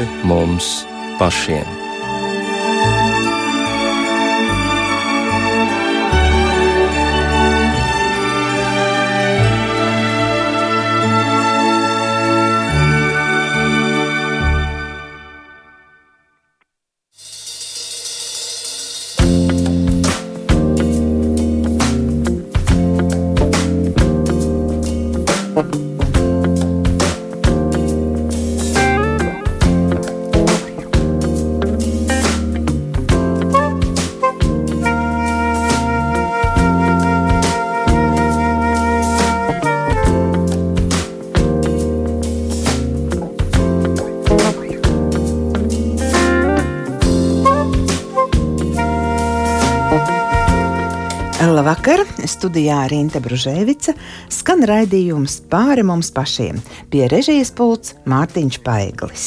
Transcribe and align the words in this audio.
pāri 0.00 0.24
mums 0.24 0.86
pašiem. 1.18 1.79
Studijā 52.40 52.86
Rīta 52.88 53.20
Brunēvica 53.20 53.92
skan 54.32 54.62
raidījums 54.64 55.42
pāri 55.52 55.82
mums 55.84 56.08
pašiem. 56.16 56.56
Pie 56.88 57.04
režijas 57.12 57.50
pults 57.52 57.92
Mārtiņš 58.08 58.56
Paiglis. 58.64 59.26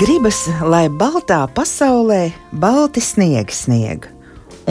Gribas, 0.00 0.40
lai 0.64 0.86
baltā 0.88 1.42
pasaulē 1.52 2.30
balti 2.64 3.04
sniegi 3.04 3.60
snieg, 3.60 4.08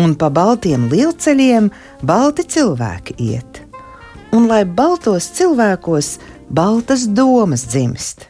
un 0.01 0.17
pa 0.17 0.31
baltiem 0.33 0.89
lielceļiem 0.89 1.69
balti 2.01 2.49
cilvēki 2.57 3.19
iet, 3.21 3.61
un 4.33 4.49
lai 4.49 4.63
baltos 4.65 5.29
cilvēkos 5.37 6.15
baltas 6.55 7.03
domas 7.07 7.65
dzimst, 7.67 8.21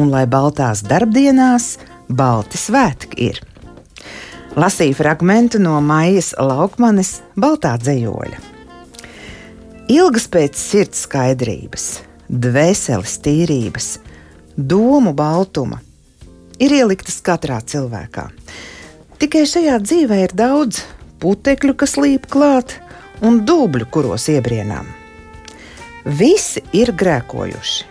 un 0.00 0.08
lai 0.08 0.24
baltās 0.24 0.80
darbdienās 0.86 1.74
balti 2.08 2.56
svētki 2.56 3.28
ir. 3.28 3.40
Lasīju 4.56 4.96
fragment 4.96 5.58
no 5.60 5.74
Maijas 5.84 6.30
Laukmanes 6.40 7.18
Baltā 7.36 7.74
dzējoļa. 7.82 8.40
Ilgas 9.92 10.24
pēc 10.32 10.56
sirds 10.56 11.04
skaidrības, 11.04 11.86
dvēseles 12.32 13.20
tīrības, 13.26 13.92
domu 14.56 15.12
baltuma 15.12 15.82
ir 16.56 16.78
ieliktas 16.80 17.20
katrā 17.20 17.60
cilvēkā. 17.60 18.30
Tikai 19.20 19.44
šajā 19.52 19.76
dzīvē 19.84 20.22
ir 20.24 20.38
daudz 20.38 20.80
putekļu, 21.20 21.76
kas 21.76 22.00
līp 22.00 22.30
klāt, 22.32 22.78
un 23.20 23.44
dubļu, 23.44 23.92
kuros 23.92 24.30
iebrienām. 24.32 24.95
Visi 26.06 26.60
ir 26.70 26.92
grēkojuši, 26.94 27.86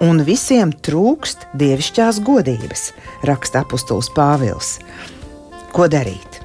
un 0.00 0.22
visiem 0.24 0.70
trūkst 0.72 1.42
dievišķās 1.60 2.22
godības, 2.24 2.84
raksta 3.28 3.60
apustulis 3.60 4.08
Pāvils. 4.16 4.78
Ko 5.76 5.84
darīt? 5.92 6.38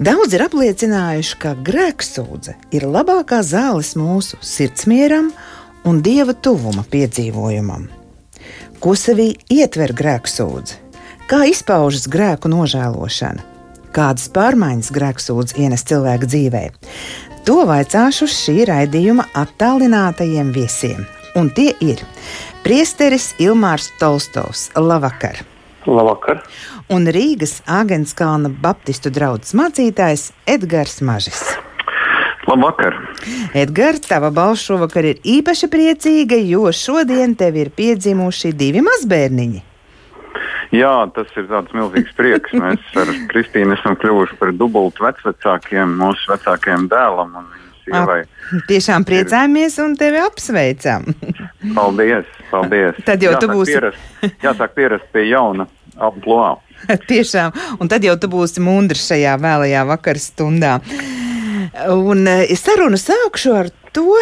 Daudz 0.00 0.32
ir 0.32 0.46
apliecinājuši, 0.46 1.36
ka 1.42 1.52
grēksūdze 1.60 2.54
ir 2.72 2.86
labākā 2.88 3.42
zāles 3.44 3.92
mūsu 4.00 4.40
sirdsmieram 4.40 5.28
un 5.84 6.00
dieva 6.00 6.32
tuvuma 6.32 6.86
piedzīvojumam. 6.88 7.90
Ko 8.80 8.94
sevī 8.96 9.34
ietver 9.52 9.92
grēksūdze? 9.92 10.78
Kā 11.28 11.42
izpaužas 11.52 12.08
grēku 12.08 12.48
nožēlošana? 12.48 13.44
Kādas 13.92 14.32
pārmaiņas 14.32 14.88
grēksūdze 14.96 15.60
ienes 15.60 15.84
cilvēka 15.84 16.32
dzīvē? 16.32 16.64
To 17.42 17.64
vaicāšu 17.66 18.28
šī 18.30 18.68
raidījuma 18.68 19.24
attālinātajiem 19.34 20.52
viesiem. 20.54 21.00
Un 21.34 21.48
tie 21.50 21.72
ir 21.82 21.98
Priesteris 22.62 23.32
Ilmārs 23.42 23.88
Tolstovs. 23.98 24.68
Labvakar! 24.78 25.40
Labvakar! 25.82 26.44
Un 26.94 27.10
Rīgas 27.10 27.56
Āgenskalna 27.66 28.52
Baptistu 28.62 29.10
draugs 29.10 29.56
mācītājs 29.58 30.28
Edgars 30.46 31.00
Mažis. 31.02 31.42
Labvakar! 32.46 33.00
Edgars, 33.58 34.06
tava 34.06 34.30
balss 34.30 34.62
šovakar 34.62 35.10
ir 35.10 35.26
īpaši 35.26 35.72
priecīga, 35.72 36.38
jo 36.46 36.70
šodien 36.70 37.34
tev 37.34 37.58
ir 37.58 37.74
piedzimuši 37.74 38.54
divi 38.54 38.86
mazbērniņi. 38.86 39.71
Jā, 40.72 40.92
tas 41.12 41.28
ir 41.36 41.48
tāds 41.50 41.74
milzīgs 41.76 42.14
prieks. 42.16 42.54
Mēs 42.56 42.94
ar 42.96 43.10
Kristīnu 43.28 43.76
esam 43.76 43.96
kļuvuši 44.00 44.38
par 44.40 44.54
dubultu 44.56 45.04
vecākiem 45.04 45.98
mūsu 46.00 46.32
vecākajam 46.32 46.88
dēlam. 46.92 47.36
Sievai. 47.82 48.22
Tiešām 48.68 49.04
priecājamies 49.04 49.76
un 49.82 49.96
tevi 49.98 50.20
apsveicam. 50.22 51.08
paldies, 51.78 52.28
paldies. 52.48 53.00
Tad 53.04 53.24
jau 53.24 53.34
jāsāk 53.34 53.42
tu 53.42 53.50
būsi. 53.52 53.74
Pierast, 53.74 54.36
jāsāk 54.46 54.76
pierast 54.78 55.08
pie 55.12 55.26
jauna 55.28 55.66
aploā. 55.98 56.54
Tiešām, 57.10 57.52
un 57.82 57.90
tad 57.90 58.06
jau 58.06 58.14
tu 58.22 58.30
būsi 58.32 58.62
mundrs 58.64 59.04
šajā 59.10 59.34
vēlajā 59.42 59.84
vakar 59.90 60.20
stundā. 60.22 60.78
Un 61.92 62.26
es 62.28 62.62
sarunu 62.64 62.98
sākšu 63.00 63.54
ar 63.56 63.68
to, 63.92 64.16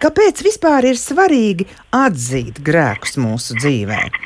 kāpēc 0.00 0.40
vispār 0.46 0.88
ir 0.92 1.00
svarīgi 1.00 1.68
atzīt 1.96 2.62
grēkus 2.64 3.18
mūsu 3.20 3.58
dzīvēm. 3.60 4.20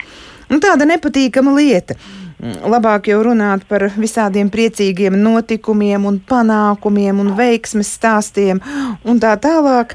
Un 0.52 0.60
tāda 0.62 0.86
nepatīkama 0.88 1.54
lieta. 1.56 1.96
Labāk 2.44 3.08
jau 3.08 3.22
runāt 3.24 3.62
par 3.68 3.86
visādiem 3.96 4.50
priecīgiem 4.52 5.16
notikumiem, 5.16 6.04
un 6.04 6.18
panākumiem 6.20 7.22
un 7.22 7.32
veiksmes 7.38 7.94
stāstiem 7.96 8.60
un 9.04 9.22
tā 9.22 9.32
tālāk, 9.40 9.94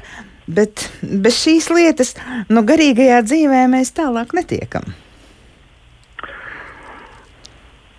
bet 0.50 0.88
bez 1.02 1.38
šīs 1.44 1.70
lietas 1.70 2.16
no 2.50 2.64
garīgajā 2.66 3.20
dzīvē 3.28 3.62
mēs 3.70 3.94
tālāk 3.94 4.34
netiekam. 4.34 4.88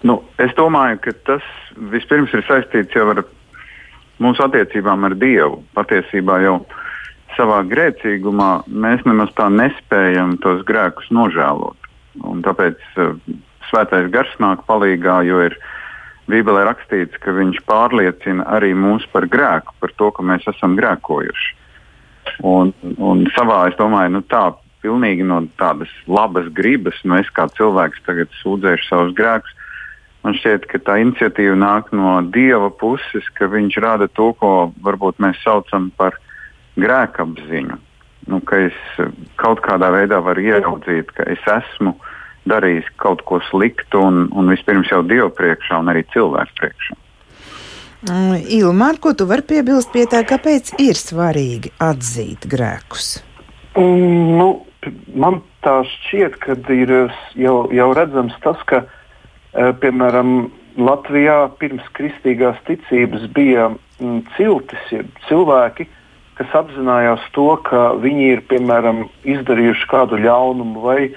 Nu, 0.03 0.17
es 0.41 0.53
domāju, 0.57 0.97
ka 1.05 1.13
tas 1.29 1.45
vispirms 1.93 2.33
ir 2.33 2.43
saistīts 2.47 2.97
jau 2.97 3.05
ar 3.13 3.23
mūsu 4.21 4.43
attiecībām 4.45 5.05
ar 5.07 5.15
Dievu. 5.21 5.61
Patiesībā 5.77 6.41
jau 6.43 6.57
savā 7.37 7.61
grēcīgumā 7.69 8.51
mēs 8.67 9.05
nemaz 9.07 9.31
tā 9.37 9.47
nespējam 9.53 10.35
tos 10.43 10.65
grēkus 10.67 11.11
nožēlot. 11.13 11.80
Un 12.19 12.41
tāpēc 12.43 12.81
uh, 12.99 13.13
svētais 13.69 14.09
gars 14.11 14.33
nāk 14.43 14.65
palīdzīgā, 14.67 15.21
jo 15.27 15.43
ir 15.47 15.55
Bībelē 16.31 16.65
rakstīts, 16.67 17.17
ka 17.23 17.33
viņš 17.35 17.63
pārliecina 17.67 18.45
arī 18.55 18.73
mūs 18.77 19.07
par 19.11 19.27
grēku, 19.31 19.73
par 19.81 19.93
to, 19.99 20.11
ka 20.15 20.25
mēs 20.25 20.45
esam 20.51 20.77
grēkojuši. 20.79 21.55
Un, 22.47 22.71
un 23.01 23.25
savā, 23.35 23.65
es 23.71 23.77
domāju, 23.79 24.13
nu, 24.17 24.21
tā 24.29 24.51
pilnīgi 24.83 25.25
no 25.27 25.41
tādas 25.59 25.91
labas 26.07 26.47
gribas, 26.55 26.97
nu, 27.03 27.17
es 27.19 27.29
kā 27.35 27.47
cilvēks 27.57 28.05
tagad 28.05 28.31
sūdzēšu 28.41 28.87
savus 28.87 29.15
grēkus. 29.17 29.57
Man 30.21 30.35
šķiet, 30.37 30.67
ka 30.69 30.79
tā 30.85 30.99
iniciatīva 31.01 31.55
nāk 31.57 31.89
no 31.97 32.19
Dieva 32.33 32.69
puses, 32.69 33.25
ka 33.37 33.49
viņš 33.49 33.79
rada 33.81 34.07
to, 34.07 34.31
ko 34.37 34.69
varbūt 34.85 35.17
mēs 35.23 35.41
saucam 35.41 35.89
par 35.97 36.19
grēkapziņu 36.77 37.79
nu, 38.29 38.41
ka 38.45 38.59
es 38.67 38.77
eh, 38.99 39.11
kaut 39.41 39.63
kādā 39.65 39.91
veidā 39.93 40.21
varu 40.23 40.43
ieraudzīt, 40.51 41.13
ka 41.17 41.25
es 41.31 41.41
esmu 41.49 41.95
darījis 42.49 42.87
kaut 43.01 43.21
ko 43.29 43.39
sliktu 43.49 44.01
un, 44.01 44.25
un 44.33 44.49
vispirms 44.49 44.89
jau 44.91 45.03
Dievu 45.05 45.29
priekšā 45.37 45.81
un 45.81 45.93
arī 45.93 46.03
cilvēku 46.13 46.57
priekšā. 46.59 46.97
Mm, 48.09 48.39
Ilmār, 48.57 48.97
ko 48.97 49.13
tu 49.13 49.27
vari 49.29 49.45
piebilst 49.45 49.91
pie 49.93 50.07
tā, 50.09 50.23
kāpēc 50.25 50.73
ir 50.81 50.97
svarīgi 50.97 51.69
atzīt 51.85 52.47
grēkus? 52.49 53.19
Mm, 53.77 54.39
nu, 54.39 54.47
man 55.13 55.43
tā 55.61 55.81
šķiet, 55.85 56.39
ka 56.41 56.57
ir 56.73 56.95
jau, 57.37 57.57
jau 57.69 57.91
redzams 57.93 58.33
tas, 58.41 58.57
ka, 58.65 58.83
e, 59.53 59.69
piemēram, 59.83 60.49
Latvijā 60.81 61.51
pirms 61.59 61.85
kristīgās 61.93 62.57
ticības 62.65 63.27
bija 63.35 63.69
mm, 63.69 64.21
ciltis, 64.37 65.05
cilvēki, 65.27 65.85
kas 66.41 66.55
apzinājās 66.63 67.21
to, 67.35 67.53
ka 67.67 67.91
viņi 68.01 68.29
ir 68.33 68.41
piemēram 68.49 69.03
izdarījuši 69.29 69.87
kādu 69.91 70.17
ļaunumu 70.23 70.81
vai 70.81 70.99
e, 71.05 71.11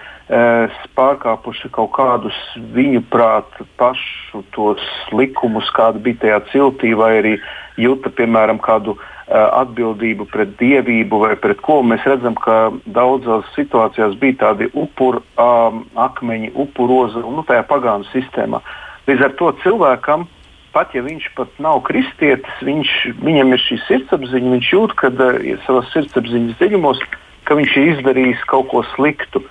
pārkāpuši 0.98 1.70
kaut 1.72 1.94
kādus 1.96 2.36
viņu 2.76 3.00
prātu 3.08 3.64
pašu 3.80 4.42
tos 4.52 4.84
likumus, 5.16 5.70
kāda 5.72 6.02
bija 6.04 6.20
tajā 6.24 6.40
ciltī, 6.52 6.92
vai 6.98 7.10
arī 7.22 7.34
jūta 7.80 8.12
piemēram 8.12 8.60
kādu 8.60 8.98
e, 8.98 9.00
atbildību 9.32 10.28
pret 10.28 10.52
dievību 10.60 11.22
vai 11.24 11.32
pret 11.40 11.64
ko. 11.64 11.80
Mēs 11.80 12.04
redzam, 12.04 12.36
ka 12.36 12.74
daudzās 12.84 13.48
situācijās 13.56 14.18
bija 14.20 14.42
tādi 14.44 14.68
upuru 14.76 15.24
um, 15.40 15.86
akmeņi, 15.96 16.52
upuroza 16.66 17.24
un 17.24 17.40
nu, 17.40 17.48
tajā 17.48 17.64
pagānu 17.70 18.04
sistēmā. 18.12 18.60
Līdz 19.08 19.30
ar 19.30 19.38
to 19.40 19.54
cilvēkam 19.64 20.28
pat 20.74 20.94
ja 20.96 21.04
viņš 21.06 21.30
pat 21.38 21.60
nav 21.62 21.80
kristietis, 21.86 22.62
viņš, 22.66 22.92
viņam 23.24 23.54
ir 23.54 23.62
šī 23.62 23.78
sirdsapziņa, 23.86 24.54
viņš 24.56 24.70
jūt, 24.74 24.96
ka 25.00 25.12
uh, 25.14 25.38
savā 25.66 25.84
sirdsapziņas 25.92 26.58
dziļumos, 26.60 27.02
ka 27.48 27.56
viņš 27.58 27.76
ir 27.78 27.90
izdarījis 27.94 28.44
kaut 28.50 28.70
ko 28.72 28.84
sliktu. 28.94 29.44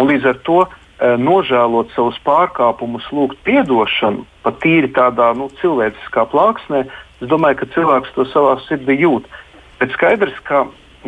Un 0.00 0.10
līdz 0.10 0.30
ar 0.32 0.40
to 0.48 0.58
uh, 0.64 0.72
nožēlot 1.20 1.92
savus 1.96 2.18
pārkāpumus, 2.26 3.06
lūgt 3.14 3.46
atdošanu, 3.46 4.26
pat 4.44 4.60
tīri 4.64 4.90
tādā 4.96 5.32
nu, 5.36 5.50
cilvēciskā 5.60 6.26
plāksnē, 6.32 6.84
es 7.20 7.28
domāju, 7.28 7.62
ka 7.62 7.72
cilvēks 7.76 8.16
to 8.16 8.26
savā 8.32 8.56
sirdī 8.66 9.00
jūt. 9.04 9.28
Bet 9.80 9.92
skaidrs, 9.96 10.36
ka 10.44 10.66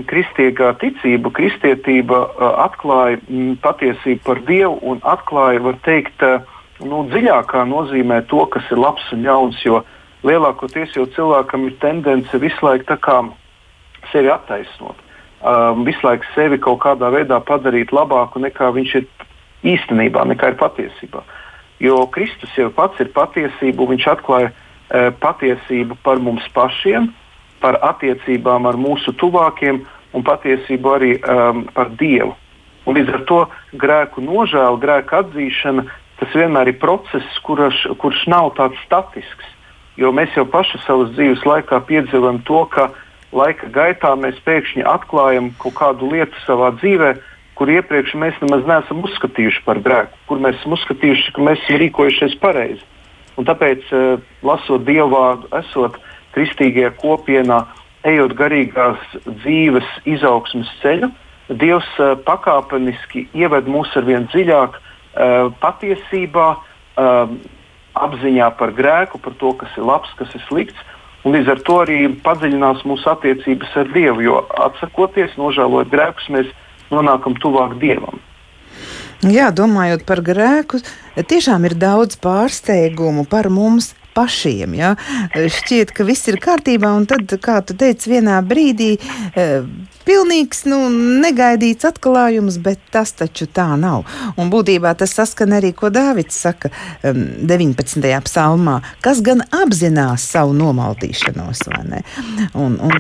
kristīgā 0.09 0.73
ticība, 0.81 1.33
kristietība 1.37 2.25
atklāja 2.65 3.21
patiesību 3.65 4.23
par 4.25 4.41
Dievu 4.49 4.79
un 4.89 5.03
atklāja, 5.05 5.61
var 5.67 5.77
teikt, 5.85 6.25
nu, 6.89 7.05
dziļākā 7.11 7.65
nozīmē 7.69 8.23
to, 8.31 8.45
kas 8.53 8.67
ir 8.73 8.81
labs 8.81 9.05
un 9.15 9.25
ļauns. 9.27 9.61
Jo 9.65 9.83
lielākoties 10.27 10.97
jau 10.97 11.07
cilvēkam 11.17 11.69
ir 11.69 11.79
tendence 11.83 12.39
visu 12.39 12.67
laiku 12.67 12.99
sevi 14.11 14.31
attaisnot, 14.31 14.99
um, 15.43 15.85
visu 15.87 16.07
laiku 16.07 16.27
sevi 16.35 16.59
kaut 16.59 16.83
kādā 16.83 17.11
veidā 17.15 17.39
padarīt 17.41 17.93
labāku 17.95 18.43
nekā 18.43 18.73
viņš 18.75 18.95
ir 19.01 19.07
īstenībā, 19.63 20.27
nekā 20.27 20.53
ir 20.53 20.59
patiesībā. 20.61 21.23
Jo 21.83 22.07
Kristus 22.07 22.53
jau 22.59 22.71
pats 22.71 23.01
ir 23.03 23.11
patiesība, 23.15 23.87
viņš 23.91 24.05
atklāja 24.13 24.51
e, 24.53 25.11
patiesību 25.23 25.97
par 26.07 26.21
mums 26.23 26.45
pašiem, 26.55 27.09
par 27.63 27.79
attiecībām 27.83 28.69
ar 28.71 28.79
mūsu 28.79 29.15
tuvākiem 29.19 29.81
un 30.13 30.25
patiesību 30.27 30.93
arī 30.95 31.13
um, 31.19 31.65
par 31.75 31.91
Dievu. 31.99 32.37
Un 32.87 32.99
līdz 32.99 33.15
ar 33.17 33.25
to 33.27 33.41
grēku 33.79 34.23
nožēla, 34.23 34.79
grēku 34.83 35.19
atzīšana, 35.23 35.87
tas 36.23 36.37
vienmēr 36.39 36.71
ir 36.71 36.79
process, 36.79 37.39
kurš, 37.43 37.89
kurš 37.99 38.27
nav 38.31 38.53
tāds 38.59 38.79
statisks. 38.87 39.49
Jo 39.99 40.13
mēs 40.15 40.33
jau 40.39 40.47
paši 40.49 40.79
savas 40.87 41.11
dzīves 41.17 41.43
laikā 41.45 41.83
piedzīvojam 41.89 42.39
to, 42.47 42.63
ka 42.71 42.93
laika 43.35 43.69
gaitā 43.75 44.13
mēs 44.17 44.39
pēkšņi 44.47 44.87
atklājam 44.89 45.51
kaut 45.61 45.75
kādu 45.81 46.13
lietu 46.13 46.39
savā 46.47 46.71
dzīvē, 46.79 47.17
kur 47.59 47.73
iepriekš 47.75 48.15
mēs 48.23 48.39
nemaz 48.45 48.63
neesam 48.69 49.03
uzskatījuši 49.05 49.65
par 49.67 49.83
grēku, 49.85 50.17
kur 50.31 50.41
mēs 50.45 50.61
esam 50.61 50.77
uzskatījuši, 50.79 51.35
ka 51.35 51.45
mēs 51.49 51.67
esam 51.67 51.83
rīkojušies 51.83 52.39
pareizi. 52.45 52.87
Un 53.41 53.49
tāpēc, 53.49 53.91
uh, 53.91 54.23
lasot 54.47 54.87
dievu 54.87 55.11
vārdu, 55.13 55.51
esot 55.59 55.99
kristīgajā 56.37 56.93
kopienā, 57.03 57.65
ejot 58.09 58.37
garīgās 58.39 59.03
dzīves 59.27 59.91
izaugsmes 60.15 60.71
ceļu, 60.85 61.11
Dievs 61.53 61.89
uh, 62.01 62.15
pakāpeniski 62.25 63.27
ieved 63.37 63.67
mūs 63.69 63.91
ar 63.99 64.07
vien 64.07 64.29
dziļāk 64.31 64.77
uh, 64.79 64.92
patiesībā, 65.63 66.47
uh, 66.57 67.37
apziņā 67.99 68.49
par 68.57 68.73
grēku, 68.77 69.21
par 69.21 69.37
to, 69.41 69.53
kas 69.61 69.77
ir 69.77 69.87
labs, 69.89 70.13
kas 70.19 70.33
ir 70.37 70.45
slikts. 70.49 70.89
Un 71.23 71.37
līdz 71.37 71.53
ar 71.53 71.61
to 71.63 71.79
arī 71.85 71.99
padziļinās 72.25 72.83
mūsu 72.89 73.07
attiecības 73.13 73.77
ar 73.79 73.91
Dievu, 73.95 74.25
jo 74.25 74.41
atsakoties, 74.65 75.37
nožēlojot 75.39 75.93
grēkus, 75.93 76.29
mēs 76.35 76.51
nonākam 76.91 77.37
tuvāk 77.39 77.77
Dievam. 77.83 78.19
Jā, 79.23 79.53
domājot 79.55 80.03
par 80.03 80.19
grēku, 80.27 80.81
tiešām 81.15 81.69
ir 81.69 81.77
daudz 81.79 82.17
pārsteigumu 82.19 83.23
par 83.31 83.47
mums 83.55 83.93
pašiem. 84.15 84.77
Ja? 84.79 84.95
Šķiet, 85.33 85.95
ka 85.97 86.07
viss 86.09 86.29
ir 86.31 86.41
kārtībā, 86.43 86.93
un 86.97 87.09
tad, 87.11 87.33
kā 87.43 87.61
tu 87.67 87.77
teici, 87.79 88.13
vienā 88.13 88.41
brīdī. 88.47 88.95
E, 89.37 89.49
Pilnīgs, 90.03 90.65
nu, 90.67 90.79
negaidīts 91.23 91.87
atklājums, 91.87 92.57
bet 92.63 92.81
tas 92.91 93.13
taču 93.15 93.47
tā 93.47 93.69
nav. 93.79 94.03
Un 94.35 94.51
būtībā 94.51 94.97
tas 94.99 95.15
saskan 95.15 95.55
arī, 95.61 95.71
ko 95.79 95.93
Dāvids 95.95 96.41
saka 96.43 96.73
um, 97.07 97.23
19. 97.47 98.09
psalmā, 98.27 98.81
kas 99.05 99.23
gan 99.23 99.45
apzinās 99.55 100.27
savu 100.35 100.57
nomaldīšanos, 100.59 101.63
vai 101.71 101.85
ne? 101.93 102.03
Un, 102.59 102.81
un 102.83 102.99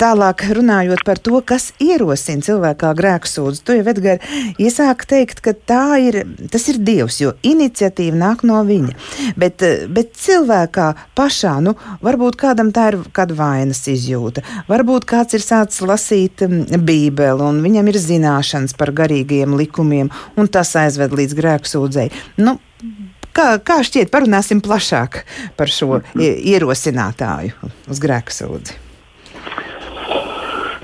Tālāk 0.00 0.42
runājot 0.56 1.04
par 1.06 1.20
to, 1.22 1.38
kas 1.46 1.68
ierosina 1.82 2.42
cilvēkā 2.42 2.90
grēku 2.98 3.30
sūdzu, 3.30 3.62
tu 3.62 3.76
jau 3.76 3.84
Edgar 3.92 4.22
iesāk 4.58 5.04
teikt, 5.06 5.38
ka 5.44 5.54
tā 5.54 5.84
ir, 6.02 6.18
tas 6.50 6.66
ir 6.72 6.80
Dievs, 6.82 7.20
jo 7.22 7.34
iniciatīva 7.46 8.18
nāk 8.18 8.42
no 8.48 8.58
viņa. 8.66 8.96
Bet, 9.38 9.62
bet 9.94 10.12
cilvēkā 10.18 10.88
pašā, 11.14 11.54
nu, 11.64 11.76
varbūt 12.04 12.38
kādam 12.42 12.74
tā 12.74 12.90
ir 12.90 13.00
kāda 13.14 13.38
vainas 13.38 13.84
izjūta, 13.90 14.42
varbūt 14.70 15.06
kāds 15.08 15.38
ir 15.38 15.44
sācis 15.46 15.84
lasīt 15.86 16.42
bībeli 16.44 17.46
un 17.46 17.62
viņam 17.64 17.90
ir 17.92 18.02
zināšanas 18.02 18.74
par 18.78 18.90
garīgiem 18.96 19.54
likumiem, 19.58 20.10
un 20.34 20.50
tas 20.50 20.74
aizved 20.80 21.14
līdz 21.14 21.38
grēku 21.38 21.70
sūdzēji. 21.76 22.24
Nu, 22.42 22.58
Kā, 23.34 23.56
kā 23.58 23.80
šķiet, 23.82 24.12
parunāsim 24.14 24.60
plašāk 24.62 25.24
par 25.58 25.72
šo 25.72 26.04
ierosinātāju 26.14 27.72
uz 27.90 28.02
grēku 28.04 28.30
sūdzi? 28.30 28.83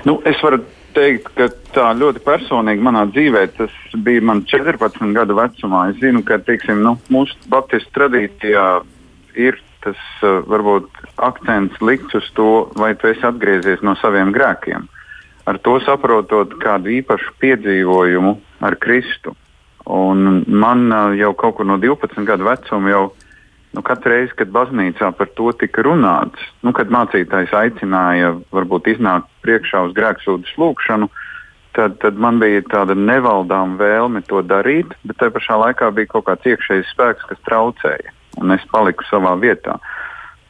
Nu, 0.05 0.17
es 0.25 0.39
varu 0.41 0.63
teikt, 0.95 1.29
ka 1.37 1.47
tā 1.75 1.91
ļoti 1.97 2.23
personīgi 2.25 2.83
manā 2.83 3.03
dzīvē 3.11 3.43
tas 3.57 3.73
bija 4.05 4.23
man 4.25 4.43
14 4.49 5.13
gadu 5.15 5.37
vecumā. 5.37 5.87
Es 5.91 5.99
zinu, 6.01 6.23
ka 6.25 6.39
teiksim, 6.41 6.81
nu, 6.85 6.95
mūsu 7.13 7.37
baptistu 7.51 7.93
tradīcijā 7.99 8.65
ir 9.39 9.59
tas 9.81 9.99
uh, 10.25 10.41
varbūt 10.49 10.89
akcents 11.21 11.77
likts 11.81 12.17
uz 12.17 12.27
to, 12.37 12.49
vai 12.77 12.93
tu 12.97 13.09
esi 13.09 13.25
atgriezies 13.25 13.81
no 13.85 13.95
saviem 14.01 14.33
grēkiem. 14.35 14.87
Ar 15.49 15.57
to 15.65 15.79
saprotot 15.85 16.53
kādu 16.61 16.91
īpašu 16.99 17.33
piedzīvojumu 17.41 18.35
ar 18.61 18.77
Kristu. 18.81 19.33
Un 19.89 20.43
man 20.45 20.85
uh, 20.89 21.15
jau 21.17 21.33
kaut 21.37 21.57
kur 21.57 21.69
no 21.69 21.79
12 21.81 22.25
gadu 22.27 22.45
vecuma 22.49 22.93
jau 22.93 23.05
nu, 23.71 23.83
katru 23.85 24.11
reizi, 24.13 24.35
kad 24.39 24.51
baznīcā 24.53 25.11
par 25.17 25.29
to 25.37 25.51
tika 25.59 25.83
runāts, 25.87 26.43
nu, 26.65 26.73
kad 26.75 26.91
mācītājs 26.91 27.53
aicināja 27.55 28.33
varbūt 28.53 28.89
iznākt 28.95 29.29
priekšā 29.45 29.85
uz 29.87 29.95
grēksūdas 29.97 30.53
lūgšanu, 30.59 31.07
tad, 31.77 31.97
tad 32.03 32.19
man 32.19 32.41
bija 32.41 32.63
tāda 32.71 32.97
nevaldāma 32.97 33.79
vēlme 33.79 34.23
to 34.27 34.43
darīt, 34.43 34.91
bet 35.07 35.21
tajā 35.21 35.35
pašā 35.37 35.59
laikā 35.65 35.91
bija 35.95 36.11
kaut 36.11 36.27
kāds 36.27 36.51
iekšējs 36.51 36.91
spēks, 36.91 37.27
kas 37.29 37.43
traucēja, 37.47 38.15
un 38.41 38.55
es 38.57 38.65
paliku 38.73 39.07
savā 39.07 39.37
vietā. 39.39 39.79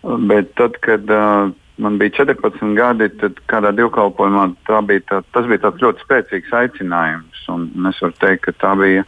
Bet 0.02 0.56
tad, 0.58 0.80
kad 0.82 1.06
uh, 1.14 1.52
man 1.82 1.98
bija 2.02 2.24
14 2.24 2.74
gadi, 2.78 3.10
tad 3.22 3.38
kādā 3.52 3.70
divkalpojumā 3.78 4.48
bija 4.90 5.06
tā, 5.12 5.20
tas 5.36 5.50
bija 5.50 5.70
ļoti 5.84 6.08
spēcīgs 6.08 6.56
aicinājums, 6.64 7.44
un 7.54 7.92
es 7.92 8.02
varu 8.02 8.18
teikt, 8.24 8.48
ka 8.48 8.58
tā 8.64 8.74
bija 8.82 9.06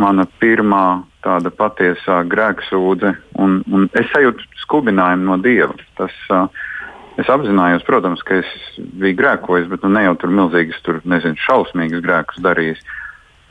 mana 0.00 0.26
pirmā 0.40 1.02
tāda 1.24 1.52
patiesā 1.52 2.22
grēksūdze, 2.32 3.12
un, 3.42 3.60
un 3.68 3.86
es 3.98 4.08
sajūtu 4.14 4.46
skubinājumu 4.64 5.28
no 5.28 5.36
Dieva. 5.44 5.76
Tas, 5.98 6.14
uh, 6.32 6.48
es 7.20 7.28
apzinājos, 7.28 7.84
protams, 7.88 8.22
ka 8.26 8.40
es 8.40 8.50
biju 8.78 9.18
grēkojis, 9.20 9.68
bet 9.72 9.84
nu, 9.84 9.92
ne 9.96 10.06
jau 10.06 10.16
tur 10.22 10.32
milzīgas, 10.34 10.80
tur, 10.86 11.00
nezinu, 11.08 11.38
šausmīgas 11.44 12.04
grēkus 12.06 12.40
darījis. 12.44 12.80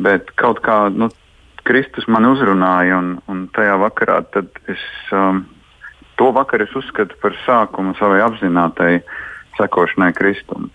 Bet 0.02 0.34
kaut 0.40 0.64
kā 0.66 0.88
nu, 0.96 1.12
Kristus 1.68 2.08
man 2.10 2.26
uzrunāja, 2.30 2.98
un, 2.98 3.16
un 3.30 3.46
tajā 3.54 3.76
vakarā 3.82 4.22
es, 4.72 4.86
um, 5.14 5.44
to 6.18 6.32
vakaru 6.36 6.66
uzskatu 6.80 7.18
par 7.22 7.36
sākumu 7.46 7.94
savai 8.00 8.24
apzinātai 8.26 9.00
sekošanai 9.60 10.14
Kristum. 10.18 10.72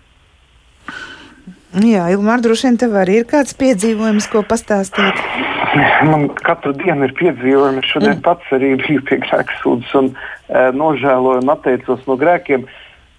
Jā, 1.83 2.05
Ilmār, 2.13 2.39
droši 2.39 2.69
vien 2.69 2.77
tev 2.79 2.93
arī 2.95 3.17
ir 3.19 3.25
kāds 3.27 3.55
piedzīvojums, 3.59 4.29
ko 4.31 4.45
pastāstīt. 4.47 5.17
Man 6.07 6.29
katru 6.39 6.71
dienu 6.77 7.09
ir 7.09 7.13
piedzīvojumi. 7.17 7.83
Šodien 7.83 8.13
mm. 8.15 8.23
pats 8.23 8.53
arī 8.55 8.75
biju 8.79 9.03
pie 9.09 9.17
grēksūdzes 9.25 9.91
un 9.99 10.07
e, 10.13 10.61
nožēloju 10.71 11.43
un 11.43 11.51
atteicos 11.51 12.05
no 12.07 12.15
grēkiem. 12.21 12.63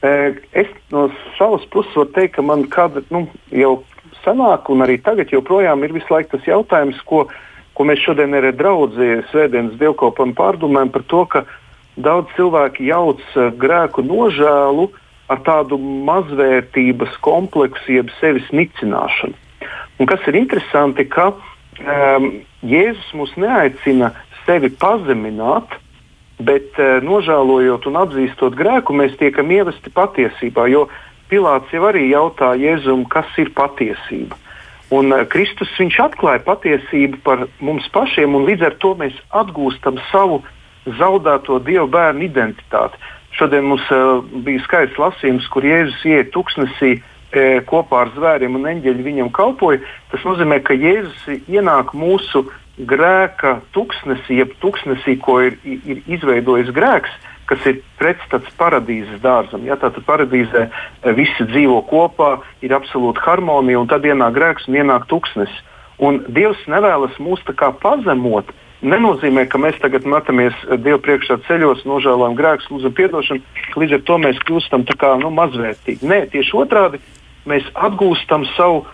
E, 0.01 0.13
es 0.57 0.71
no 0.95 1.11
savas 1.37 1.67
puses 1.73 1.93
varu 1.99 2.15
teikt, 2.17 2.39
ka 2.39 2.47
man 2.49 2.65
kāda, 2.73 3.05
nu, 3.13 3.27
jau 3.53 3.75
senāk 4.23 4.71
un 4.73 4.87
arī 4.87 4.97
tagad 5.05 5.35
joprojām 5.35 5.85
ir 5.85 5.93
visu 5.99 6.17
laiku 6.17 6.39
tas 6.39 6.49
jautājums, 6.49 7.03
ko, 7.05 7.27
ko 7.77 7.89
mēs 7.89 8.01
šodien 8.07 8.41
arī 8.41 8.55
draudzē 8.57 9.21
svētdienas 9.35 9.77
dievkalpam 9.83 10.33
pārdomājam 10.39 10.95
par 10.97 11.05
to, 11.13 11.27
ka 11.29 11.45
daudz 12.01 12.33
cilvēki 12.39 12.89
jauc 12.89 13.21
e, 13.35 13.51
grēku 13.61 14.07
nožēlu 14.07 14.95
ar 15.33 15.43
tādu 15.47 15.79
mazvērtības 15.81 17.17
kompleksu, 17.25 17.97
jeb 17.99 18.13
sevis 18.21 18.47
nicināšanu. 18.55 19.35
Un 19.99 20.09
kas 20.11 20.23
ir 20.29 20.37
interesanti, 20.39 21.07
ka 21.09 21.31
um, 21.33 22.31
Jēzus 22.67 23.11
mūs 23.17 23.33
neaicina 23.41 24.13
sevi 24.45 24.71
pazemināt, 24.71 25.79
bet 26.39 26.77
uh, 26.79 26.99
nožēlojot 27.05 27.89
un 27.89 28.01
atzīstot 28.05 28.57
grēku, 28.59 28.97
mēs 28.97 29.17
tiekam 29.21 29.51
ievesti 29.51 29.93
patiesībā. 29.95 30.69
Jo 30.71 30.87
Pilārs 31.27 31.73
jau 31.75 31.89
arī 31.89 32.05
jautā 32.13 32.53
Jēzum, 32.61 33.07
kas 33.11 33.27
ir 33.43 33.51
patiesība. 33.57 34.37
Un 34.95 35.11
uh, 35.11 35.25
Kristus 35.27 35.73
atklāja 35.81 36.45
patiesību 36.45 37.23
par 37.25 37.49
mums 37.59 37.89
pašiem, 37.91 38.37
un 38.37 38.47
līdz 38.47 38.69
ar 38.69 38.77
to 38.79 38.95
mēs 39.01 39.17
atgūstam 39.35 39.99
savu 40.13 40.45
zaudēto 40.87 41.59
dievu 41.67 41.89
bērnu 41.91 42.29
identitāti. 42.29 43.01
Šodien 43.37 43.67
mums 43.69 43.85
uh, 43.93 44.23
bija 44.47 44.63
skaists 44.65 45.01
lasījums, 45.01 45.49
kur 45.53 45.67
Jēzus 45.67 46.05
iet 46.09 46.33
tuksnesī 46.35 46.97
uh, 46.99 47.59
kopā 47.69 48.07
ar 48.07 48.13
zvēriem 48.17 48.57
un 48.57 48.69
eņģeļi 48.73 49.09
viņam 49.11 49.33
kalpoja, 49.37 49.83
tas 50.13 50.25
nozīmē, 50.25 50.63
ka 50.65 50.77
Jēzus 50.77 51.49
ienāk 51.49 51.93
mūsu 51.97 52.47
grēka 52.77 53.61
tuksnesī, 53.73 54.43
jeb 54.43 54.53
tuksnesī, 54.61 55.17
ko 55.21 55.41
ir, 55.47 55.57
ir 55.65 56.03
izveidojis 56.19 56.73
grēks, 56.77 57.13
kas 57.49 57.63
ir 57.69 57.81
pretstats 58.01 58.51
paradīzes 58.59 59.23
dārzam. 59.23 59.65
Ja, 59.67 59.79
tātad 59.81 60.05
paradīzē 60.09 60.67
eh, 60.67 61.13
visi 61.17 61.47
dzīvo 61.47 61.81
kopā, 61.91 62.37
ir 62.67 62.75
absolūta 62.77 63.23
harmonija, 63.25 63.81
un 63.81 63.91
tad 63.91 64.07
ienāk 64.07 64.37
grēks 64.37 64.69
un 64.69 64.81
ienāk 64.83 65.09
tuksnesis. 65.11 65.63
Un 66.03 66.21
Dievs 66.29 66.61
nevēlas 66.69 67.17
mūs 67.23 67.41
tā 67.47 67.55
kā 67.57 67.71
pazemot. 67.81 68.51
Nenozīmē, 68.87 69.47
ka 69.51 69.59
mēs 69.59 69.79
tagad 69.83 70.07
metamies 70.07 70.55
eh, 70.67 70.77
Dieva 70.79 71.01
priekšā 71.03 71.41
ceļos, 71.49 71.85
nožēlojam 71.89 72.37
grēkus, 72.39 72.69
lūdzam 72.71 72.95
atdošanu, 73.07 73.43
līdz 73.83 73.97
ar 73.99 74.05
to 74.07 74.19
mēs 74.23 74.43
kļūstam 74.47 74.87
kā, 74.93 75.17
nu, 75.23 75.33
mazvērtīgi. 75.35 76.07
Nē, 76.07 76.21
tieši 76.35 76.55
otrādi 76.63 77.03
mēs 77.51 77.67
atgūstam 77.75 78.47
savu 78.55 78.85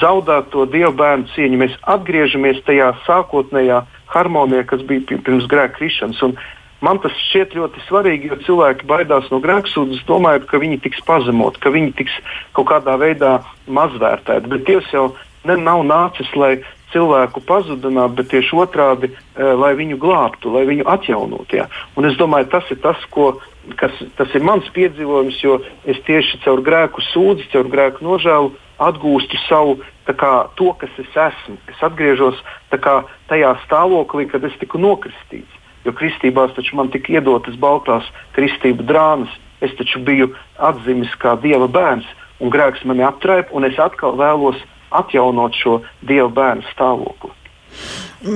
zaudēto 0.00 0.64
dievu 0.70 0.94
bērnu 0.96 1.28
cieņu. 1.34 1.60
Mēs 1.60 1.76
atgriežamies 1.90 2.62
tajā 2.66 2.92
sākotnējā 3.06 3.82
harmonijā, 4.12 4.64
kas 4.70 4.84
bija 4.86 5.18
pirms 5.18 5.48
grēka 5.50 5.80
krišanas. 5.80 6.22
Un 6.24 6.36
Man 6.82 6.98
tas 6.98 7.14
šķiet 7.28 7.52
ļoti 7.54 7.82
svarīgi, 7.86 8.28
jo 8.32 8.36
cilvēki 8.42 8.88
baidās 8.90 9.28
no 9.30 9.38
grēksūdzes, 9.42 10.02
domājot, 10.08 10.48
ka 10.50 10.58
viņi 10.58 10.80
tiks 10.82 11.04
pazemot, 11.06 11.60
ka 11.62 11.70
viņi 11.70 11.92
tiks 12.00 12.16
kaut 12.58 12.72
kādā 12.72 12.96
veidā 12.98 13.36
mazvērtēti. 13.70 14.50
Bet 14.50 14.64
Dievs 14.66 14.90
jau 14.90 15.04
ne, 15.46 15.54
nav 15.62 15.84
nācis, 15.86 16.32
lai 16.34 16.56
cilvēku 16.92 17.42
pazudinātu, 17.48 18.16
bet 18.18 18.30
tieši 18.32 18.58
otrādi, 18.64 19.12
e, 19.12 19.46
lai 19.58 19.72
viņu 19.78 19.98
glābtu, 20.00 20.52
lai 20.54 20.64
viņu 20.68 20.86
atjaunotu. 20.88 21.58
Ja? 21.60 21.68
Un 21.96 22.08
es 22.08 22.18
domāju, 22.20 22.50
tas 22.52 22.68
ir 22.70 22.80
tas, 22.84 23.00
ko, 23.10 23.34
kas, 23.80 23.96
tas 24.18 24.34
ir 24.36 24.44
mans 24.46 24.68
piedzīvojums, 24.76 25.40
jo 25.44 25.60
es 25.88 26.00
tieši 26.06 26.42
caur 26.44 26.62
grēku 26.64 27.04
sūdzi, 27.12 27.48
caur 27.54 27.70
grēku 27.72 28.04
nožēlu 28.06 28.52
atgūstu 28.82 29.38
savu 29.46 29.78
kā, 30.06 30.32
to, 30.58 30.72
kas 30.78 30.90
es 30.98 31.10
esmu. 31.14 31.58
Es 31.70 31.82
atgriežos 31.84 32.40
kā, 32.70 33.02
tajā 33.30 33.54
stāvoklī, 33.66 34.26
kad 34.30 34.44
es 34.44 34.56
tiku 34.60 34.80
nokristīts. 34.82 35.60
Jo 35.86 35.94
kristībās 35.98 36.54
taču 36.54 36.76
man 36.78 36.92
tika 36.94 37.16
iedotas 37.16 37.56
baltās 37.58 38.06
kristību 38.36 38.86
drāmas. 38.86 39.32
Es 39.62 39.74
taču 39.78 40.02
biju 40.02 40.32
atzīmis 40.58 41.14
kā 41.22 41.36
dieva 41.42 41.68
bērns, 41.70 42.06
un 42.42 42.50
grēks 42.50 42.82
mani 42.86 43.04
aptraipa, 43.06 43.54
un 43.54 43.66
es 43.66 43.78
atkal 43.78 44.16
vēlos 44.18 44.58
atjaunot 45.00 45.56
šo 45.56 45.80
dieva 46.08 46.28
bērnu 46.32 46.66
stāvokli. 46.72 47.32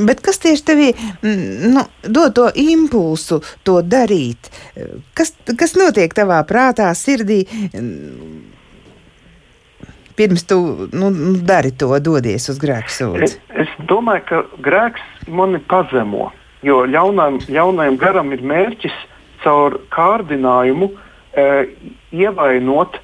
Bet 0.06 0.20
kas 0.25 0.40
tieši 0.42 0.64
tevī 0.66 0.88
mm, 0.96 1.72
nu, 1.75 1.84
dod 2.02 2.34
to 2.34 2.48
impulsu, 2.58 3.38
to 3.66 3.78
darīt? 3.84 4.50
Kas, 5.14 5.34
kas 5.58 5.76
notiek 5.78 6.14
tavā 6.16 6.40
prātā, 6.48 6.88
sirdī? 6.98 7.44
Pirms 10.16 10.46
tu 10.48 10.58
nu, 10.96 11.10
dari 11.44 11.75
to, 11.76 11.92
dodies 12.00 12.48
uz 12.50 12.58
grēku 12.58 12.92
sūdzi. 12.92 13.28
Es, 13.28 13.36
es 13.66 13.75
domāju, 13.90 14.25
ka 14.30 14.42
grēks 14.64 15.28
mani 15.28 15.60
pazemo. 15.70 16.32
Jo 16.66 16.82
ļaunam, 16.88 17.38
ļaunajam 17.52 17.98
garam 18.00 18.32
ir 18.34 18.42
mērķis 18.42 18.96
caur 19.44 19.76
kārdinājumu 19.92 20.88
e, 20.90 21.44
ievainot 22.16 22.96
e, 22.96 23.02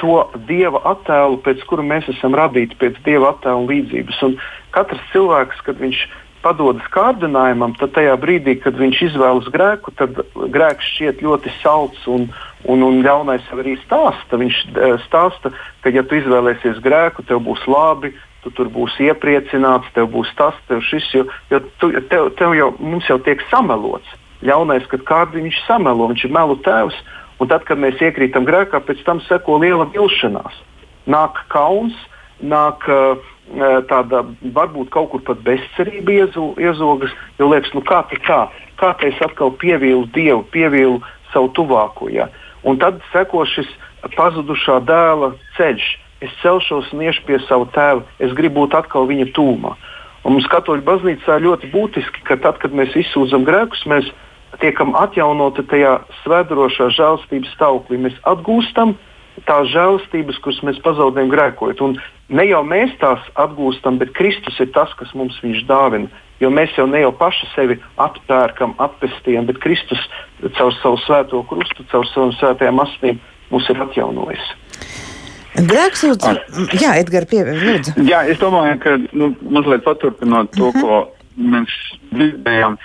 to 0.00 0.20
dieva 0.46 0.82
attēlu, 0.92 1.40
pēc 1.42 1.64
kura 1.66 1.82
mēs 1.86 2.06
esam 2.12 2.36
radīti, 2.38 2.78
pēc 2.78 3.00
dieva 3.06 3.32
attēla 3.34 3.66
līdzības. 3.66 4.22
Un 4.28 4.36
katrs 4.76 5.02
cilvēks, 5.12 5.64
kad 5.66 5.80
viņš 5.82 6.04
padodas 6.46 6.86
kārdinājumam, 6.94 7.74
tad 7.80 7.94
tajā 7.96 8.14
brīdī, 8.22 8.56
kad 8.62 8.76
viņš 8.78 9.00
izvēlas 9.08 9.48
grēku, 9.50 9.90
tad 9.98 10.20
grēks 10.54 10.92
šķiet 10.92 11.24
ļoti 11.26 11.52
salds 11.58 12.06
un, 12.10 12.28
un, 12.70 12.84
un 12.86 13.00
ļaunais 13.02 13.48
arī 13.56 13.74
stāsta. 13.82 14.38
Viņš 14.38 14.60
e, 14.68 14.92
stāsta, 15.08 15.50
ka 15.82 15.90
ja 15.94 16.04
tu 16.06 16.20
izvēlēsies 16.20 16.78
grēku, 16.84 17.26
tev 17.26 17.42
būs 17.48 17.66
labi, 17.70 18.12
tu 18.44 18.52
tur 18.54 18.70
būsi 18.70 19.08
iepriecināts, 19.10 19.90
tev 19.96 20.12
būs 20.14 20.30
tas, 20.38 20.54
tev 20.70 20.84
šis, 20.86 21.08
jo, 21.16 21.26
jo 21.50 21.62
tu, 21.82 21.90
tev, 22.12 22.30
tev 22.38 22.54
jau, 22.54 22.70
mums 22.78 23.10
jau 23.10 23.18
tiek 23.26 23.42
samelots. 23.50 24.14
Ļaunais, 24.46 24.86
kad 24.92 25.02
kādu 25.08 25.40
viņš 25.40 25.64
samelo, 25.66 26.06
viņš 26.12 26.28
ir 26.28 26.34
melu 26.36 26.58
tēvs, 26.62 26.98
un 27.40 27.50
tad, 27.50 27.64
kad 27.68 27.80
mēs 27.80 28.00
iekrītam 28.02 28.46
grēkā, 28.48 28.80
pēc 28.84 29.02
tam 29.06 29.20
seko 29.26 29.58
liela 29.62 29.88
vilšanās. 29.92 30.60
Nāk 31.10 31.38
kauns, 31.52 31.96
nāk 32.42 32.84
uh, 32.90 33.20
tāda 33.90 34.24
varbūt 34.42 34.90
kaut 34.90 35.12
kur 35.12 35.22
pat 35.26 35.42
bezcerība 35.46 36.26
iezogas, 36.58 37.12
jo 37.38 37.50
liekas, 37.50 37.72
nu 37.74 37.82
kā 37.86 38.02
tā 38.10 38.18
kā, 38.24 38.40
kā 38.80 38.94
tā 38.98 39.10
es 39.10 39.20
atkal 39.22 39.52
pievīlu 39.60 40.08
Dievu, 40.14 40.42
pievīlu 40.50 41.00
savu 41.32 41.52
tuvāko. 41.54 42.10
Ja? 42.10 42.28
Un 42.66 42.80
tad 42.82 42.98
seko 43.12 43.44
šis 43.46 43.68
pazudušā 44.16 44.80
dēla 44.86 45.34
ceļš 45.56 45.86
es 46.24 46.32
celšos 46.42 46.92
un 46.94 47.04
iešu 47.04 47.26
pie 47.28 47.38
sava 47.44 47.68
tēva, 47.74 48.04
es 48.18 48.32
gribu 48.36 48.64
būt 48.64 48.76
atkal 48.78 49.06
viņa 49.08 49.30
tūmā. 49.36 49.74
Un 50.26 50.34
mums 50.34 50.48
katoļu 50.50 50.82
baznīcā 50.82 51.36
ļoti 51.44 51.70
būtiski, 51.70 52.24
ka 52.26 52.38
tad, 52.42 52.58
kad 52.58 52.72
mēs 52.74 52.96
izsūdzam 52.98 53.44
grēkus, 53.46 53.84
mēs 53.86 54.08
tiekam 54.62 54.94
atjaunoti 54.98 55.64
tajā 55.70 55.98
svētdrošā 56.22 56.90
žēlstības 56.96 57.54
stāvoklī. 57.56 58.00
Mēs 58.06 58.18
atgūstam 58.28 58.96
tās 59.48 59.68
žēlstības, 59.72 60.38
kuras 60.44 60.62
mēs 60.66 60.78
pazaudējam 60.84 61.32
grēkojot. 61.32 61.82
Un 61.84 61.98
ne 62.28 62.46
jau 62.48 62.62
mēs 62.66 62.94
tās 63.02 63.24
atgūstam, 63.36 63.98
bet 64.00 64.14
Kristus 64.16 64.58
ir 64.62 64.72
tas, 64.76 64.92
kas 64.98 65.12
mums 65.14 65.38
viņš 65.44 65.66
dāvina. 65.68 66.08
Jo 66.40 66.50
mēs 66.52 66.74
jau 66.76 66.84
ne 66.88 67.00
jau 67.00 67.12
paši 67.16 67.48
sevi 67.54 67.78
atpērkam, 68.02 68.74
atpestījam, 68.82 69.46
bet 69.48 69.60
Kristus 69.62 70.02
caur 70.58 70.74
savu 70.82 71.00
svēto 71.06 71.40
krustu, 71.48 71.86
caur 71.92 72.04
savām 72.10 72.34
svētajām 72.36 72.82
astīm 72.84 73.20
mūs 73.52 73.70
ir 73.72 73.80
atjaunojis. 73.80 74.50
Grēksūdz, 75.56 76.26
jā, 76.76 76.98
Edgars, 77.00 77.30
pievienot. 77.30 77.88
Jā, 78.04 78.26
es 78.28 78.40
domāju, 78.42 78.76
ka 78.82 78.98
nu, 79.16 79.30
mazliet 79.40 79.86
paturpinot 79.86 80.52
to, 80.52 80.68
uh 80.68 80.74
-huh. 80.74 80.82
ko 80.82 81.16
mēs 81.40 81.72
dzirdējām. 82.12 82.76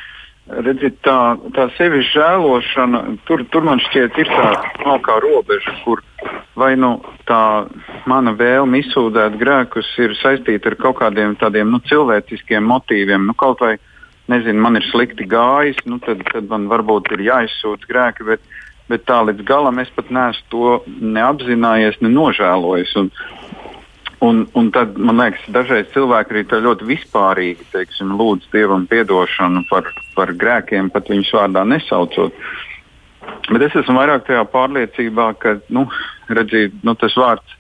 Redziet, 0.51 0.97
tā, 1.05 1.17
tā 1.55 1.67
sevis 1.77 2.09
žēlošana, 2.11 3.01
tur, 3.27 3.43
tur 3.53 3.63
man 3.63 3.79
šķiet, 3.79 4.17
ir 4.19 4.31
tā 4.31 4.47
smalkā 4.81 5.19
robeža, 5.23 5.75
kur 5.85 6.01
vai 6.59 6.73
nu 6.75 6.97
tā 7.29 7.67
mana 8.09 8.33
vēlme 8.35 8.81
izsūdzēt 8.81 9.37
grēkus 9.39 9.93
ir 10.03 10.15
saistīta 10.19 10.73
ar 10.73 10.77
kaut 10.81 10.99
kādiem 10.99 11.37
tādiem 11.39 11.71
nu, 11.71 11.79
cilvēciskiem 11.87 12.67
motīviem. 12.67 13.29
Nu, 13.29 13.37
kaut 13.37 13.63
vai, 13.63 13.77
nezinu, 14.31 14.59
man 14.61 14.79
ir 14.79 14.87
slikti 14.89 15.27
gājis, 15.29 15.79
nu, 15.87 16.01
tad, 16.03 16.25
tad 16.33 16.51
man 16.51 16.67
varbūt 16.71 17.13
ir 17.15 17.23
jāizsūdz 17.29 17.87
grēki, 17.87 18.27
bet 18.27 18.43
bet 18.91 19.05
tā 19.07 19.21
līdz 19.23 19.45
galam 19.47 19.79
es 19.79 19.91
pat 19.95 20.09
neesmu 20.11 20.47
to 20.51 20.71
neapzinājies, 21.15 21.99
ne 22.03 22.11
nožēlojis. 22.11 22.91
Un, 22.99 23.11
un, 24.25 24.43
un 24.57 24.71
tad 24.73 24.97
man 24.97 25.19
liekas, 25.21 25.45
dažreiz 25.53 25.89
cilvēki 25.93 26.35
arī 26.35 26.63
ļoti 26.65 26.87
vispārīgi 26.89 27.69
teiksim, 27.73 28.13
lūdz 28.19 28.49
dievam 28.53 28.87
atdošanu 28.89 29.65
par, 29.69 29.89
par 30.15 30.33
grēkiem, 30.33 30.91
pat 30.93 31.09
viņus 31.11 31.33
vārdā 31.37 31.65
nesaucot. 31.67 32.35
Bet 33.51 33.67
es 33.67 33.75
esmu 33.83 33.99
vairāk 33.99 34.25
tajā 34.27 34.45
pārliecībā, 34.53 35.27
ka 35.41 35.57
nu, 35.69 35.87
redzīt, 36.29 36.79
nu, 36.83 36.95
tas 36.95 37.15
vārds, 37.17 37.57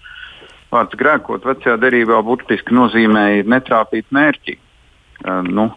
vārds 0.73 0.97
grēkot 0.97 1.45
vecajā 1.45 1.77
derībā 1.81 2.21
burtiski 2.25 2.73
nozīmēja 2.73 3.45
netrāpīt 3.49 4.09
mērķi. 4.13 4.57
Uh, 5.21 5.43
nu, 5.45 5.67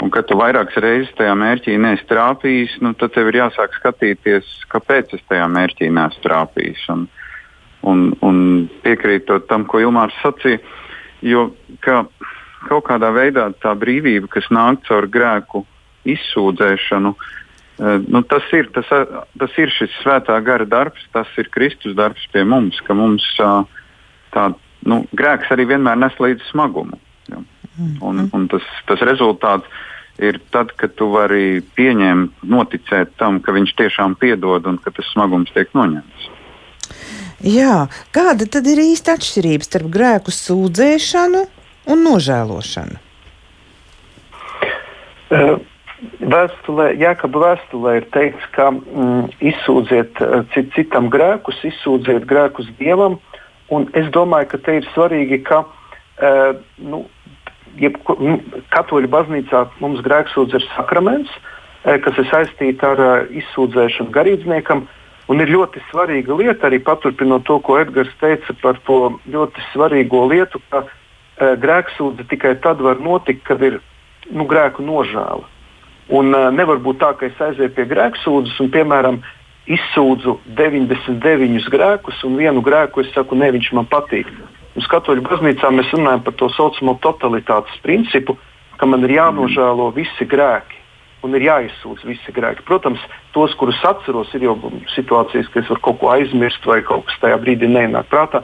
Un, 0.00 0.08
kad 0.08 0.24
tu 0.30 0.36
vairākas 0.40 0.78
reizes 0.80 1.12
tajā 1.18 1.34
mērķī 1.36 1.74
neesi 1.80 2.06
trāpījis, 2.08 2.78
nu, 2.84 2.94
tad 2.96 3.12
tev 3.12 3.28
ir 3.28 3.42
jāsāk 3.42 3.74
skatīties, 3.76 4.48
kāpēc 4.72 5.12
es 5.18 5.24
tajā 5.28 5.44
mērķī 5.52 5.90
neesmu 5.92 6.24
trāpījis. 6.24 6.86
Un, 6.94 7.04
un, 7.86 8.10
un 8.26 8.68
piekrītot 8.84 9.48
tam, 9.50 9.66
ko 9.68 9.80
Ilmārs 9.82 10.16
sacīja, 10.22 10.60
jo 11.24 11.50
ka 11.84 12.04
kaut 12.68 12.86
kādā 12.88 13.10
veidā 13.16 13.48
tā 13.62 13.74
brīvība, 13.78 14.28
kas 14.32 14.48
nāk 14.52 14.84
caur 14.88 15.08
grēku 15.08 15.64
izsūdzēšanu, 16.08 17.12
eh, 17.16 18.00
nu, 18.06 18.22
tas, 18.28 18.46
ir, 18.56 18.70
tas, 18.76 18.88
tas 19.40 19.60
ir 19.60 19.72
šis 19.76 19.94
svētā 20.02 20.36
gara 20.44 20.68
darbs, 20.68 21.04
tas 21.14 21.28
ir 21.40 21.52
Kristus 21.52 21.96
darbs 21.96 22.26
pie 22.32 22.44
mums, 22.44 22.80
ka 22.86 22.96
mums 22.96 23.26
tā, 24.34 24.50
nu, 24.86 25.04
grēks 25.16 25.52
arī 25.54 25.68
vienmēr 25.74 26.00
nes 26.00 26.18
līdzi 26.20 26.50
smagumu. 26.50 27.00
Ja. 27.30 27.40
Un, 28.04 28.26
un 28.34 28.48
tas, 28.50 28.64
tas 28.88 29.00
rezultāts 29.06 29.68
ir 30.20 30.40
tad, 30.52 30.74
kad 30.76 30.92
tu 30.98 31.08
vari 31.14 31.62
pieņemt, 31.76 32.42
noticēt 32.44 33.14
tam, 33.20 33.38
ka 33.40 33.54
viņš 33.56 33.72
tiešām 33.78 34.18
piedod 34.20 34.66
un 34.68 34.76
ka 34.82 34.92
tas 34.92 35.08
smagums 35.14 35.52
tiek 35.54 35.72
noņemts. 35.76 36.28
Jā, 37.40 37.86
kāda 38.12 38.44
tad 38.44 38.66
ir 38.68 38.82
īsta 38.82 39.14
atšķirība 39.16 39.64
starp 39.64 39.88
grēku 39.92 40.34
sūdzēšanu 40.34 41.46
un 41.88 42.02
nožēlošanu? 42.04 43.00
Uh, 45.30 45.60
vēstulē, 46.20 46.90
Jākaba 47.00 47.44
vēstulē 47.44 47.96
ir 48.00 48.08
teikts, 48.14 48.46
ka 48.56 48.70
mm, 48.74 49.30
izsūdziet 49.52 50.20
uh, 50.24 50.42
cit, 50.54 50.68
citam 50.76 51.08
grēkus, 51.12 51.62
izsūdziet 51.70 52.26
grēkus 52.28 52.68
dievam. 52.80 53.18
Es 53.94 54.08
domāju, 54.10 54.50
ka 54.50 54.58
te 54.66 54.80
ir 54.80 54.88
svarīgi, 54.90 55.40
ka 55.46 55.62
uh, 55.64 56.58
nu, 56.82 57.04
jebko, 57.80 58.16
nu, 58.20 58.38
katoļu 58.74 59.10
baznīcā 59.12 59.64
mums 59.82 60.02
grēksūdz 60.04 60.56
ir 60.58 60.66
sakraments, 60.74 61.30
eh, 61.84 62.00
kas 62.02 62.18
ir 62.18 62.28
saistīts 62.32 62.84
ar 62.86 63.00
uh, 63.00 63.12
izsūdzēšanu 63.42 64.12
garīdzniekam. 64.14 64.86
Un 65.30 65.38
ir 65.38 65.52
ļoti 65.52 65.78
svarīga 65.90 66.34
lieta, 66.34 66.66
arī 66.66 66.80
paturpinot 66.82 67.44
to, 67.46 67.60
ko 67.62 67.76
Edgars 67.78 68.10
teica 68.18 68.54
par 68.62 68.80
to 68.86 68.98
ļoti 69.30 69.62
svarīgo 69.70 70.24
lietu, 70.32 70.58
ka 70.72 70.82
uh, 70.82 71.52
grēksūdze 71.62 72.26
tikai 72.32 72.56
tad 72.64 72.82
var 72.82 72.98
notikt, 72.98 73.44
kad 73.46 73.62
ir 73.62 73.78
nu, 74.34 74.46
grēku 74.50 74.82
nožēla. 74.82 75.46
Un 76.10 76.34
uh, 76.34 76.48
nevar 76.50 76.82
būt 76.82 76.98
tā, 77.04 77.12
ka 77.14 77.28
es 77.28 77.38
aizēju 77.46 77.76
pie 77.76 77.86
grēksūdzes 77.92 78.58
un, 78.64 78.72
piemēram, 78.74 79.20
izsūdzu 79.70 80.34
99 80.58 81.70
grēkus 81.70 82.24
un 82.26 82.34
vienu 82.40 82.64
grēku 82.66 83.04
es 83.04 83.14
saku, 83.14 83.38
ne, 83.38 83.52
viņš 83.54 83.70
man 83.78 83.86
patīk. 83.86 84.26
Uz 84.78 84.90
katoļu 84.90 85.22
baznīcā 85.28 85.70
mēs 85.76 85.94
runājam 85.94 86.26
par 86.26 86.34
to 86.42 86.50
saucamo 86.56 86.96
totalitātes 87.06 87.78
principu, 87.86 88.34
ka 88.82 88.90
man 88.90 89.06
ir 89.06 89.14
jānožēlo 89.20 89.92
visi 89.94 90.26
grēki 90.26 90.79
un 91.26 91.36
ir 91.36 91.44
jāizsūdz 91.44 92.06
visi 92.08 92.32
grēki. 92.34 92.64
Protams, 92.68 93.02
tos, 93.34 93.54
kurus 93.60 93.80
atceros, 93.86 94.32
ir 94.34 94.46
jau 94.48 94.56
situācijas, 94.94 95.50
ka 95.52 95.60
es 95.60 95.70
varu 95.72 95.84
kaut 95.84 96.00
ko 96.00 96.10
aizmirst 96.14 96.66
vai 96.68 96.80
kaut 96.86 97.06
kas 97.08 97.20
tajā 97.22 97.38
brīdī 97.42 97.68
nenāk 97.70 98.08
prātā. 98.12 98.42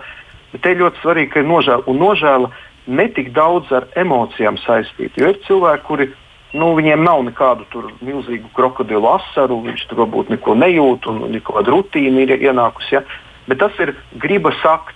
Bet 0.52 0.64
te 0.64 0.74
ļoti 0.76 1.02
svarīgi, 1.02 1.32
ka 1.32 1.42
ir 1.42 1.50
nožēla. 1.50 1.86
Un 1.90 2.00
nožēla 2.02 2.52
ne 2.86 3.08
tik 3.16 3.32
daudz 3.36 3.72
ar 3.74 3.88
emocijām 3.98 4.60
saistīta. 4.62 5.20
Jo 5.20 5.32
ir 5.32 5.40
cilvēki, 5.48 5.86
kuri 5.88 6.08
nu, 6.56 6.72
viņiem 6.78 7.02
nav 7.04 7.24
nekādu 7.26 7.86
milzīgu 8.04 8.52
krokodilu 8.56 9.08
asaru, 9.16 9.62
viņš 9.66 9.86
tur 9.90 10.04
varbūt 10.04 10.32
neko 10.32 10.56
nejūt 10.58 11.08
un 11.10 11.24
neko 11.34 11.64
rutīna 11.66 12.24
ir 12.24 12.36
ienākusi. 12.38 12.98
Ja? 12.98 13.02
Bet 13.48 13.60
tas 13.62 13.76
ir 13.82 13.96
gribas 14.22 14.60
akts. 14.64 14.94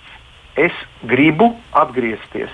Es 0.59 0.75
gribu 1.07 1.53
atgriezties. 1.79 2.51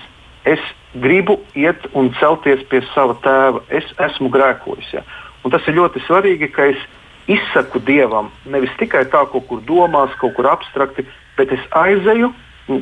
Es 0.48 0.62
gribu 1.02 1.38
iet 1.58 1.88
un 1.98 2.12
celties 2.20 2.62
pie 2.70 2.80
sava 2.94 3.16
tēva. 3.24 3.62
Es 3.68 3.88
esmu 4.08 4.30
grēkojis. 4.32 4.92
Ja? 4.96 5.04
Un 5.44 5.52
tas 5.54 5.66
ir 5.68 5.76
ļoti 5.78 6.02
svarīgi, 6.06 6.50
ka 6.54 6.70
es 6.72 6.80
izsaku 7.28 7.82
dievam 7.84 8.30
nevis 8.48 8.72
tikai 8.80 9.04
tā, 9.12 9.26
kaut 9.28 9.46
kur 9.50 9.60
domās, 9.68 10.14
kaut 10.20 10.34
kur 10.38 10.48
abstrakti, 10.48 11.04
bet 11.36 11.52
es 11.52 11.64
aizeju 11.76 12.32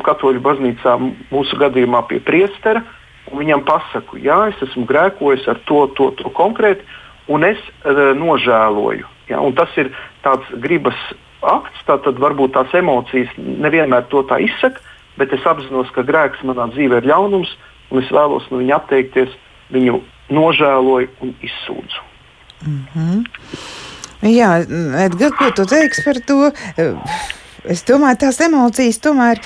katoļu 0.02 0.42
baznīcā, 0.42 0.96
mūsu 1.30 1.58
gadījumā 1.60 2.00
pie 2.10 2.18
priestera, 2.26 2.82
un 3.30 3.38
viņam 3.42 3.62
pasaku, 3.66 4.18
jā, 4.22 4.48
es 4.50 4.62
esmu 4.66 4.86
grēkojis 4.88 5.46
ar 5.50 5.60
to, 5.68 5.84
to, 5.98 6.10
to 6.18 6.32
konkrēti, 6.34 6.82
un 7.30 7.46
es 7.46 7.60
uh, 7.84 8.10
nožēloju. 8.18 9.06
Ja? 9.30 9.42
Un 9.42 9.54
tas 9.58 9.70
ir 9.78 9.92
tāds 10.26 10.50
gribas 10.62 10.98
akts, 11.46 11.84
tad 11.86 12.06
varbūt 12.22 12.56
tās 12.56 12.74
emocijas 12.74 13.30
nevienmēr 13.38 14.08
to 14.10 14.24
tā 14.26 14.40
izsaka, 14.42 14.82
bet 15.18 15.32
es 15.32 15.46
apzinos, 15.46 15.90
ka 15.94 16.04
grēks 16.06 16.44
manā 16.46 16.68
dzīvē 16.72 17.02
ir 17.02 17.10
ļaunums, 17.12 17.52
un 17.90 18.02
es 18.02 18.12
vēlos 18.12 18.46
no 18.50 18.60
viņa 18.62 18.80
atteikties, 18.80 19.34
viņu 19.74 20.00
nožēloju 20.32 21.08
un 21.22 21.34
izsūdzu. 21.46 22.06
Mm 22.66 22.82
-hmm. 22.94 23.24
Jā, 24.26 24.64
Edgars, 25.04 25.36
ko 25.38 25.50
tu 25.54 25.66
teiksi 25.68 26.02
par 26.04 26.20
to? 26.26 26.50
Es 27.64 27.84
domāju, 27.84 28.16
tās 28.24 28.40
emocijas 28.40 28.98
tomēr 28.98 29.40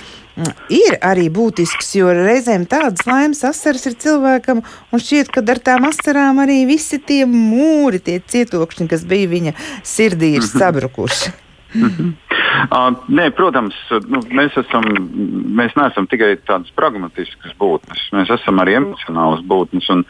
ir 0.68 0.96
arī 1.02 1.28
būtisks, 1.32 1.96
jo 1.98 2.12
reizēm 2.14 2.66
tādas 2.70 3.06
laimes 3.08 3.42
asaras 3.44 3.86
ir 3.86 3.96
cilvēkam, 4.00 4.62
un 4.92 4.98
šķiet, 4.98 5.32
ka 5.34 5.44
ar 5.52 5.58
tām 5.58 5.88
asarām 5.88 6.38
arī 6.44 6.64
visi 6.68 6.98
tie 6.98 7.24
mūri, 7.26 7.98
tie 7.98 8.20
cietokšņi, 8.20 8.88
kas 8.88 9.04
bija 9.04 9.28
viņa 9.28 9.54
sirdī, 9.82 10.36
ir 10.38 10.46
mhm. 11.74 11.88
sabrukuši. 11.90 12.30
Uh, 12.70 12.98
nē, 13.08 13.30
protams, 13.36 13.76
nu, 14.10 14.20
mēs, 14.34 14.56
esam, 14.60 14.84
mēs 15.56 15.72
neesam 15.78 16.08
tikai 16.10 16.34
tādas 16.44 16.72
pragmatiskas 16.76 17.54
būtnes, 17.60 18.02
mēs 18.16 18.32
esam 18.34 18.60
arī 18.62 18.76
emocionālas 18.80 19.42
būtnes. 19.46 19.88
Un, 19.94 20.04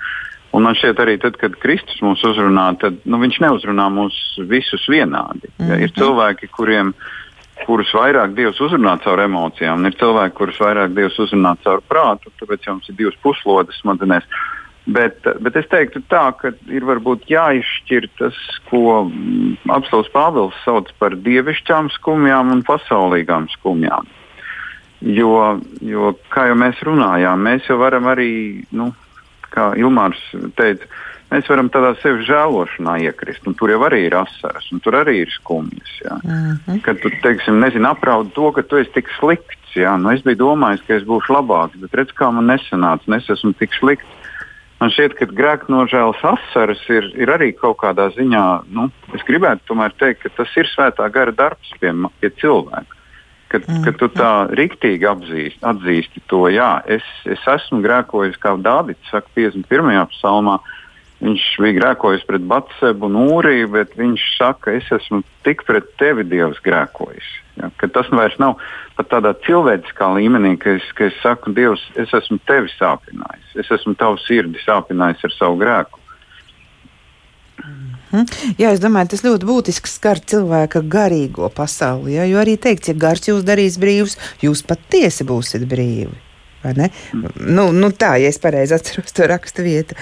un 0.57 0.67
man 0.67 0.77
šķiet, 0.79 1.03
arī 1.05 1.17
tad, 1.23 1.39
kad 1.41 1.57
Kristus 1.63 2.01
mūs 2.05 2.25
uzrunā, 2.27 2.71
tad 2.81 3.01
nu, 3.05 3.21
viņš 3.23 3.41
neuzrunā 3.45 3.89
mūs 3.95 4.19
visus 4.51 4.87
vienādi. 4.91 5.53
Ja, 5.59 5.77
ir 5.77 5.91
mhm. 5.91 5.99
cilvēki, 6.01 6.51
kuriem 6.57 6.95
kurus 7.67 7.91
vairāk 7.93 8.33
Dievs 8.37 8.61
uzrunā 8.65 8.97
caur 9.05 9.21
emocijām, 9.21 9.83
un 9.83 9.91
ir 9.91 9.99
cilvēki, 10.01 10.37
kurus 10.39 10.61
vairāk 10.63 10.95
Dievs 10.97 11.19
uzrunā 11.21 11.55
caur 11.65 11.85
prātu, 11.85 12.33
tāpēc 12.41 12.71
jums 12.71 12.89
ir 12.89 12.97
divas 12.99 13.19
puslodes 13.25 13.81
smadzenēs. 13.83 14.27
Bet, 14.87 15.27
bet 15.45 15.57
es 15.61 15.67
teiktu 15.69 16.01
tā, 16.09 16.31
ka 16.41 16.55
ir 16.73 16.87
varbūt 16.89 17.27
jāizšķir 17.31 18.09
tas, 18.19 18.37
ko 18.71 19.05
mm, 19.05 19.59
apelsīns 19.69 20.09
Pāvils 20.15 20.57
sauc 20.65 20.89
par 20.99 21.15
dievišķām 21.21 21.91
skumjām 21.99 22.55
un 22.55 22.65
pasaulīgām 22.67 23.51
skumjām. 23.59 24.09
Jo, 25.01 25.61
jo, 25.85 26.15
kā 26.33 26.49
jau 26.51 26.57
mēs 26.61 26.81
runājām, 26.85 27.45
mēs 27.45 27.69
jau 27.69 27.79
varam 27.81 28.09
arī, 28.11 28.33
nu, 28.77 28.91
kā 29.53 29.71
Ilmārs 29.81 30.21
teica, 30.59 30.89
mēs 31.31 31.49
varam 31.49 31.71
tādā 31.73 31.93
sevi 32.03 32.25
žēlošanā 32.29 32.99
iekrist. 33.07 33.47
Tur 33.61 33.73
jau 33.73 33.81
arī 33.87 34.07
ir 34.09 34.17
asaras, 34.19 34.67
un 34.73 34.83
tur 34.85 34.99
arī 35.01 35.21
ir 35.23 35.33
skumjas. 35.33 35.93
Ja. 36.05 36.19
Mm 36.25 36.59
-hmm. 36.67 36.81
Kad 36.83 37.01
tu 37.01 37.11
teiksim, 37.23 37.61
nezini, 37.61 37.87
apraud 37.87 38.33
to, 38.33 38.53
ka 38.53 38.63
tu 38.63 38.77
esi 38.77 38.93
tik 38.93 39.09
slikts. 39.21 39.77
Ja. 39.77 39.97
Nu, 39.97 40.11
es 40.11 40.23
biju 40.23 40.37
domājis, 40.37 40.87
ka 40.87 40.95
es 40.95 41.05
būšu 41.05 41.31
labāks, 41.37 41.81
bet 41.81 41.95
redz, 41.95 42.11
kā 42.13 42.33
man 42.33 42.47
nesanāca, 42.47 43.17
es 43.17 43.31
esmu 43.31 43.53
tik 43.53 43.71
slikts. 43.75 44.20
Man 44.81 44.93
šķiet, 44.95 45.17
ka 45.19 45.29
grēknožēlas 45.37 46.23
asaras 46.25 46.81
ir, 46.89 47.11
ir 47.21 47.33
arī 47.33 47.51
kaut 47.57 47.77
kādā 47.83 48.09
ziņā, 48.15 48.45
nu, 48.73 48.89
es 49.17 49.25
gribētu 49.29 49.69
tomēr 49.69 49.93
teikt, 50.01 50.23
ka 50.25 50.33
tas 50.39 50.57
ir 50.57 50.71
svētā 50.73 51.09
gara 51.13 51.35
darbs 51.37 51.75
pie, 51.83 51.93
pie 52.23 52.33
cilvēka. 52.41 52.97
Kad, 53.51 53.65
mm. 53.67 53.81
kad 53.83 53.97
tu 53.99 54.07
tā 54.15 54.33
rīktīgi 54.55 55.09
apzīst, 55.11 55.59
atzīsti 55.67 56.23
to, 56.31 56.45
jā, 56.55 56.77
es, 56.87 57.07
es 57.27 57.43
esmu 57.51 57.81
grēkojis, 57.83 58.39
kā 58.41 58.55
Dārvids 58.63 59.11
saka, 59.11 59.27
51. 59.35 60.07
psalmā, 60.15 60.61
Viņš 61.21 61.43
bija 61.61 61.77
grēkojis 61.77 62.23
pret 62.25 62.45
Batsebu 62.49 63.11
un 63.11 63.19
Ūriju, 63.21 63.69
bet 63.75 63.93
viņš 63.99 64.23
saka, 64.39 64.73
es 64.79 64.87
esmu 64.97 65.21
tik 65.47 65.65
pret 65.69 65.87
tevi 66.01 66.25
Dievs 66.29 66.61
grēkojis. 66.65 67.29
Ja, 67.61 67.71
tas 67.93 68.09
vairs 68.13 68.37
nav 68.41 68.59
pat 68.97 69.11
tādā 69.13 69.33
cilvēciskā 69.47 70.11
līmenī, 70.17 70.55
ka 70.61 70.77
es, 70.79 70.87
ka 70.97 71.09
es 71.09 71.17
saku, 71.23 71.53
Dievs, 71.57 71.83
es 72.01 72.13
esmu 72.17 72.41
tevi 72.49 72.71
sāpinājis, 72.77 73.57
es 73.63 73.73
esmu 73.79 73.97
tavu 74.01 74.21
sirdi 74.25 74.61
sāpinājis 74.65 75.27
ar 75.29 75.37
savu 75.37 75.61
grēku. 75.61 76.01
Mhm. 77.61 78.57
Jā, 78.59 78.73
es 78.73 78.81
domāju, 78.83 79.13
tas 79.13 79.23
ļoti 79.27 79.47
būtiski 79.47 79.91
skar 79.91 80.19
cilvēka 80.33 80.83
garīgo 80.91 81.51
pasauli. 81.55 82.17
Ja? 82.17 82.25
Jo 82.27 82.41
arī 82.43 82.57
teikts, 82.59 82.91
ja 82.91 82.97
gars 82.99 83.29
jūs 83.29 83.45
darīs 83.47 83.79
brīvus, 83.81 84.19
jūs 84.43 84.65
patiesi 84.67 85.27
būsiet 85.29 85.69
brīvi. 85.71 86.30
Nu, 86.61 87.71
nu 87.73 87.89
tā, 87.97 88.15
ja 88.21 88.29
es 88.29 88.39
pareizi 88.41 88.77
atceros 88.77 89.15
to 89.17 89.25
rakstu 89.31 89.65
vietu. 89.65 89.97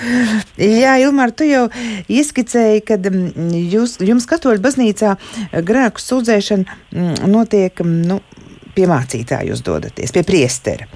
Jā, 0.58 0.96
Ilmār, 1.04 1.30
tu 1.30 1.46
jau 1.46 1.68
ieskicēji, 2.10 2.82
ka 2.88 2.98
mm, 2.98 3.52
jūs, 3.70 3.98
jums 4.02 4.26
katoļu 4.26 4.62
baznīcā 4.64 5.14
grēku 5.68 6.02
sūdzēšana 6.02 6.66
mm, 6.66 7.28
notiek. 7.30 7.84
Mm, 7.84 8.02
nu, 8.10 8.18
pie 8.78 8.86
mācītāja 8.86 9.48
jūs 9.48 9.62
dodaties, 9.66 10.12
pie 10.14 10.22
priestera. 10.26 10.86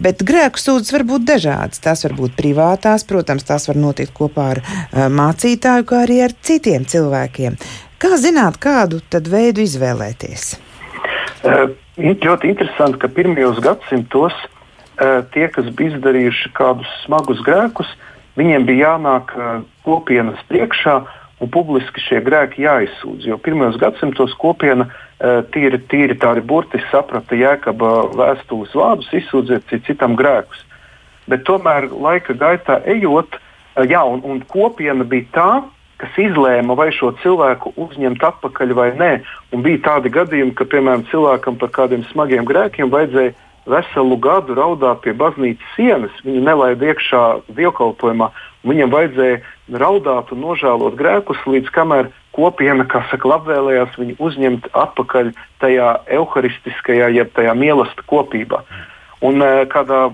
Bet 0.00 0.20
grēku 0.28 0.60
sūdzes 0.60 0.92
var 0.92 1.04
būt 1.08 1.24
dažādas. 1.28 1.80
Tās 1.80 2.04
var 2.04 2.16
būt 2.18 2.34
privātās, 2.36 3.06
protams, 3.08 3.46
tās 3.48 3.68
var 3.70 3.80
notikt 3.80 4.12
kopā 4.16 4.48
ar 4.56 4.60
uh, 4.60 5.06
mācītāju, 5.12 5.86
kā 5.88 6.02
arī 6.04 6.20
ar 6.26 6.36
citiem 6.44 6.84
cilvēkiem. 6.88 7.56
Kā 8.02 8.18
zināt, 8.20 8.58
kādu 8.60 9.00
veidu 9.32 9.64
izvēlēties? 9.64 10.50
Uh, 11.40 11.70
ļoti 11.96 12.52
interesanti, 12.52 13.00
ka 13.00 13.08
pirmajos 13.16 13.62
gadsimtos 13.64 14.36
uh, 14.36 14.50
Eh, 14.52 14.60
tie, 15.32 15.48
kas 15.48 15.68
bija 15.76 15.96
izdarījuši 15.96 16.52
kādus 16.56 16.88
smagus 17.04 17.40
grēkus, 17.46 17.88
viņiem 18.38 18.66
bija 18.68 18.92
jānāk 18.92 19.34
eh, 19.36 19.50
kopienas 19.86 20.40
priekšā 20.50 21.00
un 21.42 21.50
publiski 21.50 22.02
šie 22.02 22.20
grēki 22.24 22.64
jāizsūdz. 22.66 23.26
Jo 23.26 23.38
pirmajos 23.42 23.78
gadsimtos 23.82 24.34
kopiena 24.40 24.88
eh, 24.88 25.42
tīri, 25.54 25.80
tīri 25.90 26.18
tādi 26.20 26.44
burtiski 26.44 26.88
saprata 26.92 27.38
jēkaba 27.38 27.92
vēstules 28.16 28.74
vārdus, 28.78 29.12
izsūdziet 29.22 29.72
citam 29.86 30.16
grēkus. 30.18 30.64
Bet 31.30 31.44
tomēr 31.46 31.86
laika 31.92 32.34
gaitā 32.34 32.80
ejot, 32.90 33.38
jā, 33.86 34.02
un, 34.02 34.24
un 34.26 34.42
kopiena 34.50 35.06
bija 35.06 35.28
tā, 35.36 35.50
kas 36.02 36.16
izlēma, 36.18 36.74
vai 36.74 36.88
šo 36.90 37.12
cilvēku 37.22 37.76
uzņemt 37.78 38.24
atpakaļ 38.26 38.72
vai 38.74 38.88
nē. 38.98 39.12
Un 39.54 39.62
bija 39.62 39.84
tādi 39.84 40.10
gadījumi, 40.10 40.54
ka, 40.58 40.66
piemēram, 40.66 41.04
cilvēkam 41.12 41.60
par 41.60 41.70
kādiem 41.76 42.02
smagiem 42.10 42.48
grēkiem 42.48 42.90
vajadzēja 42.90 43.36
veselu 43.68 44.16
gadu 44.18 44.56
raudāt 44.58 45.02
pie 45.04 45.14
baznīcas 45.16 45.76
sienas, 45.76 46.14
viņu 46.26 46.42
nelaida 46.46 46.92
iekšā 46.92 47.22
dievkalpojumā. 47.54 48.30
Viņam 48.66 48.92
vajadzēja 48.94 49.38
raudāt 49.82 50.32
un 50.34 50.42
nožēlot 50.44 50.96
grēkus, 50.98 51.40
līdz 51.46 51.70
kamēr 51.74 52.10
kopiena, 52.34 52.86
kā 52.88 53.02
saka, 53.10 53.28
labvēlējās 53.34 53.96
viņu 54.00 54.18
uzņemt 54.22 54.68
atpakaļ 54.72 55.32
tajā 55.62 55.88
evaharistiskajā, 56.18 57.10
jeb 57.14 57.32
tajā 57.36 57.54
mīlestības 57.58 58.08
kopībā. 58.10 58.62
Un 59.22 59.42
e, 59.44 59.50
kādā 59.70 60.08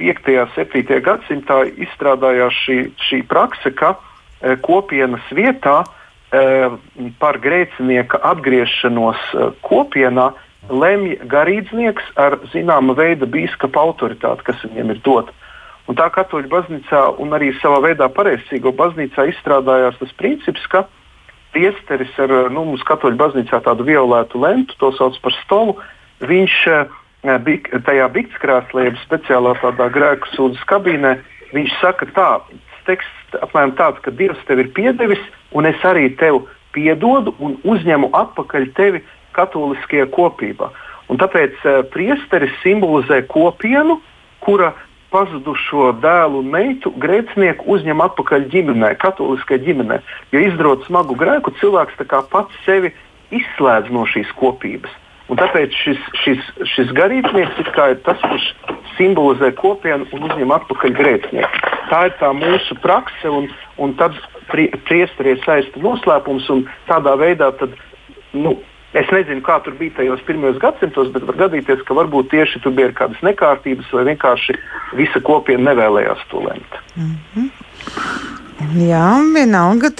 5. 0.00 0.30
un 0.42 0.54
7. 0.56 1.00
gadsimtā 1.04 1.62
izstrādājās 1.86 2.56
šī, 2.64 2.78
šī 3.08 3.22
prakse, 3.28 3.72
ka 3.76 3.94
e, 3.96 4.56
kopienas 4.64 5.28
vietā 5.32 5.82
e, 5.84 6.72
par 7.22 7.38
grēcinieka 7.44 8.20
atgriešanos 8.32 9.28
kopienā 9.64 10.32
lemj 10.70 11.16
garīdznieks 11.30 12.12
ar 12.20 12.38
zināma 12.52 12.94
veida 12.98 13.26
biskupa 13.26 13.82
autoritāti, 13.82 14.46
kas 14.46 14.62
viņam 14.66 14.92
ir 14.94 15.00
dota. 15.04 15.34
Un 15.90 15.98
tā 15.98 16.06
katoļu 16.14 16.50
baznīcā 16.50 17.02
un 17.22 17.34
arī 17.34 17.50
savā 17.58 17.80
veidā 17.88 18.06
pareizcīgo 18.14 18.70
baznīcā 18.78 19.26
izstrādājās 19.32 19.98
tas 19.98 20.12
princips, 20.18 20.66
ka 20.70 20.84
priesteris 21.52 22.12
ar 22.22 22.30
nu, 22.54 22.64
mums 22.70 22.84
katoļu 22.86 23.18
baznīcā 23.18 23.60
tādu 23.66 23.86
violētu 23.88 24.40
lentu, 24.40 24.76
to 24.78 24.92
sauc 24.96 25.18
par 25.24 25.34
stolu, 25.42 25.76
viņš 26.22 26.58
eh, 26.70 26.94
tajā 27.86 28.08
biktskrēslē, 28.14 28.86
jeb 28.88 29.00
speciālā 29.02 29.56
tādā 29.60 29.90
grēku 29.92 30.30
sūdzes 30.36 30.62
kabīnē, 30.70 31.16
viņš 31.52 31.74
saka 31.82 32.08
tā, 32.14 32.28
teksts 32.86 33.42
apmēram 33.42 33.74
tāds, 33.78 34.00
ka 34.04 34.14
Dievs 34.14 34.40
tev 34.48 34.62
ir 34.62 34.70
piedevis, 34.76 35.22
un 35.52 35.66
es 35.68 35.82
arī 35.86 36.08
tev 36.20 36.44
piedodu 36.72 37.34
un 37.42 37.58
uzņemu 37.68 38.12
atpakaļ 38.16 38.70
tevi 38.78 39.02
katoliskajā 39.36 40.08
kopībā. 40.14 40.70
Un 41.10 41.20
tāpēc 41.20 41.58
uh, 41.66 41.82
priesteris 41.92 42.54
simbolizē 42.62 43.22
kopienu, 43.30 43.98
kura 44.42 44.72
pazudušo 45.12 45.92
dēlu 46.00 46.40
un 46.40 46.50
meitu 46.54 46.92
grēcinieku 47.02 47.68
uzņem 47.74 48.00
atpakaļ 48.06 48.48
ģimenē, 48.52 48.94
katoliskajā 49.02 49.60
ģimenē. 49.66 50.00
Jo 50.32 50.44
izdarot 50.48 50.86
smagu 50.88 51.16
grēku, 51.20 51.52
cilvēks 51.60 52.00
pats 52.32 52.64
sevi 52.64 52.94
izslēdz 53.32 53.92
no 53.92 54.06
šīs 54.08 54.32
kopības. 54.40 54.92
Un 55.30 55.38
tāpēc 55.40 55.72
šis, 55.72 56.00
šis, 56.24 56.48
šis 56.74 56.90
garīdznieks 56.96 57.60
ir 57.62 57.70
tas, 58.04 58.18
kurš 58.20 58.48
simbolizē 58.98 59.52
kopienu 59.56 60.08
un 60.12 60.26
uzņem 60.28 60.50
atpakaļ 60.58 60.96
grēcinieku. 60.98 61.70
Tā 61.88 62.00
ir 62.08 62.16
tā 62.20 62.32
mūsu 62.36 62.76
prakse, 62.82 63.30
un, 63.30 63.48
un 63.80 63.94
tad 64.00 64.16
priesteri 64.50 65.36
ir 65.36 65.40
saista 65.46 65.80
noslēpums, 65.80 66.50
un 66.52 66.66
tādā 66.90 67.14
veidā 67.20 67.52
tad, 67.60 67.72
nu, 68.36 68.58
Es 68.92 69.08
nezinu, 69.08 69.40
kā 69.40 69.56
tur 69.64 69.72
bija 69.78 69.94
tajos 69.96 70.20
pirmajos 70.26 70.58
gadsimtos, 70.60 71.08
bet 71.14 71.24
var 71.24 71.38
gadīties, 71.46 71.80
ka 71.88 71.96
varbūt 71.96 72.28
tieši 72.34 72.60
tur 72.60 72.74
bija 72.76 72.90
kādas 72.96 73.22
nekārtības, 73.24 73.88
vai 73.96 74.04
vienkārši 74.10 74.58
visa 74.98 75.22
kopiena 75.24 75.70
nevēlējās 75.70 76.26
to 76.28 76.44
lemt. 76.44 76.78
Mm 76.96 77.14
-hmm. 77.34 77.50
Jā, 78.78 79.08
vienalga, 79.34 79.90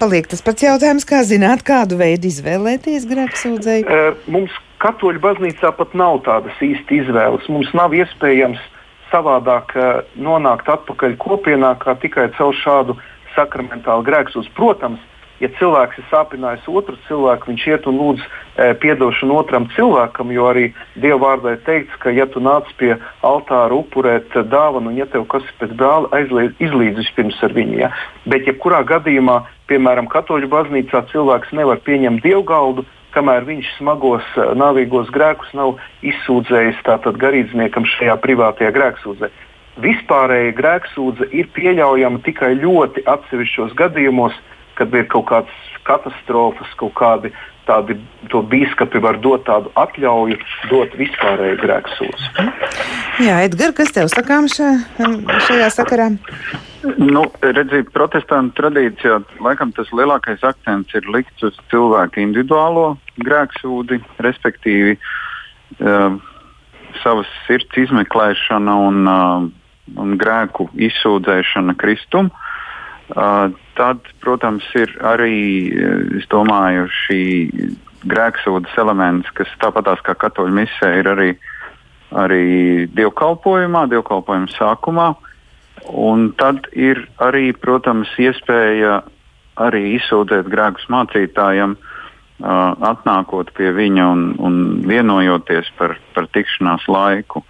paliek 0.00 0.26
tas 0.30 0.42
pats 0.42 0.62
jautājums, 0.62 1.04
kā 1.04 1.20
zināt, 1.26 1.62
kādu 1.66 1.98
veidu 2.00 2.30
izvēlēties 2.30 3.04
grēksūdzēju. 3.10 3.84
E, 3.84 4.14
mums 4.26 4.54
katoļu 4.78 5.20
baznīcā 5.20 5.72
pat 5.76 5.94
nav 5.94 6.22
tādas 6.24 6.56
īsti 6.64 7.02
izvēles. 7.02 7.48
Mums 7.52 7.74
nav 7.76 7.92
iespējams 7.92 8.62
savādāk 9.10 9.74
nonākt 10.16 10.68
atpakaļ 10.70 11.16
kopienā, 11.20 11.74
kā 11.82 11.94
tikai 12.00 12.30
caur 12.38 12.54
šādu 12.54 12.96
sakramentālu 13.34 14.06
grēksūdzi. 14.06 14.52
Protams, 14.56 15.02
ja 15.40 15.48
cilvēks 15.58 16.00
ir 16.00 16.06
sāpinājis 16.10 16.68
otru 16.68 16.96
cilvēku, 17.08 17.50
viņš 17.50 17.66
iet 17.70 17.88
un 17.90 17.98
lūdz 18.00 18.22
e, 18.24 18.68
piedošanu 18.82 19.38
otram 19.40 19.68
cilvēkam, 19.76 20.32
jo 20.34 20.46
arī 20.50 20.66
Dieva 21.00 21.20
vārdā 21.24 21.56
ir 21.56 21.64
teikts, 21.66 21.96
ka, 22.02 22.12
ja 22.14 22.28
tu 22.30 22.42
nāc 22.44 22.68
pie 22.80 22.92
altāra 23.26 23.74
upurēt 23.76 24.36
dāvanu, 24.52 24.92
un 24.92 25.00
ja 25.00 25.08
tev 25.10 25.26
kas 25.32 25.46
ir 25.48 25.56
pēc 25.62 25.74
brāli, 25.80 26.52
izlīdz 26.60 27.00
vispirms 27.02 27.40
ar 27.46 27.56
viņu. 27.56 27.76
Ja? 27.80 27.90
Bet, 28.28 28.48
jebkurā 28.48 28.82
gadījumā, 28.88 29.40
piemēram, 29.70 30.10
katoļu 30.12 30.50
baznīcā 30.52 31.06
cilvēks 31.12 31.54
nevar 31.56 31.80
pieņemt 31.86 32.24
dievgaldu, 32.26 32.84
kamēr 33.14 33.46
viņš 33.48 33.76
smagos, 33.78 34.26
e, 34.36 34.50
nāvīgos 34.60 35.12
grēkus 35.14 35.54
nav 35.56 35.78
izsūdzējis 36.06 36.84
tātad 36.86 37.18
garīdzniekam 37.22 37.88
šajā 37.96 38.20
privātajā 38.22 38.74
grēksūdzē. 38.76 39.32
Vispārēja 39.80 40.52
grēksūdze 40.58 41.30
ir 41.32 41.48
pieļaujama 41.56 42.20
tikai 42.26 42.52
ļoti 42.58 43.06
atsevišķos 43.08 43.72
gadījumos, 43.78 44.34
kad 44.80 44.94
ir 44.96 45.06
kaut 45.12 45.28
kādas 45.28 45.70
katastrofas, 45.86 46.72
kaut 46.80 46.94
kādi 46.98 47.32
tādi 47.68 47.96
biskupi 48.50 49.00
var 49.02 49.18
dot 49.22 49.44
tādu 49.46 49.70
atļauju, 49.78 50.38
dot 50.70 50.96
vispārēju 50.98 51.58
grēku 51.60 51.92
sūdzību. 51.98 52.46
Jā, 53.20 53.36
Edgars, 53.46 53.76
kas 53.78 53.92
tev 53.94 54.10
sakām 54.12 54.48
šā, 54.50 54.70
šajā 55.46 55.68
sakarā? 55.74 56.08
Nu, 56.96 57.26
redziet, 57.44 57.92
protestantu 57.92 58.56
tradīcijā 58.62 59.20
laikam 59.44 59.74
tas 59.76 59.90
lielākais 59.92 60.42
akcents 60.46 60.96
ir 60.96 61.06
likts 61.12 61.44
uz 61.44 61.58
cilvēku 61.72 62.22
individuālo 62.24 62.94
grēksūdi, 63.20 64.00
respektīvi 64.24 64.96
uh, 64.96 66.16
savas 67.04 67.28
sirds 67.44 67.82
izmeklēšana 67.84 68.78
un, 68.88 69.02
uh, 69.04 70.00
un 70.00 70.16
grēku 70.20 70.70
izsūdzēšana 70.88 71.76
Kristum. 71.78 72.32
Uh, 72.32 72.46
tad, 73.14 74.10
protams, 74.22 74.66
ir 74.78 74.92
arī 75.02 75.38
domāju, 76.30 76.86
šī 77.04 77.22
grēksūdas 78.08 78.76
elements, 78.80 79.30
kas 79.36 79.50
tāpatās 79.60 80.00
kā 80.04 80.14
katoļu 80.18 80.54
misē 80.60 80.92
ir 81.00 81.10
arī, 81.10 81.30
arī 82.16 82.86
dievkalpojumā, 82.96 83.86
dievkalpojuma 83.92 84.50
sākumā. 84.54 85.10
Un 85.90 86.30
tad 86.36 86.68
ir 86.76 87.06
arī, 87.24 87.50
protams, 87.56 88.10
iespēja 88.20 89.00
arī 89.60 89.96
izsūtīt 89.96 90.48
grēkus 90.52 90.86
mācītājiem, 90.92 91.76
uh, 91.76 92.72
atnākot 92.90 93.52
pie 93.56 93.72
viņa 93.76 94.08
un, 94.12 94.26
un 94.40 94.58
vienojoties 94.88 95.72
par, 95.78 95.96
par 96.14 96.28
tikšanās 96.36 96.86
laiku. 96.88 97.44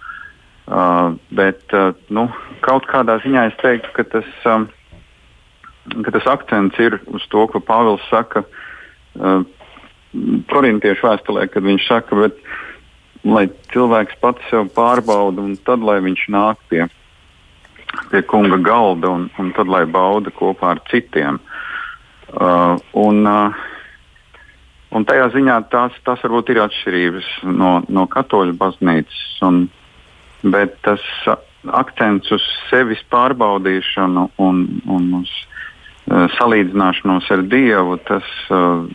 Uh, 0.71 1.17
bet 1.35 1.73
uh, 1.75 1.91
nu, 2.13 2.29
kaut 2.63 2.85
kādā 2.87 3.17
ziņā 3.23 3.49
es 3.49 3.57
teiktu, 3.63 3.91
ka 3.97 4.07
tas. 4.15 4.29
Um, 4.47 4.69
ka 5.89 6.13
tas 6.13 6.27
akcents 6.29 6.77
ir 6.79 6.99
uz 7.09 7.25
to, 7.31 7.47
ko 7.49 7.61
Pāvils 7.63 8.03
saka 8.09 8.43
uh, 8.45 9.41
korintiešu 10.51 11.07
vēstulē, 11.07 11.47
kad 11.51 11.65
viņš 11.65 11.87
saka, 11.87 12.17
bet, 12.19 12.39
lai 13.23 13.47
cilvēks 13.73 14.17
pats 14.21 14.45
sev 14.49 14.69
pārbauda 14.75 15.43
un 15.43 15.55
tad 15.65 15.83
lai 15.85 15.99
viņš 16.03 16.27
nāk 16.33 16.61
pie, 16.71 16.85
pie 18.11 18.21
kunga 18.27 18.59
galda 18.61 19.11
un, 19.13 19.27
un 19.39 19.51
tad 19.57 19.71
lai 19.71 19.85
bauda 19.85 20.33
kopā 20.33 20.75
ar 20.75 20.81
citiem. 20.91 21.39
Uh, 22.31 22.77
un, 22.95 23.25
uh, 23.27 23.61
un 24.95 25.05
tajā 25.07 25.29
ziņā 25.35 25.57
tās, 25.73 25.95
tās 26.07 26.23
varbūt 26.23 26.53
ir 26.53 26.61
atšķirības 26.63 27.29
no, 27.51 27.79
no 27.91 28.07
katoļu 28.11 28.55
baznīcas, 28.59 29.23
un, 29.47 29.65
bet 30.41 30.77
tas 30.85 31.03
akcents 31.67 32.31
uz 32.33 32.45
sevis 32.69 33.03
pārbaudīšanu 33.13 34.29
un, 34.41 34.63
un 34.89 35.09
uz 35.21 35.31
salīdzināšanos 36.09 37.29
ar 37.31 37.43
Dievu, 37.51 37.97
tas 38.07 38.27
uh, 38.49 38.87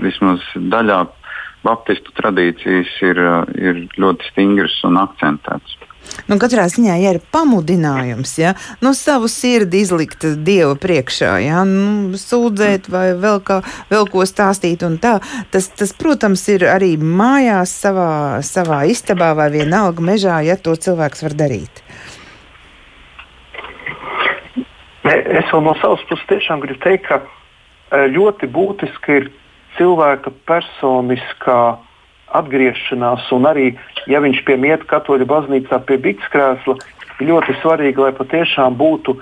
vismaz 0.00 0.44
daļā 0.56 1.04
baptistu 1.66 2.14
tradīcijas 2.16 2.94
ir, 3.04 3.20
uh, 3.20 3.44
ir 3.58 3.84
ļoti 4.00 4.32
stingrs 4.32 4.78
un 4.88 4.98
akcentēts. 5.02 5.76
Nu, 6.28 6.38
katrā 6.40 6.64
ziņā, 6.72 6.94
ja 7.02 7.12
ir 7.14 7.20
pamudinājums, 7.32 8.32
ja, 8.40 8.54
nu, 8.84 8.94
savu 8.96 9.28
sirdi 9.28 9.82
izlikt 9.84 10.24
Dieva 10.44 10.74
priekšā, 10.80 11.34
ja, 11.44 11.62
nu, 11.68 12.16
sūdzēt 12.18 12.88
vai 12.92 13.10
vēl, 13.18 13.42
kā, 13.44 13.60
vēl 13.92 14.08
ko 14.12 14.24
stāstīt, 14.28 14.86
tā, 15.02 15.18
tas, 15.52 15.68
tas, 15.78 15.92
protams, 15.96 16.46
ir 16.52 16.64
arī 16.68 16.94
mājās, 16.96 17.74
savā, 17.84 18.10
savā 18.44 18.84
istabā 18.88 19.34
vai 19.38 19.50
vienalga 19.54 20.04
mežā, 20.04 20.40
ja 20.48 20.56
to 20.56 20.76
cilvēks 20.76 21.26
var 21.28 21.36
darīt. 21.44 21.84
Es 25.08 25.48
vēl 25.52 25.62
no 25.64 25.74
savas 25.80 26.02
puses 26.08 26.26
tiešām 26.28 26.60
gribu 26.60 26.80
teikt, 26.84 27.06
ka 27.08 27.20
e, 27.22 28.08
ļoti 28.12 28.48
būtiski 28.52 29.14
ir 29.20 29.28
cilvēka 29.78 30.32
personiskā 30.48 31.78
atgriešanās, 32.36 33.24
un 33.32 33.48
arī, 33.48 33.70
ja 34.10 34.20
viņš 34.20 34.42
piemiet 34.44 34.84
katoļu 34.90 35.28
baznīcā 35.30 35.80
pie 35.88 35.96
biktskrēsla, 36.04 36.76
ir 37.18 37.30
ļoti 37.30 37.56
svarīgi, 37.62 38.02
lai 38.04 38.12
patiešām 38.18 38.76
būtu 38.76 39.16
e, 39.16 39.20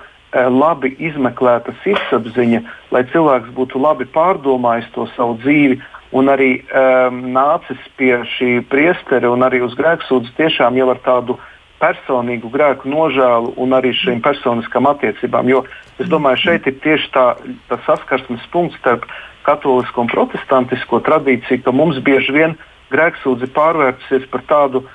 labi 0.51 0.96
izmeklēta 0.99 1.77
sirdsapziņa, 1.85 2.64
lai 2.90 3.05
cilvēks 3.12 3.55
būtu 3.55 3.83
labi 3.83 4.09
pārdomājis 4.16 4.90
to 4.96 5.07
savu 5.14 5.38
dzīvi 5.44 5.79
un 6.16 6.31
arī 6.31 6.51
um, 6.70 7.16
nācis 7.35 7.83
pie 7.99 8.12
šī 8.37 8.61
priestera 8.70 9.27
un 9.29 9.42
arī 9.42 9.59
uz 9.66 9.75
grēksūdzes 9.77 10.37
tiešām 10.38 10.79
jau 10.79 10.87
ar 10.92 11.01
tādu 11.03 11.35
uh, 11.35 11.49
personīgu 11.80 12.50
grēku 12.52 12.88
nožēlu 12.88 13.54
un 13.60 13.76
arī 13.76 13.92
šīm 13.96 14.22
personiskām 14.24 14.88
attiecībām. 14.90 15.48
Jo 15.52 15.64
es 16.00 16.08
domāju, 16.12 16.42
šeit 16.48 16.68
ir 16.70 16.78
tieši 16.84 17.10
tā, 17.14 17.26
tā 17.70 17.80
saskarsmes 17.86 18.44
punkts 18.52 18.78
starp 18.80 19.06
katolisko 19.46 20.04
un 20.04 20.10
protestantisko 20.10 21.00
tradīciju, 21.06 21.62
ka 21.62 21.74
mums 21.74 22.00
bieži 22.04 22.34
vien 22.34 22.56
grēksūdzi 22.92 23.48
pārvērtusies 23.54 24.26
par 24.30 24.42
tādu 24.46 24.82
uh, 24.82 24.92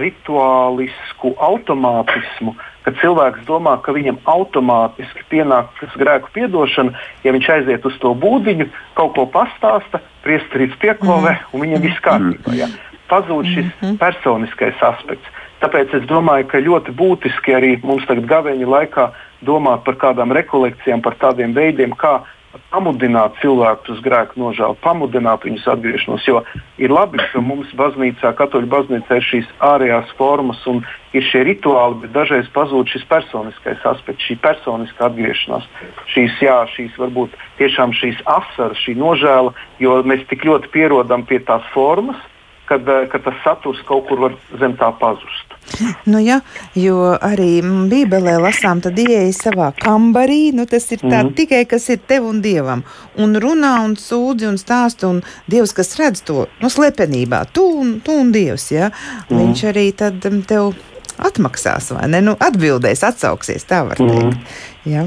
rituālisku 0.00 1.32
automātismu, 1.40 2.54
ka 2.84 2.92
cilvēks 3.00 3.46
domā, 3.48 3.78
ka 3.84 3.94
viņam 3.96 4.20
automātiski 4.28 5.24
pienāks 5.32 5.96
grēku 6.00 6.32
piedošana, 6.36 6.96
ja 7.24 7.34
viņš 7.36 7.50
aiziet 7.56 7.88
uz 7.88 7.96
to 8.02 8.12
būdiņu, 8.16 8.68
kaut 8.98 9.16
ko 9.16 9.26
pastāsta, 9.32 10.02
priesterīts 10.24 10.78
pieklāvē 10.82 11.34
mm. 11.36 11.50
un 11.52 11.64
viņam 11.66 11.84
viss 11.84 12.04
kārtībā. 12.04 12.56
Ja. 12.56 12.70
Pazūd 13.08 13.46
šis 13.48 13.68
-hmm. 13.80 13.96
personiskais 13.96 14.82
aspekts. 14.84 15.37
Tāpēc 15.62 15.94
es 15.98 16.04
domāju, 16.06 16.46
ka 16.50 16.62
ļoti 16.62 16.94
būtiski 16.94 17.54
arī 17.56 17.70
mums 17.82 18.06
tagad 18.06 18.28
gaveņa 18.30 18.66
laikā 18.74 19.08
domāt 19.46 19.84
par 19.86 19.98
kādām 19.98 20.34
rekolekcijām, 20.36 21.02
par 21.02 21.18
tādiem 21.18 21.54
veidiem, 21.56 21.96
kā 21.98 22.20
pamudināt 22.72 23.36
cilvēkus 23.42 23.96
uz 23.96 24.00
grēku 24.04 24.38
nožēlu, 24.40 24.76
pamudināt 24.84 25.44
viņus 25.44 25.66
atgriešanos. 25.74 26.24
Jo 26.28 26.42
ir 26.80 26.92
labi, 26.92 27.20
ka 27.32 27.42
mums 27.44 27.70
baznīcā, 27.76 28.32
katoļu 28.38 28.70
baznīcā 28.72 29.18
ir 29.18 29.26
šīs 29.26 29.50
ārējās 29.64 30.14
formas 30.18 30.62
un 30.70 30.80
ir 31.16 31.26
šie 31.28 31.44
rituāli, 31.48 32.00
bet 32.04 32.14
dažreiz 32.16 32.48
pazūd 32.54 32.90
šis 32.92 33.04
personiskais 33.10 33.84
aspekts, 33.92 34.26
šī 34.28 34.38
personiskā 34.44 35.08
atgriešanās. 35.10 35.68
Šīs, 36.14 36.40
jā, 36.44 36.58
šīs 36.74 36.96
varbūt 37.00 37.36
tiešām 37.60 37.94
šīs 37.96 38.22
asaras, 38.24 38.80
šī 38.84 38.96
nožēla, 39.00 39.54
jo 39.82 40.00
mēs 40.08 40.26
tik 40.30 40.46
ļoti 40.48 40.72
pierodam 40.74 41.26
pie 41.28 41.40
tās 41.44 41.66
formas, 41.74 42.20
kad, 42.68 42.88
kad 43.12 43.24
tas 43.24 43.38
saturs 43.44 43.80
kaut 43.88 44.06
kur 44.08 44.26
var 44.26 44.36
zem 44.60 44.76
tā 44.78 44.90
pazust. 45.00 45.54
Nu, 46.08 46.18
ja, 46.22 46.40
jo 46.78 47.12
arī 47.14 47.60
Bībelē 47.90 48.38
lasām, 48.40 48.80
tad 48.84 48.98
ieeja 48.98 49.32
savā 49.36 49.68
kambarī. 49.78 50.48
Nu, 50.56 50.64
tas 50.70 50.88
ir 50.94 51.02
tā, 51.02 51.22
mm. 51.22 51.32
tikai 51.38 51.62
kas 51.68 51.88
ir 51.92 52.00
tev 52.08 52.28
un 52.28 52.40
dievam. 52.44 52.84
Un 53.20 53.36
runā 53.40 53.74
un 53.84 53.96
sūdzi 54.00 54.48
un 54.48 54.58
stāsta. 54.60 55.10
Un 55.10 55.20
dievs, 55.50 55.74
kas 55.76 55.94
redz 56.00 56.24
to 56.28 56.46
nu, 56.62 56.72
slepenībā, 56.72 57.44
tu 57.52 57.66
un, 57.82 57.98
tu 58.04 58.16
un 58.16 58.32
dievs. 58.34 58.70
Ja? 58.74 58.92
Mm. 59.28 59.42
Viņš 59.42 59.64
arī 59.72 59.88
tad 59.98 60.24
tev 60.48 60.72
atmaksās, 61.18 61.90
vai 61.96 62.06
ne? 62.12 62.22
Nu, 62.24 62.36
atbildēs, 62.40 63.02
atsauksies, 63.08 63.66
tā 63.68 63.82
var 63.88 64.00
teikt. 64.00 64.38
Mm. 64.38 64.88
Ja? 64.88 65.04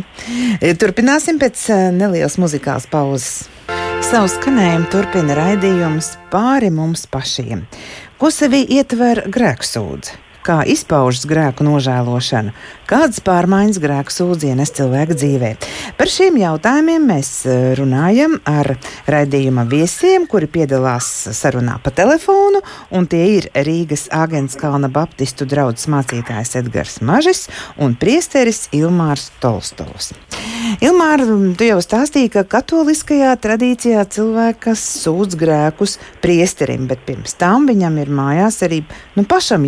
Turpināsim 0.77 1.41
pēc 1.41 1.69
nelielas 1.97 2.37
muzikālas 2.41 2.89
pauzes. 2.91 3.47
Savu 4.01 4.27
skanējumu 4.27 4.87
turpina 4.89 5.35
raidījums 5.37 6.15
pāri 6.33 6.71
mums 6.73 7.05
pašiem. 7.11 7.61
Ko 8.17 8.31
sevī 8.33 8.63
ietver 8.77 9.21
grēksūdzi? 9.29 10.17
Kā 10.45 10.61
izpaužas 10.67 11.25
grēku 11.29 11.65
nožēlošana, 11.67 12.53
kādas 12.89 13.21
pārmaiņas 13.25 13.79
grēku 13.81 14.13
sūdzienas 14.13 14.73
cilvēka 14.77 15.17
dzīvē. 15.17 15.51
Par 15.99 16.11
šiem 16.11 16.39
jautājumiem 16.41 17.05
mēs 17.11 17.31
e, 17.45 17.57
runājam 17.79 18.37
ar 18.49 18.73
raidījuma 19.11 19.65
viesiem, 19.69 20.27
kuri 20.29 20.49
piedalās 20.51 21.09
sarunā 21.37 21.77
pa 21.83 21.93
telefonu, 21.95 22.63
un 22.91 23.07
tie 23.11 23.23
ir 23.37 23.49
Rīgas 23.55 24.07
Āgens 24.15 24.57
Kalna 24.59 24.91
Baptistu 24.91 25.47
draugs 25.49 25.87
mācītājs 25.91 26.57
Edgars 26.59 26.99
Mažis 27.05 27.47
un 27.79 27.95
priesteris 27.99 28.65
Ilmārs 28.75 29.29
Tolstovs. 29.43 30.11
Ilmāra, 30.81 31.25
tu 31.57 31.65
jau 31.67 31.79
stāstīji, 31.83 32.31
ka 32.33 32.43
katoliskajā 32.47 33.31
tradīcijā 33.43 34.03
cilvēks 34.13 34.83
sūdz 35.03 35.37
grēkus 35.39 35.97
priesterim, 36.23 36.87
bet 36.89 37.03
pirms 37.07 37.35
tam 37.39 37.67
viņam 37.69 37.97
ir 38.01 38.11
mājās 38.13 38.61
arī 38.67 38.81
nu, 39.17 39.25
pašam 39.27 39.65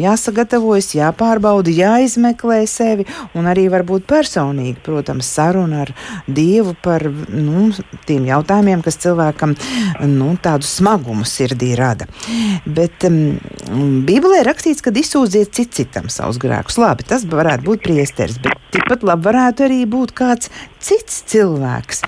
jāsagatavojas, 0.63 0.93
jāpārbauda, 0.95 1.71
jāizmeklē 1.71 2.65
sevi 2.67 3.06
un 3.36 3.47
arī 3.47 3.69
varbūt 3.69 4.06
personīgi, 4.08 4.80
protams, 4.84 5.26
saruna 5.26 5.84
ar 5.84 5.93
Dievu 6.28 6.76
par 6.82 7.04
nu, 7.30 7.71
tiem 8.06 8.26
jautājumiem, 8.26 8.82
kas 8.84 8.97
cilvēkam 8.97 9.56
nu, 10.08 10.38
tādu 10.41 10.63
smagumu 10.63 11.26
sirdī 11.26 11.76
rada. 11.76 12.08
Bet 12.65 13.04
um, 13.08 13.38
Bībelē 14.06 14.43
rakstīts, 14.43 14.82
ka 14.82 14.91
izsūdziet 14.91 15.54
cit 15.54 15.73
citam 15.73 16.10
savus 16.10 16.39
grēkus. 16.39 16.78
Labi, 16.78 17.04
tas 17.04 17.26
varētu 17.26 17.63
būt 17.63 17.84
priesteris, 17.84 18.39
bet 18.39 18.58
tikpat 18.73 19.04
labi 19.04 19.28
varētu 19.28 19.67
arī 19.67 19.84
būt 19.89 20.13
kāds 20.15 20.49
cits 20.84 21.21
cilvēks. 21.32 22.04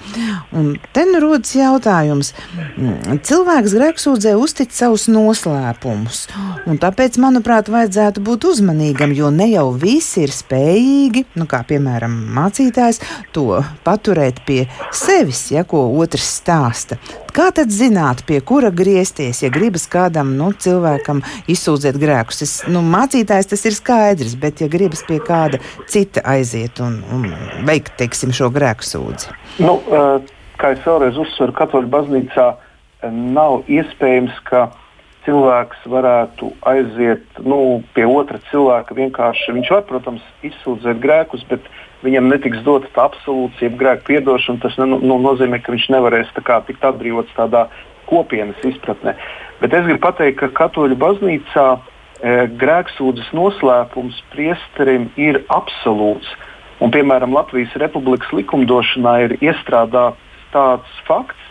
Un 0.55 0.75
te 0.93 1.05
nu 1.07 1.21
rodas 1.23 1.53
jautājums. 1.55 2.33
Mm, 2.75 3.21
cilvēks 3.25 3.75
grēksūdzē 3.77 4.35
uztic 4.39 4.73
savus 4.75 5.07
noslēpumus, 5.11 6.25
un 6.67 6.79
tāpēc, 6.81 7.19
manuprāt, 7.21 7.71
vajadzētu 7.71 8.23
būt 8.25 8.44
uzmanīgam, 8.45 9.13
jo 9.15 9.31
ne 9.33 9.47
jau 9.51 9.67
visi 9.79 10.23
ir 10.25 10.33
spējīgi, 10.33 11.25
nu, 11.39 11.47
kā 11.49 11.61
piemēram 11.67 12.13
mācītājs, 12.35 13.01
to 13.35 13.61
paturēt 13.85 14.41
pie 14.47 14.65
sevis, 14.95 15.47
ja 15.53 15.65
ko 15.67 15.85
otrs 16.01 16.27
stāsta. 16.39 16.99
Kā 17.35 17.49
tad 17.55 17.73
zināt, 17.73 18.23
pie 18.27 18.39
kura 18.39 18.69
griezties, 18.71 19.41
ja 19.43 19.49
gribas 19.51 19.89
kādam 19.91 20.35
nu, 20.39 20.51
cilvēkam 20.53 21.19
izsūdzēt 21.51 21.99
grēkus? 21.99 22.41
Es, 22.45 22.53
nu, 22.71 22.83
mācītājs 22.85 23.51
tas 23.51 23.65
ir 23.67 23.75
skaidrs, 23.75 24.37
bet 24.39 24.63
ja 24.63 24.69
gribas 24.71 25.03
pie 25.07 25.19
kāda 25.23 25.59
cita 25.91 26.23
aiziet 26.35 26.79
un, 26.83 27.01
un 27.11 27.27
veikt 27.67 27.97
teiksim, 27.99 28.31
šo 28.35 28.51
grēku 28.55 28.87
sūdzi? 28.87 29.35
Nu, 29.65 29.81
kā 30.61 30.71
es 30.75 30.87
vēlreiz 30.87 31.19
uzsveru, 31.19 31.55
Katoļu 31.57 31.91
baznīcā 31.91 32.47
nav 33.11 33.67
iespējams, 33.69 34.39
ka 34.47 34.69
cilvēks 35.25 35.85
varētu 35.89 36.51
aiziet 36.69 37.39
nu, 37.43 37.81
pie 37.95 38.05
otra 38.07 38.39
cilvēka. 38.51 38.97
Vienkārši 38.97 39.55
viņš 39.57 39.71
var, 39.73 39.83
protams, 39.89 40.23
izsūdzēt 40.45 41.01
grēkus, 41.03 41.45
bet 41.49 41.65
viņam 42.05 42.29
netiks 42.29 42.61
dota 42.65 42.89
tā 42.95 43.07
absolūcija, 43.09 43.73
grēka 43.79 44.05
piedošana. 44.09 44.61
Tas 44.63 44.77
ne, 44.81 44.89
nu, 44.93 45.19
nozīmē, 45.23 45.61
ka 45.63 45.73
viņš 45.73 45.89
nevarēs 45.95 46.31
kā, 46.45 46.61
tikt 46.67 46.85
atbrīvots 46.85 47.33
tādā 47.37 47.67
kopienas 48.09 48.61
izpratnē. 48.67 49.15
Bet 49.61 49.73
es 49.73 49.85
gribu 49.87 50.03
pateikt, 50.03 50.39
ka 50.41 50.51
Katoļu 50.59 50.97
baznīcā 51.01 51.67
e, 51.75 51.79
grēksūdzes 52.61 53.31
noslēpums 53.33 54.19
priesterim 54.33 55.09
ir 55.17 55.41
absolūts. 55.53 56.29
Un, 56.83 56.91
piemēram, 56.91 57.33
Latvijas 57.33 57.73
Republikas 57.79 58.29
likumdošanā 58.35 59.15
ir 59.25 59.37
iestrādāts 59.39 60.21
tāds 60.53 60.99
fakts, 61.07 61.44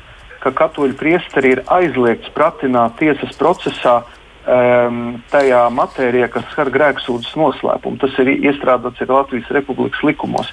ka 0.45 0.53
katoļu 0.53 0.97
priesteri 1.01 1.55
ir 1.55 1.63
aizliegts 1.73 2.33
pratināt 2.37 2.99
tiesas 3.01 3.33
procesā 3.41 4.03
um, 4.03 5.23
tajā 5.33 5.63
matērijā, 5.73 6.29
kas 6.33 6.51
skar 6.53 6.71
grēksūdzes 6.75 7.37
noslēpumu. 7.41 8.01
Tas 8.03 8.19
ir 8.21 8.35
iestrādāts 8.37 9.01
arī 9.01 9.17
Latvijas 9.17 9.53
Republikas 9.57 10.05
likumos. 10.05 10.53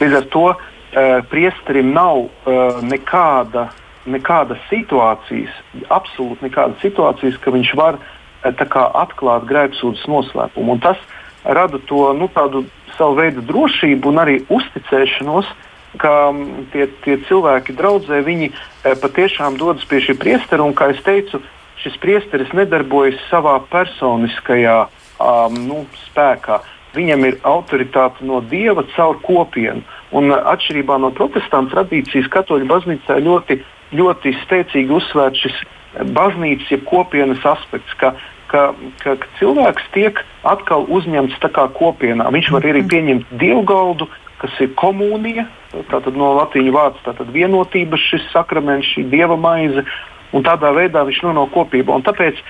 Līdz 0.00 0.20
ar 0.20 0.30
to 0.32 0.46
uh, 0.52 0.60
priesterim 1.32 1.92
nav 1.96 2.24
uh, 2.24 2.80
nekāda, 2.84 3.68
nekāda 4.08 4.56
situācijas, 4.70 5.52
absolūti 5.92 6.48
nekāda 6.48 6.80
situācijas, 6.80 7.36
ka 7.42 7.52
viņš 7.52 7.76
var 7.76 8.00
uh, 8.00 8.82
atklāt 9.04 9.46
grēksūdzes 9.52 10.08
noslēpumu. 10.08 10.78
Un 10.78 10.84
tas 10.84 11.00
rada 11.44 11.78
to 11.90 12.08
nu, 12.16 12.30
savu 12.96 13.20
veidu 13.20 13.44
drošību 13.44 14.08
un 14.08 14.24
arī 14.24 14.40
uzticēšanos 14.48 15.52
uh, 15.52 15.64
ka 16.00 16.14
mm, 16.30 16.68
tie, 16.72 16.86
tie 17.04 17.18
cilvēki 17.28 17.76
draudzē, 17.78 18.22
viņi 18.26 18.50
e, 18.50 18.94
patiešām 19.02 19.58
dodas 19.60 19.84
pie 19.88 20.00
šī 20.04 20.16
priestera, 20.20 20.64
un, 20.64 20.74
kā 20.76 20.90
jau 20.92 21.02
teicu, 21.06 21.42
šis 21.82 21.98
priesteris 22.02 22.52
nedarbojas 22.56 23.18
savā 23.30 23.58
personiskajā 23.70 24.78
um, 24.86 25.60
nu, 25.68 25.84
spēkā. 26.08 26.62
Viņam 26.96 27.26
ir 27.28 27.38
autoritāte 27.44 28.24
no 28.24 28.40
dieva 28.40 28.86
caur 28.94 29.18
kopienu. 29.24 29.84
Un, 30.16 30.32
atšķirībā 30.32 30.96
no 31.02 31.12
protestantu 31.14 31.74
tradīcijas, 31.74 32.30
katoļu 32.32 32.68
baznīcā 32.70 33.18
ļoti, 33.20 33.58
ļoti 33.96 34.32
spēcīgi 34.44 34.96
uzsvērts 34.96 35.44
šis 35.44 35.58
baznīcas, 36.16 36.70
jeb 36.72 36.84
kopienas 36.88 37.44
aspekts, 37.46 37.92
ka, 38.00 38.14
ka, 38.50 38.70
ka, 39.02 39.16
ka 39.20 39.30
cilvēks 39.40 39.90
tiek 39.94 40.22
atkal 40.48 40.86
uzņemts 40.92 41.38
tā 41.42 41.50
kā 41.52 41.66
kopienā. 41.76 42.28
Viņš 42.32 42.52
var 42.54 42.68
arī 42.70 42.84
pieņemt 42.88 43.34
dievgaldu, 43.40 44.08
kas 44.40 44.52
ir 44.60 44.74
komunija, 44.76 45.46
tātad 45.90 46.16
no 46.18 46.34
latīņu 46.40 46.74
vārds 46.74 47.02
tātad 47.06 47.30
vienotība, 47.32 47.98
šis 48.00 48.26
sakraments, 48.32 48.88
šī 48.92 49.06
dieva 49.12 49.38
maize, 49.40 49.84
un 50.36 50.44
tādā 50.46 50.72
veidā 50.76 51.04
viņš 51.06 51.22
nonāk 51.24 51.54
kopībā. 51.54 51.96
Un 51.96 52.04
tāpēc, 52.06 52.40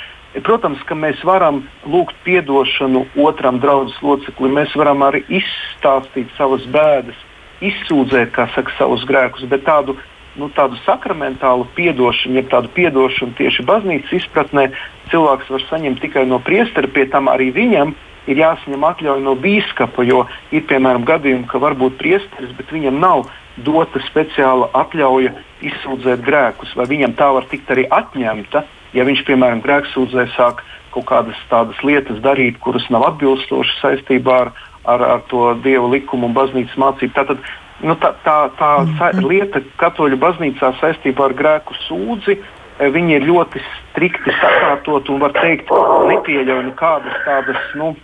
protams, 0.46 0.82
ka 0.88 0.98
mēs 0.98 1.22
varam 1.26 1.62
lūgt 1.86 2.26
atdošanu 2.26 3.06
otram 3.22 3.60
draudzes 3.62 4.00
loceklim, 4.02 4.58
mēs 4.58 4.74
varam 4.78 5.06
arī 5.06 5.22
izstāstīt 5.40 6.32
savas 6.38 6.66
bēdas, 6.74 7.18
izsūdzēt, 7.64 8.34
kā 8.36 8.50
saka, 8.54 8.74
savus 8.76 9.06
grēkus, 9.08 9.46
bet 9.48 9.64
tādu, 9.64 9.96
nu, 10.36 10.50
tādu 10.56 10.76
sakramentālu 10.84 11.68
atdošanu, 11.70 12.40
jeb 12.42 12.50
tādu 12.52 12.72
atdošanu 12.90 13.38
tieši 13.38 13.64
baznīcas 13.68 14.18
izpratnē, 14.20 14.68
cilvēks 15.12 15.54
var 15.54 15.64
saņemt 15.70 16.02
tikai 16.02 16.26
no 16.26 16.42
priestera, 16.42 16.90
pie 16.90 17.06
tam 17.12 17.30
arī 17.32 17.52
viņam 17.54 17.94
ir 18.26 18.40
jāsaņem 18.42 18.84
atļauja 18.86 19.24
no 19.24 19.34
biskupa, 19.40 20.04
jo 20.06 20.24
ir 20.54 20.64
piemēram 20.68 21.06
gadījumi, 21.08 21.46
ka 21.50 21.60
var 21.62 21.76
būt 21.78 21.98
priesteris, 22.00 22.54
bet 22.58 22.72
viņam 22.74 23.00
nav 23.02 23.26
dota 23.56 24.02
speciāla 24.06 24.68
atļauja 24.76 25.32
izsūdzēt 25.64 26.24
grēkus, 26.26 26.74
vai 26.76 26.88
viņam 26.90 27.16
tā 27.16 27.30
var 27.38 27.46
tikt 27.50 27.70
arī 27.72 27.86
atņemta, 27.90 28.64
ja 28.96 29.06
viņš, 29.08 29.22
piemēram, 29.28 29.62
grēksūdzē 29.64 30.26
sāk 30.36 30.64
kaut 30.96 31.06
kādas 31.08 31.38
tādas 31.50 31.78
lietas 31.84 32.20
darīt, 32.24 32.58
kuras 32.64 32.84
nav 32.92 33.04
atbilstošas 33.12 33.80
saistībā 33.82 34.36
ar, 34.46 34.52
ar, 34.84 35.06
ar 35.16 35.24
to 35.30 35.52
dievu 35.64 35.92
likumu 35.92 36.28
un 36.28 36.36
baznīcas 36.36 36.76
mācību. 36.80 37.12
Tātad, 37.16 37.42
nu, 37.84 37.96
tā, 38.00 38.14
tā, 38.24 38.36
tā 38.56 38.70
mm 38.82 38.94
-hmm. 39.00 39.26
lieta 39.28 39.60
katoļu 39.76 40.16
baznīcā 40.16 40.72
saistībā 40.80 41.28
ar 41.28 41.34
grēku 41.36 41.76
sūdzi 41.88 42.38
Eh, 42.40 42.55
viņi 42.80 43.18
ir 43.18 43.26
ļoti 43.26 43.62
strikti 43.66 44.34
sakārtot 44.40 45.08
un, 45.12 45.20
var 45.22 45.34
teikt, 45.36 45.70
nepieļauj 46.10 46.64
nekādas 46.70 47.18
tādas 47.24 47.62
nu, 47.78 47.94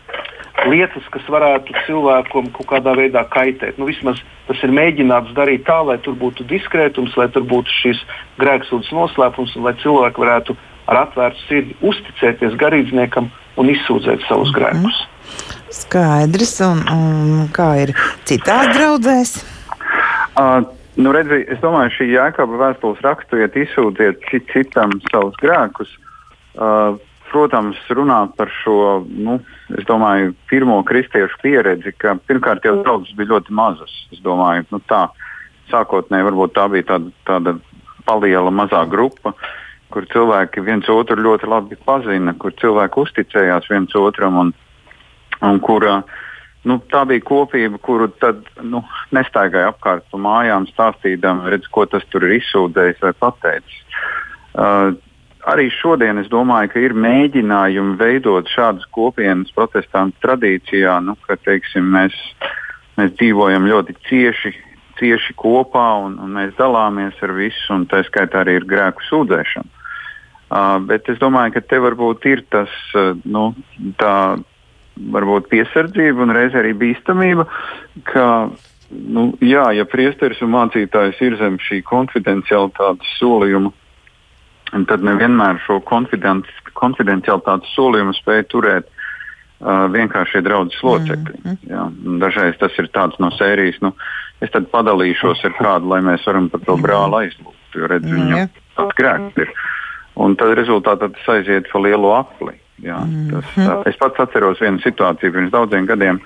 lietas, 0.68 1.04
kas 1.12 1.28
varētu 1.32 1.74
cilvēkam 1.87 2.50
kaut 2.56 2.68
kādā 2.70 2.94
veidā 2.96 3.24
kaitēt. 3.32 3.78
Nu, 3.80 3.88
vismaz 3.88 4.20
tas 4.48 4.61
ir 4.64 4.74
mēģināts 4.74 5.35
darīt 5.37 5.64
tā, 5.68 5.80
lai 5.87 5.98
tur 6.04 6.16
būtu 6.18 6.46
diskrētums, 6.50 7.16
lai 7.20 7.28
tur 7.35 7.46
būtu 7.48 7.72
šis 7.82 8.02
grēksūdzes 8.42 8.92
noslēpums 8.96 9.56
un 9.56 9.68
lai 9.68 9.74
cilvēki 9.82 10.24
varētu 10.24 10.56
ar 10.90 11.04
atvērtu 11.06 11.46
sirdi 11.46 11.78
uzticēties 11.88 12.58
garīdzniekam 12.61 13.30
un 13.61 13.72
izsūdzēt 13.72 14.24
savus 14.28 14.50
mm 14.50 14.54
-hmm. 14.54 14.58
grēkus. 14.58 15.08
Skaidrs, 15.72 16.61
un, 16.61 16.85
un 16.92 17.48
kā 17.52 17.70
ir 17.82 17.94
citās 18.28 18.72
draudzēs? 18.76 19.37
Uh, 20.37 20.64
Nu, 20.96 21.12
redzi, 21.14 21.40
es 21.48 21.61
domāju, 21.62 21.94
šī 21.96 22.11
jēkaba 22.12 22.59
vēstules 22.66 23.00
raksturiet, 23.05 23.57
izsūtiet 23.57 24.20
cit, 24.28 24.44
citam 24.52 24.92
savus 25.09 25.38
grēkus. 25.40 25.94
Uh, 26.52 26.98
protams, 27.33 27.78
runā 27.96 28.26
par 28.37 28.50
šo, 28.61 28.76
nu, 29.09 29.38
domāju, 29.88 30.35
pirmo 30.50 30.76
kristiešu 30.85 31.40
pieredzi, 31.40 31.94
ka 31.96 32.18
pirmkārt 32.28 32.68
jau 32.68 32.76
draudzes 32.83 33.16
bija 33.16 33.33
ļoti 33.33 33.57
mazas. 33.57 33.94
Es 34.12 34.20
domāju, 34.24 34.66
nu, 34.74 34.83
tā 34.90 35.07
sākotnēji 35.72 36.28
varbūt 36.28 36.55
tā 36.59 36.68
bija 36.72 36.90
tāda, 36.92 37.12
tāda 37.28 37.57
paliela 38.05 38.52
mazā 38.52 38.85
grupa. 38.90 39.33
kur 39.92 40.07
cilvēki 40.09 40.62
viens 40.64 40.88
otru 40.88 41.20
ļoti 41.20 41.48
labi 41.52 41.76
pazina, 41.85 42.33
kur 42.40 42.55
cilvēki 42.57 42.96
uzticējās 43.02 43.66
viens 43.68 43.92
otram 43.94 44.38
un, 44.40 44.52
un 45.44 45.61
kur 45.61 45.85
nu, 46.68 46.79
tā 46.92 47.03
bija 47.09 47.25
kopība, 47.27 47.79
kuru 47.83 48.09
tad 48.22 48.42
nu, 48.62 48.83
nestaigāja 49.14 49.72
apkārt 49.72 50.07
pa 50.11 50.20
mājām, 50.22 50.68
stāstīdam, 50.70 51.44
redz, 51.51 51.68
ko 51.72 51.87
tas 51.90 52.05
tur 52.12 52.27
ir 52.29 52.38
izsūdzējis 52.38 53.03
vai 53.03 53.12
pateicis. 53.18 53.81
Uh, 54.53 54.92
arī 55.48 55.68
šodien 55.75 56.20
es 56.22 56.31
domāju, 56.33 56.72
ka 56.75 56.83
ir 56.83 56.94
mēģinājumi 56.94 57.96
veidot 58.01 58.51
šādas 58.53 58.87
kopienas 58.94 59.51
protestantu 59.57 60.18
tradīcijā, 60.25 60.98
nu, 61.05 61.16
ka 61.27 61.38
teiksim, 61.40 61.88
mēs, 61.96 62.16
mēs 63.01 63.14
dzīvojam 63.18 63.66
ļoti 63.70 63.96
cieši, 64.09 64.55
cieši 65.01 65.35
kopā 65.40 65.88
un, 66.05 66.18
un 66.22 66.37
mēs 66.38 66.55
dalāmies 66.61 67.18
ar 67.25 67.35
visu, 67.35 67.66
un 67.75 67.88
tā 67.90 68.05
skaitā 68.07 68.44
arī 68.44 68.61
ir 68.61 68.68
grēku 68.70 69.03
sūdzēšana. 69.09 69.79
Uh, 70.53 70.77
bet 70.85 71.07
es 71.09 71.16
domāju, 71.16 71.55
ka 71.57 71.62
te 71.64 71.79
varbūt 71.81 72.27
ir 72.29 72.42
tas, 72.53 72.72
uh, 72.92 73.16
nu, 73.25 73.55
tā 73.96 74.37
varbūt 74.96 75.48
piesardzība 75.52 76.22
un 76.24 76.35
reizē 76.37 76.61
arī 76.62 76.72
bīstamība, 76.78 77.46
ka, 78.09 78.26
nu, 78.90 79.33
jā, 79.40 79.66
ja 79.76 79.85
priesteris 79.88 80.42
un 80.44 80.52
mācītājs 80.55 81.20
ir 81.24 81.37
zem 81.40 81.59
šī 81.62 81.83
konfidencialitātes 81.88 83.14
solījuma, 83.18 83.72
tad 84.88 85.05
nevienmēr 85.05 85.61
šo 85.66 85.81
konfidencialitātes 85.85 87.74
solījumu 87.76 88.14
spēj 88.16 88.44
turēt 88.52 88.88
uh, 88.88 89.88
vienkāršie 89.92 90.40
draudzes 90.44 90.81
locekļi. 90.85 91.40
Mm 91.42 91.50
-hmm. 91.50 91.59
Jā, 91.72 91.85
dažreiz 92.24 92.57
tas 92.61 92.78
ir 92.78 92.88
tāds 92.96 93.18
no 93.20 93.31
sērijas, 93.37 93.81
nu, 93.85 93.92
es 94.40 94.50
tad 94.50 94.70
padalīšos 94.72 95.44
ar 95.44 95.55
kādu, 95.61 95.92
lai 95.92 96.00
mēs 96.00 96.26
varam 96.26 96.48
par 96.48 96.61
to 96.61 96.76
brāli 96.76 97.26
aizlūgt, 97.26 97.76
jo 97.76 97.87
redz, 97.87 98.09
viņam 98.09 98.28
mm 98.28 98.44
-hmm. 98.44 98.48
tāds 98.76 98.96
grēks 99.00 99.44
ir. 99.44 99.52
Un 100.14 100.37
tad 100.37 100.52
rezultātā 100.59 101.09
tas 101.09 101.28
aiziet 101.28 101.70
pa 101.72 101.78
lielu 101.78 102.11
apli. 102.12 102.62
Jā, 102.80 102.98
tas, 103.30 103.56
mm 103.56 103.62
-hmm. 103.62 103.82
Es 103.88 103.96
pats 103.96 104.20
atceros 104.20 104.61
vienu 104.61 104.78
situāciju 104.78 105.32
pirms 105.32 105.50
daudziem 105.50 105.87
gadiem. 105.87 106.20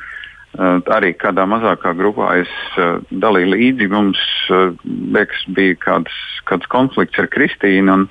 Uh, 0.57 0.81
arī 0.89 1.13
kādā 1.13 1.45
mazākā 1.45 1.93
grupā 1.93 2.39
es 2.41 2.53
uh, 2.79 3.03
dalīju 3.11 3.51
līdzi. 3.53 3.89
Mums 3.93 4.19
uh, 4.51 4.73
liekas, 5.13 5.43
bija 5.49 5.75
kāds, 5.75 6.13
kāds 6.49 6.67
konflikts 6.67 7.19
ar 7.19 7.27
Kristīnu. 7.27 7.93
Un, 7.93 8.09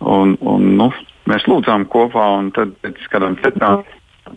un, 0.00 0.36
un, 0.40 0.76
nu, 0.76 0.92
mēs 1.26 1.44
lūdzām 1.44 1.84
kopā, 1.92 2.38
un 2.38 2.50
tad 2.50 2.72
pēc 2.80 2.96
kādām 3.12 3.36
citām 3.42 3.84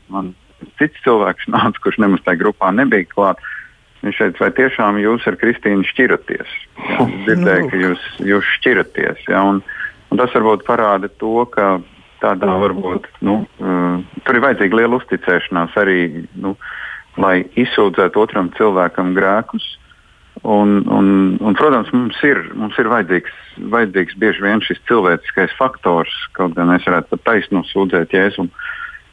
man 0.09 0.33
cits 0.79 0.99
cilvēks 1.05 1.47
nāca, 1.55 1.79
kurš 1.79 2.01
nemaz 2.03 2.25
tajā 2.25 2.41
grupā 2.43 2.73
nebija 2.75 3.07
klāts. 3.07 3.55
Viņš 4.01 4.17
teica, 4.17 4.43
vai 4.45 4.51
tiešām 4.55 4.99
jūs 5.01 5.25
ar 5.27 5.35
Kristīnu 5.35 5.83
šķiraties? 5.83 6.51
Jā, 6.79 6.99
es 7.03 7.15
dzirdēju, 7.25 7.69
ka 7.69 7.79
jūs, 7.81 8.03
jūs 8.23 8.51
šķiraties. 8.59 9.25
Jā, 9.27 9.41
un, 9.43 9.59
un 10.11 10.21
tas 10.21 10.35
varbūt 10.35 10.63
parāda 10.67 11.09
to, 11.19 11.43
ka 11.51 11.81
tādā 12.23 12.55
varbūt 12.61 13.07
nu, 13.25 13.41
uh, 13.61 13.99
tur 14.25 14.37
ir 14.37 14.45
vajadzīga 14.45 14.79
liela 14.81 14.99
uzticēšanās 14.99 15.75
arī, 15.79 15.99
nu, 16.39 16.55
lai 17.19 17.43
izsūdzētu 17.59 18.21
otram 18.21 18.51
cilvēkam 18.57 19.13
grēkus. 19.17 19.75
Un, 20.39 20.77
un, 20.87 21.07
un, 21.43 21.55
protams, 21.59 21.89
mums 21.91 22.15
ir, 22.23 22.37
mums 22.55 22.77
ir 22.79 22.87
vajadzīgs, 22.87 23.39
vajadzīgs 23.73 24.19
bieži 24.21 24.45
vien 24.45 24.61
šis 24.63 24.79
cilvēciskais 24.87 25.55
faktors, 25.57 26.13
kaut 26.37 26.53
gan 26.55 26.71
mēs 26.71 26.85
varētu 26.87 27.11
pat 27.11 27.25
taisnu 27.27 27.65
sūdzēt 27.67 28.15
Jēzumu. 28.15 28.53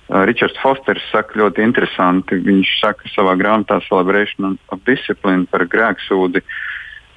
Uh, 0.07 0.23
Ričards 0.29 0.61
Fosters 0.63 1.03
saka 1.11 1.41
ļoti 1.41 1.65
interesanti. 1.67 2.39
Viņš 2.47 2.77
saka 2.79 3.11
savā 3.11 3.35
grāmatā 3.41 3.81
Celebration 3.89 4.55
of 4.71 4.85
Discipline 4.87 5.49
par 5.51 5.67
grēksūdi. 5.67 6.45
Uh, 6.45 6.76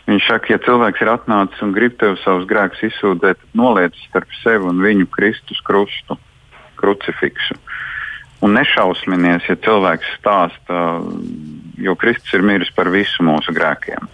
Viņš 0.09 0.25
saka, 0.25 0.53
ja 0.55 0.57
cilvēks 0.65 1.03
ir 1.03 1.11
atnācis 1.11 1.61
un 1.61 1.73
grib 1.75 1.99
tev 2.01 2.15
savus 2.23 2.47
grēkus 2.49 2.81
izsūdzēt, 2.87 3.41
noliec 3.57 3.97
starp 4.07 4.31
sevi 4.39 4.65
un 4.65 4.81
viņu 4.81 5.05
Kristus 5.13 5.59
krustu, 5.67 6.17
krucifiksu. 6.79 7.59
Un 8.41 8.55
nešausminies, 8.55 9.45
ja 9.51 9.57
cilvēks 9.59 10.15
stāsta, 10.17 10.81
jo 11.77 11.95
Kristus 11.99 12.33
ir 12.37 12.45
miris 12.47 12.71
par 12.73 12.89
visu 12.89 13.25
mūsu 13.27 13.53
grēkiem. 13.53 14.09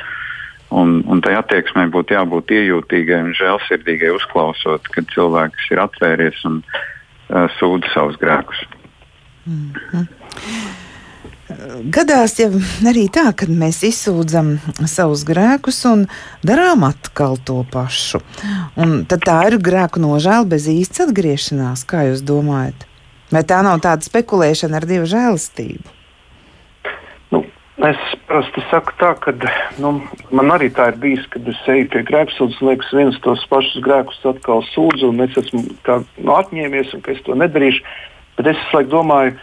Un, 0.76 0.98
un 1.08 1.22
tai 1.24 1.38
attieksmei 1.40 1.88
būtu 1.94 2.18
jābūt 2.18 2.52
iejūtīgai 2.58 3.22
un 3.30 3.36
žēlsirdīgai, 3.38 4.10
uzklausot, 4.18 4.90
kad 4.92 5.08
cilvēks 5.14 5.70
ir 5.72 5.84
atvēries 5.86 6.42
un 6.50 6.58
uh, 6.66 7.46
sūdz 7.60 7.94
savus 7.94 8.18
grēkus. 8.20 8.66
Mm 9.46 9.72
-hmm. 9.78 10.85
Gadās 11.46 12.40
jau 12.40 12.48
arī 12.90 13.04
tā, 13.14 13.28
ka 13.38 13.46
mēs 13.46 13.84
izsūdzam 13.86 14.56
savus 14.90 15.22
grēkus 15.28 15.84
un 15.86 16.08
darām 16.42 16.82
atkal 16.88 17.38
to 17.38 17.60
pašu. 17.70 18.24
Un 18.82 19.04
tad 19.06 19.28
tā 19.28 19.38
ir 19.52 19.60
grēku 19.62 20.02
nožēla 20.02 20.50
bez 20.56 20.66
īstas 20.72 21.06
atgriešanās, 21.06 21.86
kā 21.86 22.08
jūs 22.10 22.26
domājat? 22.26 22.88
Vai 23.30 23.44
tā 23.46 23.62
nav 23.66 23.78
tāda 23.86 24.02
spekulēšana 24.08 24.82
ar 24.82 24.90
dievu 24.90 25.06
žēlastību? 25.14 25.94
Nu, 27.36 27.44
es 27.92 28.02
parasti 28.26 28.66
saku 28.72 28.98
tā, 28.98 29.14
ka 29.22 29.38
nu, 29.78 29.96
man 30.34 30.54
arī 30.58 30.74
tā 30.74 30.90
ir 30.96 31.02
bijis, 31.02 31.30
kad 31.30 31.46
es 31.54 31.62
eju 31.70 31.92
pie 31.94 32.06
grēksūdzes, 32.10 32.62
liekas, 32.66 32.94
viens 32.98 33.22
tos 33.22 33.46
pašus 33.54 33.86
grēkus 33.86 34.22
atkal 34.34 34.66
sūdzu, 34.74 35.14
un 35.14 35.22
es 35.30 35.38
esmu 35.46 35.68
tā, 35.86 36.02
nu, 36.18 36.38
atņēmies, 36.42 36.98
un 36.98 37.06
ka 37.06 37.14
es 37.14 37.22
to 37.28 37.38
nedarīšu. 37.38 37.86
Bet 38.40 38.56
es 38.56 38.70
domāju, 38.90 39.38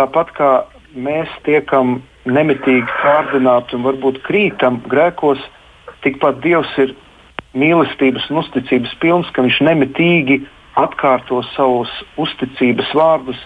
tāpat 0.00 0.32
kā 0.38 0.52
mēs 0.94 1.30
tiekam 1.46 2.00
nemitīgi 2.28 2.86
kārdināti 3.00 3.76
un 3.76 3.86
varbūt 3.86 4.20
krītam 4.26 4.80
grēkos, 4.90 5.40
tikpat 6.04 6.40
Dievs 6.44 6.70
ir 6.82 6.94
mīlestības 7.58 8.28
un 8.30 8.42
uzticības 8.42 8.94
pilns, 9.02 9.30
ka 9.32 9.44
Viņš 9.44 9.60
nemitīgi 9.68 10.42
atkārto 10.80 11.42
savus 11.52 11.90
uzticības 12.20 12.92
vārdus. 12.96 13.40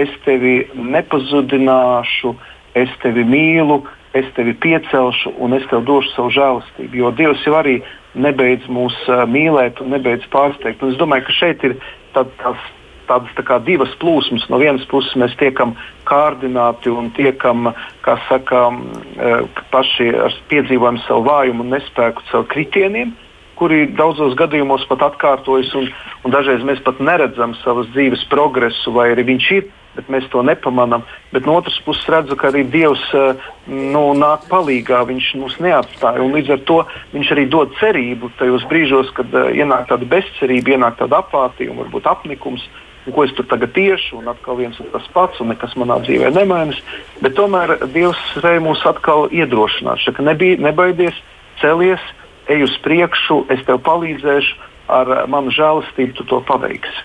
Es 0.00 0.10
tevi 0.24 0.64
nepazudināšu, 0.74 2.34
es 2.74 2.90
tevi 3.02 3.22
mīlu, 3.28 3.84
es 4.14 4.26
tevi 4.34 4.54
piecelšu 4.58 5.36
un 5.38 5.54
es 5.54 5.66
tev 5.70 5.84
došu 5.86 6.10
savu 6.14 6.32
žēlastību. 6.34 6.98
Jo 6.98 7.12
Dievs 7.14 7.44
jau 7.46 7.54
arī 7.60 7.76
nebeidz 8.14 8.66
mūs 8.70 8.96
mīlēt 9.30 9.82
un 9.82 9.94
nebeidz 9.94 10.26
pārsteigt. 10.34 10.82
Un 10.82 10.94
es 10.94 10.98
domāju, 10.98 11.28
ka 11.28 11.38
šeit 11.38 11.62
ir 11.66 11.76
tā, 12.14 12.26
tās 12.42 12.58
tādas 13.08 13.34
tā 13.38 13.44
kā 13.46 13.58
divas 13.64 13.92
plūsmas. 14.00 14.46
No 14.50 14.60
vienas 14.62 14.84
puses 14.90 15.14
mēs 15.20 15.34
tiekam 15.40 15.74
kārdināti 16.08 16.92
un 16.92 17.10
tiekam, 17.16 17.70
kā 18.04 18.16
saka, 18.28 18.66
e, 18.70 19.36
paši 19.72 20.10
piedzīvojam 20.50 21.00
savu 21.06 21.28
vājumu 21.28 21.64
un 21.64 21.76
nespēku 21.76 22.24
caur 22.30 22.48
kritieniem, 22.50 23.14
kuri 23.58 23.86
daudzos 23.94 24.34
gadījumos 24.38 24.84
pat 24.90 25.06
atkārtojas, 25.12 25.70
un, 25.78 25.88
un 26.26 26.34
dažreiz 26.34 26.64
mēs 26.66 26.82
pat 26.84 27.00
neredzam 27.00 27.54
savas 27.62 27.88
dzīves 27.94 28.26
progresu, 28.32 28.92
vai 28.92 29.12
arī 29.12 29.28
viņš 29.30 29.50
ir, 29.54 29.68
bet 29.94 30.08
mēs 30.10 30.26
to 30.32 30.42
nepamanām. 30.42 31.04
Bet 31.30 31.46
no 31.46 31.54
otras 31.60 31.76
puses 31.86 32.08
redzu, 32.10 32.34
ka 32.36 32.50
arī 32.50 32.64
Dievs 32.66 33.02
e, 33.14 33.26
nu, 33.70 34.08
nāk 34.18 34.48
palīdzīgā, 34.50 35.04
viņš 35.10 35.28
mūs 35.40 35.60
neatstāja, 35.62 36.22
un 36.24 36.34
līdz 36.34 36.56
ar 36.56 36.64
to 36.68 36.80
viņš 37.14 37.34
arī 37.36 37.46
dod 37.50 37.76
cerību 37.78 38.32
tajos 38.40 38.66
brīžos, 38.70 39.14
kad 39.14 39.30
uh, 39.38 39.52
ienāk 39.54 39.86
tāda 39.92 40.08
bezcerība, 40.10 40.74
ienāk 40.74 40.98
tāda 40.98 41.22
apātija 41.22 41.70
un 41.70 41.84
varbūt 41.84 42.10
apnikums. 42.10 42.66
Uh, 42.66 42.83
ko 43.12 43.24
es 43.26 43.34
tur 43.36 43.44
tagad 43.50 43.74
tiešu, 43.76 44.22
un 44.22 44.30
atkal 44.32 44.56
viens 44.60 44.78
un 44.80 44.88
tas 44.92 45.06
pats, 45.12 45.40
un 45.42 45.52
nekas 45.52 45.76
manā 45.80 45.98
dzīvē 46.06 46.30
nemainas. 46.32 46.80
Bet 47.20 47.36
tomēr 47.36 47.76
Dievs 47.92 48.20
spēja 48.32 48.62
mūs 48.64 48.84
atkal 48.88 49.28
iedrošināt. 49.28 50.00
Šaka, 50.06 50.24
nebija, 50.24 50.60
nebaidies, 50.64 51.18
celies, 51.60 52.00
ej 52.48 52.64
uz 52.68 52.78
priekšu, 52.84 53.44
es 53.52 53.60
tev 53.68 53.82
palīdzēšu, 53.84 54.56
ar 54.94 55.16
manu 55.32 55.52
žēlastību 55.52 56.16
tu 56.16 56.28
to 56.32 56.40
paveiksi. 56.48 57.04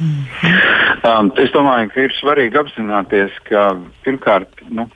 Mm 0.00 0.74
um, 1.04 1.30
es 1.40 1.52
domāju, 1.54 1.90
ka 1.92 2.04
ir 2.06 2.14
svarīgi 2.18 2.60
apzināties, 2.60 3.36
ka 3.48 3.66
pirmkārt 4.06 4.64
nu, 4.74 4.86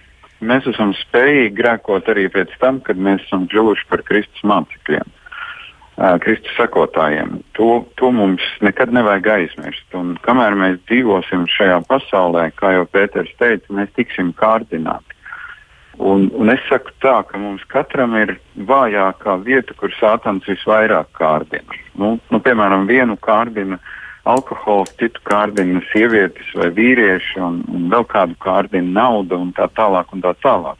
mēs 0.41 0.69
esam 0.71 0.95
spējīgi 0.97 1.55
grēkot 1.59 2.11
arī 2.13 2.29
pēc 2.33 2.55
tam, 2.63 2.81
kad 2.85 3.01
mēs 3.01 3.25
esam 3.27 3.49
kļuvuši 3.51 3.89
par 3.91 4.05
Kristus 4.09 4.45
mācekļiem. 4.49 5.17
Kristus 5.99 6.55
sekotājiem. 6.55 7.41
To, 7.59 7.83
to 7.99 8.13
mums 8.15 8.45
nekad 8.63 8.93
nevajag 8.95 9.27
aizmirst. 9.35 9.87
Un 9.99 10.15
kamēr 10.23 10.55
mēs 10.59 10.79
dzīvosim 10.87 11.49
šajā 11.51 11.81
pasaulē, 11.91 12.49
kā 12.55 12.77
jau 12.77 12.85
Pēters 12.87 13.33
teica, 13.41 13.75
mēs 13.75 13.91
tiksim 13.99 14.31
kārdināti. 14.39 15.17
Un, 15.99 16.29
un 16.39 16.53
es 16.53 16.63
saku 16.69 16.95
tā, 17.03 17.17
ka 17.27 17.41
mums 17.43 17.65
katram 17.67 18.15
ir 18.15 18.37
vājākā 18.71 19.35
vieta, 19.43 19.75
kur 19.75 19.91
sātans 19.99 20.47
visvairāk 20.47 21.11
kārdina. 21.19 21.81
Nu, 21.99 22.15
nu, 22.31 22.43
piemēram, 22.47 22.87
vienu 22.87 23.19
kārdina 23.19 23.81
alkohols, 24.29 24.95
citu 25.01 25.19
kārdina 25.27 25.83
sievietes 25.91 26.55
vai 26.55 26.71
vīrieši, 26.79 27.43
un, 27.43 27.65
un 27.75 27.91
vēl 27.91 28.07
kādu 28.07 28.39
kārdina 28.39 29.01
nauda 29.01 29.43
un 29.43 29.51
tā 29.57 29.67
tālāk. 29.75 30.15
Un 30.15 30.23
tā 30.23 30.37
tālāk. 30.47 30.79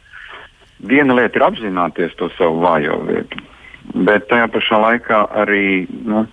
Viena 0.87 1.19
lieta 1.19 1.35
ir 1.35 1.49
apzināties 1.49 2.15
to 2.15 2.31
savu 2.39 2.63
vājo 2.63 3.01
vietu 3.03 3.43
bet 3.93 4.27
tajā 4.29 4.47
pašā 4.53 4.79
laikā 4.83 5.23
arī 5.41 5.87
nu, 5.89 6.25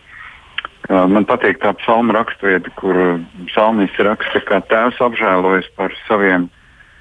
man 0.89 1.27
patīk 1.29 1.61
tā 1.63 1.73
psalma 1.81 2.15
raksturvieta, 2.19 2.71
kur 2.79 3.19
psalmis 3.51 3.95
raksta, 3.99 4.43
ka 4.47 4.61
tēvs 4.71 5.01
apžēlojas 5.03 5.69
par 5.79 5.95
saviem 6.07 6.49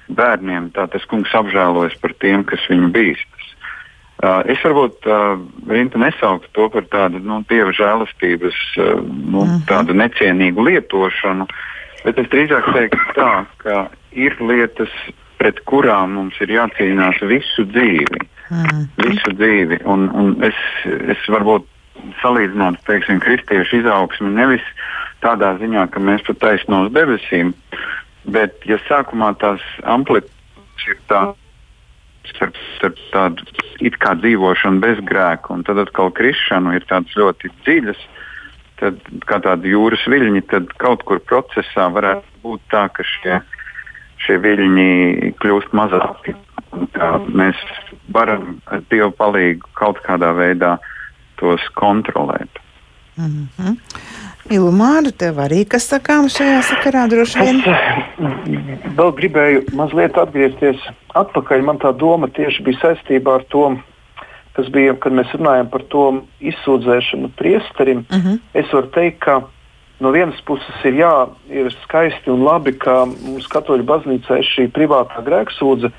bērniem, 0.08 0.70
tā 0.74 0.86
tas 0.90 1.04
kungs 1.10 1.32
apžēlojas 1.34 1.96
par 2.02 2.14
tiem, 2.22 2.44
kas 2.46 2.62
viņu 2.70 2.90
bīstas. 2.94 3.32
Uh, 4.16 4.40
es 4.48 4.62
varbūt 4.64 5.04
uh, 5.12 5.36
nesauktu 6.00 6.48
to 6.56 6.68
par 6.72 6.86
tādu 6.88 7.20
nu, 7.20 7.42
dieva 7.50 7.68
žēlastības 7.76 8.56
uh, 8.80 9.02
nu, 9.04 9.44
-huh. 9.44 9.58
tādu 9.68 9.92
necienīgu 9.92 10.64
lietošanu, 10.64 11.44
bet 12.04 12.18
es 12.18 12.30
drīzāk 12.32 12.72
teiktu 12.72 13.12
tā, 13.12 13.44
ka 13.60 13.90
ir 14.16 14.32
lietas, 14.40 14.88
pret 15.36 15.60
kurām 15.68 16.16
mums 16.16 16.40
ir 16.40 16.48
jācīnās 16.48 17.20
visu 17.28 17.68
dzīvi. 17.68 18.24
Uh 18.24 18.35
-huh. 18.50 18.86
Visu 19.06 19.32
dzīvi. 19.32 19.80
Un, 19.84 20.08
un 20.14 20.36
es, 20.44 20.58
es 20.84 21.22
varbūt 21.28 21.66
salīdzinātu, 22.22 22.82
teiksim, 22.86 23.20
kristiešu 23.20 23.80
izaugsmi 23.82 24.30
nevis 24.30 24.64
tādā 25.24 25.56
ziņā, 25.60 25.88
ka 25.90 26.00
mēs 26.00 26.22
pat 26.26 26.38
taisno 26.38 26.84
uz 26.86 26.92
debesīm, 26.92 27.54
bet 28.24 28.62
ja 28.68 28.78
sākumā 28.88 29.32
tās 29.40 29.62
amplitūdas 29.82 30.88
ir 30.90 31.00
tādas 31.08 31.40
starp, 32.34 32.58
starp 32.76 33.00
tādu 33.12 33.46
it 33.80 33.96
kā 34.02 34.14
dzīvošanu 34.18 34.82
bez 34.82 35.00
grēka 35.08 35.52
un 35.54 35.64
tad 35.66 35.80
atkal 35.82 36.12
krišanu 36.14 36.74
ir 36.76 36.86
tādas 36.88 37.12
ļoti 37.18 37.50
dziļas, 37.64 38.00
tad 38.80 39.00
kā 39.28 39.40
tādi 39.44 39.72
jūras 39.72 40.04
viļņi, 40.10 40.42
tad 40.52 40.72
kaut 40.80 41.04
kur 41.08 41.20
procesā 41.24 41.88
varētu 41.92 42.42
būt 42.44 42.64
tā, 42.72 42.86
ka 42.92 43.06
šie, 43.06 43.40
šie 44.26 44.38
viļņi 44.42 45.32
kļūst 45.40 45.72
mazāki. 45.76 46.36
Mēs 47.32 47.56
varam 48.12 48.60
ar 48.66 48.84
Dievu 48.90 49.12
palīdzību 49.16 49.74
kaut 49.78 50.02
kādā 50.06 50.32
veidā 50.36 50.76
tos 51.40 51.62
kontrolēt. 51.78 52.62
Mm 53.16 53.48
-hmm. 53.58 53.76
Ilmāra, 54.50 55.10
tev 55.10 55.40
arī 55.42 55.64
kas 55.66 55.88
sakām 55.90 56.28
šajā 56.30 56.60
sakarā 56.68 57.06
droši 57.10 57.40
vien? 57.40 57.56
Es 57.56 57.66
eh, 57.66 58.92
vēl 58.98 59.10
gribēju 59.18 59.62
mazliet 59.74 60.18
atgriezties 60.18 60.76
atpakaļ. 61.14 61.64
Man 61.66 61.80
tā 61.82 61.90
doma 61.96 62.28
tieši 62.28 62.62
bija 62.62 62.78
saistībā 62.82 63.34
ar 63.40 63.44
to, 63.54 63.64
kas 64.52 64.68
bija, 64.68 64.94
kad 64.94 65.12
mēs 65.12 65.32
runājam 65.34 65.70
par 65.72 65.82
to 65.82 66.04
izsūdzēšanu 66.40 67.32
priesterim. 67.36 68.04
Uh 68.10 68.16
mhm. 68.16 68.28
-huh. 68.28 68.38
Es 68.54 68.72
varu 68.72 68.86
teikt, 68.86 69.18
ka 69.18 69.42
no 70.00 70.12
vienas 70.12 70.40
puses 70.44 70.84
ir, 70.84 71.00
jā, 71.00 71.12
ir 71.48 71.70
skaisti 71.84 72.32
un 72.32 72.44
labi, 72.46 72.74
ka 72.76 73.04
mums 73.06 73.48
katoļu 73.52 73.86
baznīcā 73.88 74.40
ir 74.40 74.48
šī 74.48 74.68
privātā 74.74 75.22
grēksūdze, 75.26 75.92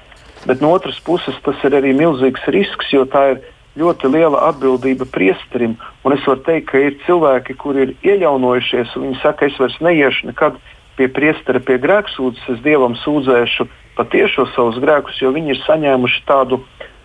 bet 0.46 0.62
no 0.62 0.72
otras 0.76 1.00
puses 1.04 1.38
tas 1.46 1.64
ir 1.66 1.78
arī 1.78 1.94
milzīgs 1.98 2.46
risks, 2.54 2.92
jo 2.94 3.06
tā 3.10 3.24
ir 3.34 3.46
ļoti 3.78 4.10
liela 4.10 4.42
atbildība 4.50 5.06
priesterim. 5.14 5.76
Un 6.06 6.16
es 6.16 6.26
varu 6.26 6.42
teikt, 6.46 6.70
ka 6.72 6.82
ir 6.82 6.98
cilvēki, 7.06 7.58
kuri 7.62 7.86
ir 7.86 7.96
iejaunojušies, 8.14 8.96
un 8.98 9.10
viņi 9.10 9.22
saka, 9.22 9.50
es 9.50 9.58
vairs 9.62 9.78
neiešu 9.86 10.32
nekad 10.32 10.58
pie 10.98 11.10
priestera, 11.14 11.62
pie 11.62 11.78
grēksūdzes, 11.82 12.48
es 12.56 12.64
dievam 12.66 12.98
sūdzēšu 13.04 13.68
patiešo 13.98 14.48
savus 14.54 14.80
grēkus, 14.82 15.20
jo 15.22 15.34
viņi 15.34 15.54
ir 15.54 15.62
saņēmuši 15.66 16.24
tādu 16.30 16.62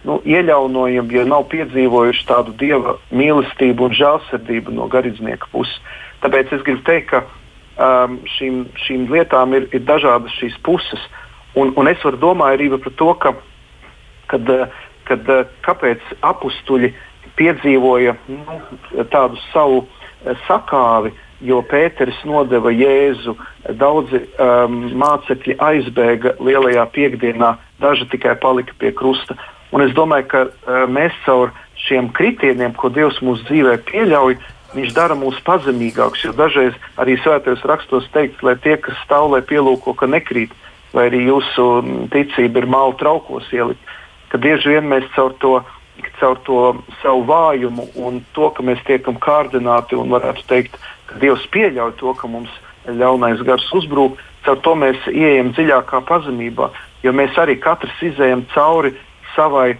nu, 0.09 0.19
iejaunojumu, 0.25 1.13
ja 1.15 1.25
nav 1.29 1.47
piedzīvojuši 1.53 2.25
tādu 2.29 2.57
dieva 2.59 2.97
mīlestību 3.15 3.89
un 3.89 3.97
žēlsirdību 3.97 4.75
no 4.77 4.89
garīdznieka 4.93 5.53
puses. 5.53 5.77
Tāpēc 6.23 6.55
es 6.55 6.63
gribu 6.67 6.85
teikt, 6.87 7.11
ka 7.11 7.25
um, 7.25 8.21
šīm, 8.37 8.65
šīm 8.85 9.09
lietām 9.11 9.57
ir, 9.59 9.69
ir 9.75 9.85
dažādas 9.89 10.35
šīs 10.39 10.59
puses. 10.67 11.03
Un, 11.59 11.75
un 11.77 11.91
es 11.91 12.01
domāt 12.23 12.57
arī 12.57 12.71
par 12.73 12.95
to, 12.97 13.13
ka 13.21 13.35
kad, 14.33 14.49
uh, 14.49 14.83
kad, 15.09 15.29
eh, 15.29 15.49
kāpēc 15.67 16.15
apstuļi 16.25 16.93
piedzīvoja 17.39 18.17
nu, 18.29 18.61
tādu 19.13 19.41
savu 19.51 19.83
eh, 19.83 20.37
sakāvi, 20.47 21.13
jo 21.43 21.59
Pēters 21.67 22.21
nodeva 22.29 22.71
Jēzu, 22.71 23.35
daudzi 23.75 24.21
um, 24.39 24.77
mācekļi 24.95 25.57
aizbēga 25.59 26.37
lielajā 26.39 26.85
piekdienā, 26.95 27.57
daži 27.83 28.07
tikai 28.13 28.37
palika 28.39 28.77
pie 28.79 28.93
krusta. 28.95 29.35
Un 29.75 29.83
es 29.83 29.91
domāju, 29.97 30.29
ka 30.31 30.45
uh, 30.47 30.85
mēs 30.87 31.17
caur 31.25 31.51
šiem 31.89 32.13
kritieniem, 32.15 32.77
ko 32.79 32.93
Dievs 32.95 33.19
mūsu 33.27 33.43
dzīvē 33.49 33.75
pieļauj, 33.91 34.37
Viņš 34.73 34.93
dara 34.97 35.17
mūs 35.19 35.37
pazemīgākus, 35.45 36.25
jo 36.25 36.33
dažreiz 36.37 36.77
arī 36.97 37.19
svētajos 37.21 37.65
rakstos 37.69 38.07
teikts, 38.15 38.41
lai 38.47 38.57
tie, 38.65 38.79
kas 38.81 38.97
stāv, 39.05 39.31
lai 39.35 39.43
pielūko, 39.45 39.93
ka 39.99 40.09
nekrīt, 40.09 40.55
vai 40.97 41.11
arī 41.11 41.27
jūsu 41.27 41.67
ticība 42.13 42.63
ir 42.63 42.71
māla 42.73 42.97
traukos 43.01 43.51
ielikt 43.53 43.93
ka 44.33 44.41
bieži 44.41 44.73
vien 44.73 44.89
mēs 44.89 45.05
caur 45.13 45.35
to, 45.45 45.61
caur 46.17 46.41
to 46.47 46.59
savu 47.03 47.27
vājumu 47.29 47.85
un 48.01 48.23
to, 48.37 48.49
ka 48.57 48.65
mēs 48.65 48.81
tiekam 48.89 49.21
kārdināti 49.21 49.99
un 49.99 50.13
varētu 50.15 50.47
teikt, 50.49 50.79
ka 51.11 51.21
Dievs 51.21 51.45
pieļauj 51.53 51.99
to, 52.01 52.15
ka 52.17 52.31
mums 52.33 52.53
ļaunais 52.89 53.45
gars 53.47 53.69
uzbrūk, 53.77 54.17
caur 54.47 54.61
to 54.65 54.75
mēs 54.79 55.05
ieejam 55.13 55.53
dziļākā 55.53 56.01
pazemībā, 56.09 56.71
jo 57.05 57.13
mēs 57.13 57.37
arī 57.39 57.59
katrs 57.61 58.01
izējam 58.09 58.47
cauri 58.55 58.95
savai, 59.37 59.75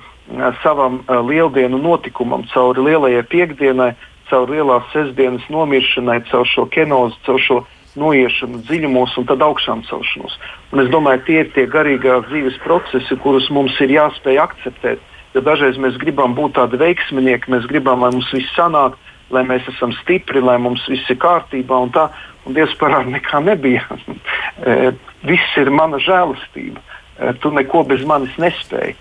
savam 0.63 1.01
lieldienu 1.09 1.81
notikumam, 1.81 2.45
cauri 2.53 2.85
lielajai 2.91 3.25
piekdienai, 3.33 3.91
caur 4.33 4.49
lielās 4.49 4.89
sestdienas 4.95 5.45
nomiršanai, 5.53 6.23
caur 6.33 6.49
šo 6.49 6.67
kenozu, 6.73 7.19
caur 7.27 7.41
šo 7.45 7.61
noiešanu 8.01 8.63
dziļumos 8.65 9.19
un 9.21 9.29
tad 9.29 9.45
augšām 9.45 9.85
celšanos. 9.89 10.39
Un 10.73 10.81
es 10.85 10.91
domāju, 10.93 11.25
tie 11.27 11.39
ir 11.43 11.51
tie 11.53 11.67
garīgās 11.69 12.25
dzīves 12.31 12.57
procesi, 12.65 13.19
kurus 13.21 13.51
mums 13.53 13.77
ir 13.85 13.93
jāspēj 13.93 14.41
akceptēt. 14.47 15.09
Jo 15.37 15.41
dažreiz 15.45 15.79
mēs 15.81 15.99
gribam 16.01 16.35
būt 16.37 16.57
tādi 16.59 16.81
veiksminieki, 16.81 17.53
mēs 17.53 17.69
gribam, 17.69 18.05
lai 18.05 18.13
mums 18.15 18.33
viss 18.33 18.53
sanāk, 18.57 18.97
lai 19.33 19.45
mēs 19.49 19.69
esam 19.71 19.93
stipri, 20.03 20.43
lai 20.45 20.59
mums 20.61 20.85
viss 20.89 21.09
ir 21.13 21.21
kārtībā 21.21 21.85
un 21.87 21.93
tā. 21.93 22.09
Un 22.43 22.57
Dievs 22.57 22.75
parāda, 22.81 23.11
nekā 23.13 23.45
nebija. 23.45 23.87
E, 24.63 24.93
viss 25.27 25.55
ir 25.59 25.73
mana 25.75 25.99
žēlastība. 25.99 26.79
E, 27.19 27.33
tu 27.43 27.51
neko 27.51 27.81
bez 27.89 28.05
manis 28.07 28.35
nespēji. 28.39 28.93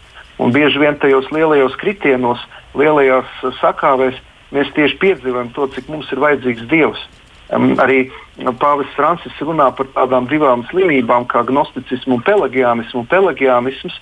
Un 0.42 0.54
bieži 0.56 0.80
vien 0.82 0.96
tajos 0.98 1.28
lielajos 1.30 1.76
kritienos, 1.78 2.42
lielajās 2.80 3.30
sakāvēs 3.60 4.18
mēs 4.56 4.72
tieši 4.76 5.00
piedzīvojam 5.02 5.52
to, 5.56 5.68
cik 5.76 5.90
mums 5.92 6.12
ir 6.12 6.22
vajadzīgs 6.24 6.70
Dievs. 6.72 7.04
Um, 7.52 7.74
arī 7.84 8.06
Pāvests 8.62 8.96
Francis 8.96 9.40
runā 9.44 9.68
par 9.76 9.90
tādām 9.92 10.30
divām 10.32 10.64
slimībām 10.70 11.26
kā 11.28 11.44
gnosticismu 11.48 12.20
un 12.20 12.24
pelagianismu. 12.24 13.04
Pelagianisms 13.12 13.98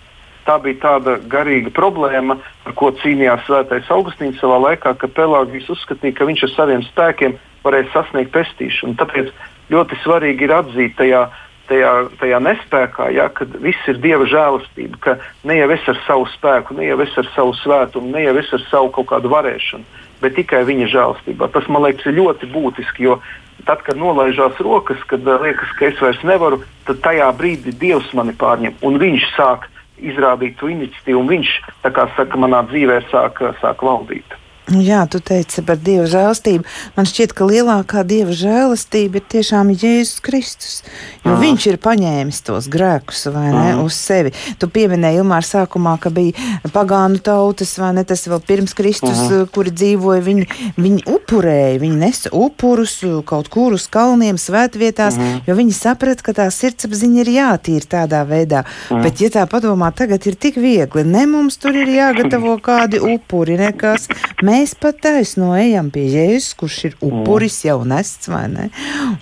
tā 0.46 0.60
bija 0.62 0.78
tāda 0.84 1.18
garīga 1.30 1.74
problēma, 1.74 2.38
ar 2.66 2.76
ko 2.78 2.92
cīnījās 3.02 3.46
Svētais 3.48 3.90
Augustīns 3.94 4.38
savā 4.42 4.60
laikā, 4.68 4.94
ka 5.02 5.10
Pelāgijs 5.18 5.70
uzskatīja, 5.74 6.18
ka 6.18 6.30
viņš 6.30 6.46
ar 6.46 6.56
saviem 6.56 6.86
spēkiem 6.92 7.38
varēs 7.66 7.90
sasniegt 7.94 8.34
pestīšanu. 8.38 8.98
Tāpēc 9.02 9.32
ļoti 9.74 9.98
svarīgi 10.04 10.46
ir 10.46 10.54
atzīt 10.54 10.94
tajā, 11.02 11.24
tajā, 11.70 11.94
tajā 12.22 12.42
nespējā, 12.46 13.10
ja, 13.18 13.28
kad 13.34 13.58
viss 13.66 13.90
ir 13.90 13.98
Dieva 14.02 14.30
žēlastība, 14.30 15.02
ka 15.06 15.18
ne 15.50 15.58
jau 15.58 15.72
es 15.74 15.90
ar 15.90 15.98
savu 16.06 16.30
spēku, 16.36 16.78
ne 16.78 16.92
jau 16.92 17.02
es 17.02 17.18
ar 17.18 17.34
savu 17.34 17.58
svētumu, 17.64 18.14
ne 18.14 18.28
jau 18.28 18.38
es 18.42 18.54
ar 18.54 18.66
savu 18.70 18.94
kaut 18.94 19.10
kādu 19.10 19.34
varēšanu 19.34 19.99
bet 20.22 20.36
tikai 20.38 20.64
viņa 20.68 20.90
žēlstībā. 20.94 21.50
Tas 21.54 21.68
man 21.72 21.86
liekas 21.88 22.10
ļoti 22.14 22.50
būtiski, 22.54 23.08
jo 23.08 23.20
tad, 23.68 23.84
kad 23.88 24.00
nolaižās 24.00 24.60
rokas, 24.64 25.02
kad 25.10 25.26
uh, 25.28 25.42
liekas, 25.44 25.72
ka 25.80 25.90
es 25.90 26.00
vairs 26.04 26.22
nevaru, 26.28 26.62
tad 26.88 27.02
tajā 27.06 27.30
brīdī 27.38 27.76
Dievs 27.76 28.12
mani 28.18 28.36
pārņem 28.40 28.80
un 28.86 29.00
viņš 29.02 29.30
sāk 29.36 29.70
izrādīt 30.00 30.60
to 30.60 30.70
iniciatīvu, 30.72 31.24
un 31.24 31.32
viņš, 31.34 31.56
kā 31.84 32.06
saka, 32.16 32.40
manā 32.40 32.64
dzīvē 32.70 33.02
sāk, 33.12 33.42
sāk 33.60 33.84
valdīt. 33.84 34.38
Jā, 34.70 35.02
tu 35.10 35.18
teici 35.18 35.64
par 35.66 35.80
Dieva 35.82 36.06
žēlastību. 36.10 36.66
Man 36.94 37.08
šķiet, 37.10 37.34
ka 37.34 37.46
lielākā 37.50 38.04
Dieva 38.06 38.36
žēlastība 38.38 39.18
ir 39.18 39.26
tiešām 39.34 39.72
Jēzus 39.74 40.20
Kristus. 40.22 40.76
Jo 41.24 41.34
Aha. 41.34 41.40
viņš 41.42 41.66
ir 41.72 41.78
paņēmis 41.82 42.42
tos 42.46 42.68
grēkus 42.70 43.26
ne, 43.34 43.50
Aha. 43.50 43.78
uz 43.82 43.98
sevi. 43.98 44.34
Tu 44.62 44.70
pieminēji 44.70 45.24
Ilmāra 45.24 45.46
sākumā, 45.46 45.96
ka 46.02 46.12
bija 46.14 46.38
pagānu 46.74 47.18
tautas, 47.26 47.72
vai 47.82 47.92
ne 47.98 48.04
tas 48.06 48.22
vēl 48.30 48.44
pirms 48.46 48.76
Kristus, 48.78 49.24
Aha. 49.26 49.48
kuri 49.54 49.74
dzīvoja. 49.74 50.22
Viņi, 50.28 50.46
viņi 50.78 51.06
upurēja, 51.10 51.82
viņi 51.82 52.00
nesa 52.04 52.34
upurus 52.36 53.00
kaut 53.26 53.50
kur 53.50 53.74
uz 53.78 53.88
kalniem, 53.90 54.38
svētvietās, 54.38 55.18
Aha. 55.18 55.42
jo 55.48 55.58
viņi 55.58 55.76
saprata, 55.80 56.26
ka 56.26 56.36
tā 56.44 56.50
sirdsapziņa 56.54 57.24
ir 57.26 57.34
jātīra 57.40 57.92
tādā 57.98 58.22
veidā. 58.30 58.64
Aha. 58.68 59.02
Bet, 59.02 59.24
ja 59.24 59.32
tā 59.34 59.48
padomā, 59.50 59.90
tagad 59.96 60.30
ir 60.30 60.38
tik 60.38 60.62
viegli, 60.62 61.08
ne 61.08 61.26
mums 61.32 61.58
tur 61.58 61.74
ir 61.74 61.90
jāgatavo 61.90 62.60
kādi 62.62 63.02
upuri, 63.02 63.58
nekas. 63.58 64.06
Mēs 64.46 64.59
mēs 64.60 64.74
pat 64.76 64.98
taisno 65.04 65.54
ejam 65.56 65.90
pie 65.94 66.04
Jēzus, 66.12 66.54
kurš 66.60 66.78
ir 66.90 66.96
upuris 67.06 67.62
jau 67.64 67.78
nests, 67.88 68.28
vai 68.32 68.44
ne? 68.52 68.68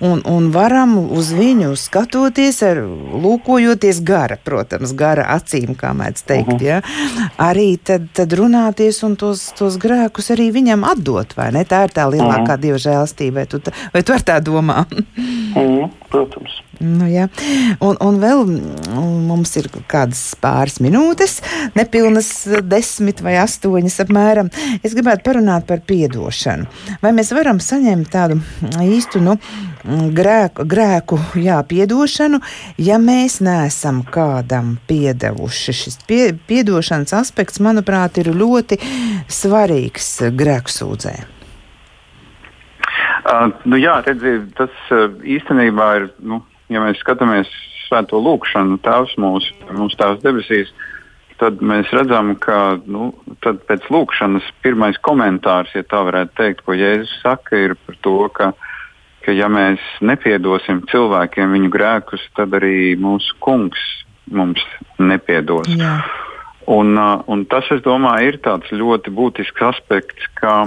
Un, 0.04 0.22
un 0.26 0.48
varam 0.54 0.96
uz 1.14 1.30
viņu 1.36 1.74
skatoties, 1.78 2.58
ar, 2.66 2.80
lūkojoties 3.22 4.00
gara, 4.06 4.38
protams, 4.44 4.94
gara 4.98 5.28
acīm, 5.36 5.76
kā 5.78 5.92
mēdz 5.94 6.24
teikt, 6.26 6.56
uh 6.56 6.58
-huh. 6.58 6.66
ja? 6.66 6.80
arī 7.38 7.68
tad, 7.78 8.08
tad 8.14 8.34
runāties 8.34 9.02
un 9.06 9.16
tos, 9.16 9.52
tos 9.58 9.78
grēkus 9.78 10.32
arī 10.34 10.50
viņam 10.52 10.84
atdot, 10.84 11.36
vai 11.36 11.52
ne? 11.52 11.64
Tā 11.64 11.84
ir 11.86 11.94
tā 11.94 12.08
lielākā 12.10 12.42
uh 12.42 12.56
-huh. 12.56 12.60
dieva 12.60 12.78
žēlastība, 12.78 13.34
vai 13.34 13.46
tu, 13.46 13.60
vai 13.92 14.02
tu 14.02 14.12
ar 14.12 14.20
tā 14.20 14.40
domā? 14.40 14.86
Mm, 15.54 15.90
protams. 16.10 16.62
Nu, 16.78 17.08
jā. 17.10 17.26
un, 17.80 17.96
un 18.00 18.18
vēl 18.22 18.44
mums 19.26 19.56
ir 19.58 19.66
kādas 19.90 20.36
pāris 20.38 20.78
minūtes, 20.78 21.40
nepilnas 21.74 22.46
desmit 22.62 23.20
vai 23.20 23.34
astoņas 23.42 23.98
apmēram. 24.04 24.50
Es 24.86 24.94
gribētu 24.94 25.26
parunāt 25.28 25.68
par 25.68 25.82
piedošanu. 25.84 26.66
Vai 27.04 27.12
mēs 27.16 27.34
varam 27.36 27.60
saņemt 27.60 28.08
tādu 28.12 28.40
īstu 28.80 29.20
nu, 29.20 29.36
grēku, 30.16 30.64
grēku 30.68 31.20
jā, 31.38 31.60
piedošanu, 31.68 32.40
ja 32.80 32.98
mēs 33.02 33.40
neesam 33.44 34.00
kādam 34.08 34.76
piedevuši? 34.88 35.76
Šis 35.82 36.00
pie, 36.08 36.22
piedošanas 36.48 37.12
aspekts, 37.20 37.60
manuprāt, 37.64 38.22
ir 38.22 38.32
ļoti 38.32 38.80
svarīgs 39.28 40.14
grēku 40.38 40.72
sūdzē. 40.72 41.16
Uh, 43.28 43.50
nu 43.68 43.76
jā, 43.76 43.98
redziet, 44.06 44.54
tas 44.56 44.72
uh, 44.94 45.10
īstenībā 45.20 45.88
ir, 45.98 46.06
nu, 46.24 46.40
ja 46.72 46.80
mēs 46.80 47.00
skatāmies 47.02 47.50
svēto 47.88 48.20
lūkšanu, 48.24 48.78
Tēvs 48.84 49.16
mūsu, 49.20 49.52
mūsu 49.76 49.98
Tēvs 50.00 50.22
debesīs, 50.24 50.72
tad 51.40 51.62
mēs 51.64 51.90
redzam, 51.94 52.34
ka 52.40 52.78
nu, 52.86 53.10
pēc 53.42 53.88
lūkšanas 53.92 54.46
pirmais 54.64 54.98
komentārs, 55.04 55.74
ja 55.76 55.84
tā 55.86 56.02
varētu 56.08 56.36
teikt, 56.38 56.64
ko 56.66 56.76
Jēzus 56.76 57.14
saka, 57.22 57.56
ir 57.56 57.76
par 57.86 57.98
to, 58.06 58.16
ka, 58.34 58.52
ka 59.24 59.34
ja 59.34 59.50
mēs 59.52 59.82
nepiedosim 60.04 60.84
cilvēkiem 60.90 61.56
viņu 61.56 61.72
grēkus, 61.74 62.24
tad 62.38 62.56
arī 62.58 62.94
mūsu 63.00 63.36
kungs 63.44 63.82
mums 64.28 64.62
nepiedos. 65.00 65.70
Jā. 65.72 66.00
Un, 66.68 66.98
un 67.00 67.44
tas, 67.48 67.64
es 67.72 67.80
domāju, 67.80 68.28
ir 68.28 68.42
tāds 68.44 68.72
ļoti 68.74 69.14
būtisks 69.16 69.68
aspekts, 69.70 70.26
ka 70.36 70.66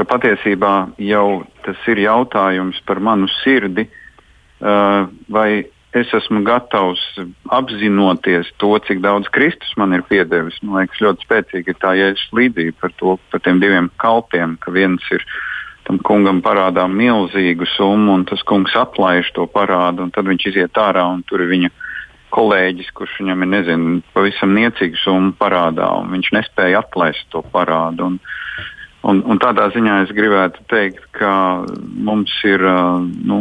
ka 0.00 0.06
patiesībā 0.08 0.74
jau 1.02 1.42
tas 1.64 1.80
ir 1.92 2.00
jautājums 2.06 2.78
par 2.88 3.00
manu 3.04 3.28
sirdi, 3.40 3.86
vai 4.60 5.50
es 5.96 6.10
esmu 6.14 6.42
gatavs 6.46 7.02
apzinoties 7.50 8.50
to, 8.62 8.72
cik 8.86 9.02
daudz 9.02 9.30
Kristus 9.34 9.72
man 9.80 9.94
ir 9.96 10.04
piedevis. 10.06 10.58
Man 10.62 10.80
liekas, 10.80 11.02
ļoti 11.02 11.26
spēcīga 11.26 11.72
ir 11.72 11.78
tā 11.82 11.94
jēzus 11.98 12.30
līdzība 12.36 12.76
par, 12.80 12.94
to, 13.00 13.16
par 13.32 13.42
tiem 13.44 13.62
diviem 13.62 13.90
kalpiem, 14.02 14.56
ka 14.62 14.74
viens 14.74 15.04
ir 15.14 15.24
tam 15.88 15.98
kungam 16.06 16.38
parādā 16.44 16.86
milzīgu 16.86 17.66
summu, 17.74 18.14
un 18.20 18.26
tas 18.28 18.42
kungs 18.46 18.76
atlaiž 18.78 19.32
to 19.34 19.48
parādu, 19.50 20.06
un 20.06 20.14
tad 20.14 20.28
viņš 20.30 20.50
iziet 20.52 20.78
ārā, 20.78 21.06
un 21.10 21.24
tur 21.26 21.42
ir 21.42 21.50
viņa 21.50 21.72
kolēģis, 22.30 22.92
kurš 22.94 23.16
viņam 23.24 23.42
ir 23.42 23.50
nezinu, 23.56 23.94
pavisam 24.14 24.54
niecīgu 24.54 25.00
summu 25.02 25.32
parādā, 25.40 25.88
un 25.98 26.12
viņš 26.14 26.30
nespēja 26.36 26.84
atlaist 26.84 27.26
to 27.34 27.42
parādu. 27.54 28.12
Un, 28.12 28.20
Un, 29.00 29.22
un 29.24 29.38
tādā 29.40 29.70
ziņā 29.72 29.94
es 30.04 30.10
gribētu 30.12 30.60
teikt, 30.68 31.06
ka 31.16 31.64
mums 32.04 32.34
ir, 32.44 32.60
nu, 33.24 33.38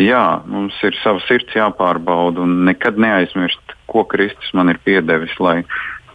jā, 0.00 0.24
mums 0.46 0.76
ir 0.86 0.96
sava 1.02 1.22
sirds 1.26 1.54
jāpārbauda 1.56 2.42
un 2.44 2.64
nekad 2.68 2.98
neaizmirst, 3.00 3.76
ko 3.90 4.04
Kristus 4.08 4.52
man 4.56 4.72
ir 4.72 4.80
piedevis, 4.84 5.34
lai, 5.40 5.60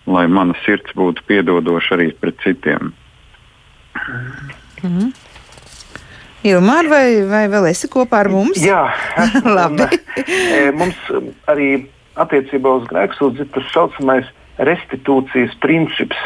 lai 0.06 0.28
mana 0.28 0.58
sirds 0.66 0.94
būtu 0.98 1.26
piedodoša 1.30 1.98
arī 1.98 2.12
pret 2.18 2.40
citiem. 2.46 2.94
Mm. 4.82 5.12
Ilmār, 6.52 6.90
vai, 6.90 7.06
vai 7.30 7.46
vēl 7.54 7.70
esi 7.70 7.90
kopā 7.92 8.24
ar 8.24 8.32
mums? 8.34 8.62
Jā, 8.66 8.88
labi. 9.58 9.86
Un, 9.86 10.78
mums 10.80 11.02
arī 11.52 11.72
attiecībā 12.22 12.78
uz 12.82 12.88
grēksūdzi 12.90 13.46
ir 13.46 13.52
tas 13.54 13.74
saucamais 13.74 14.30
restitūcijas 14.62 15.54
princips 15.62 16.18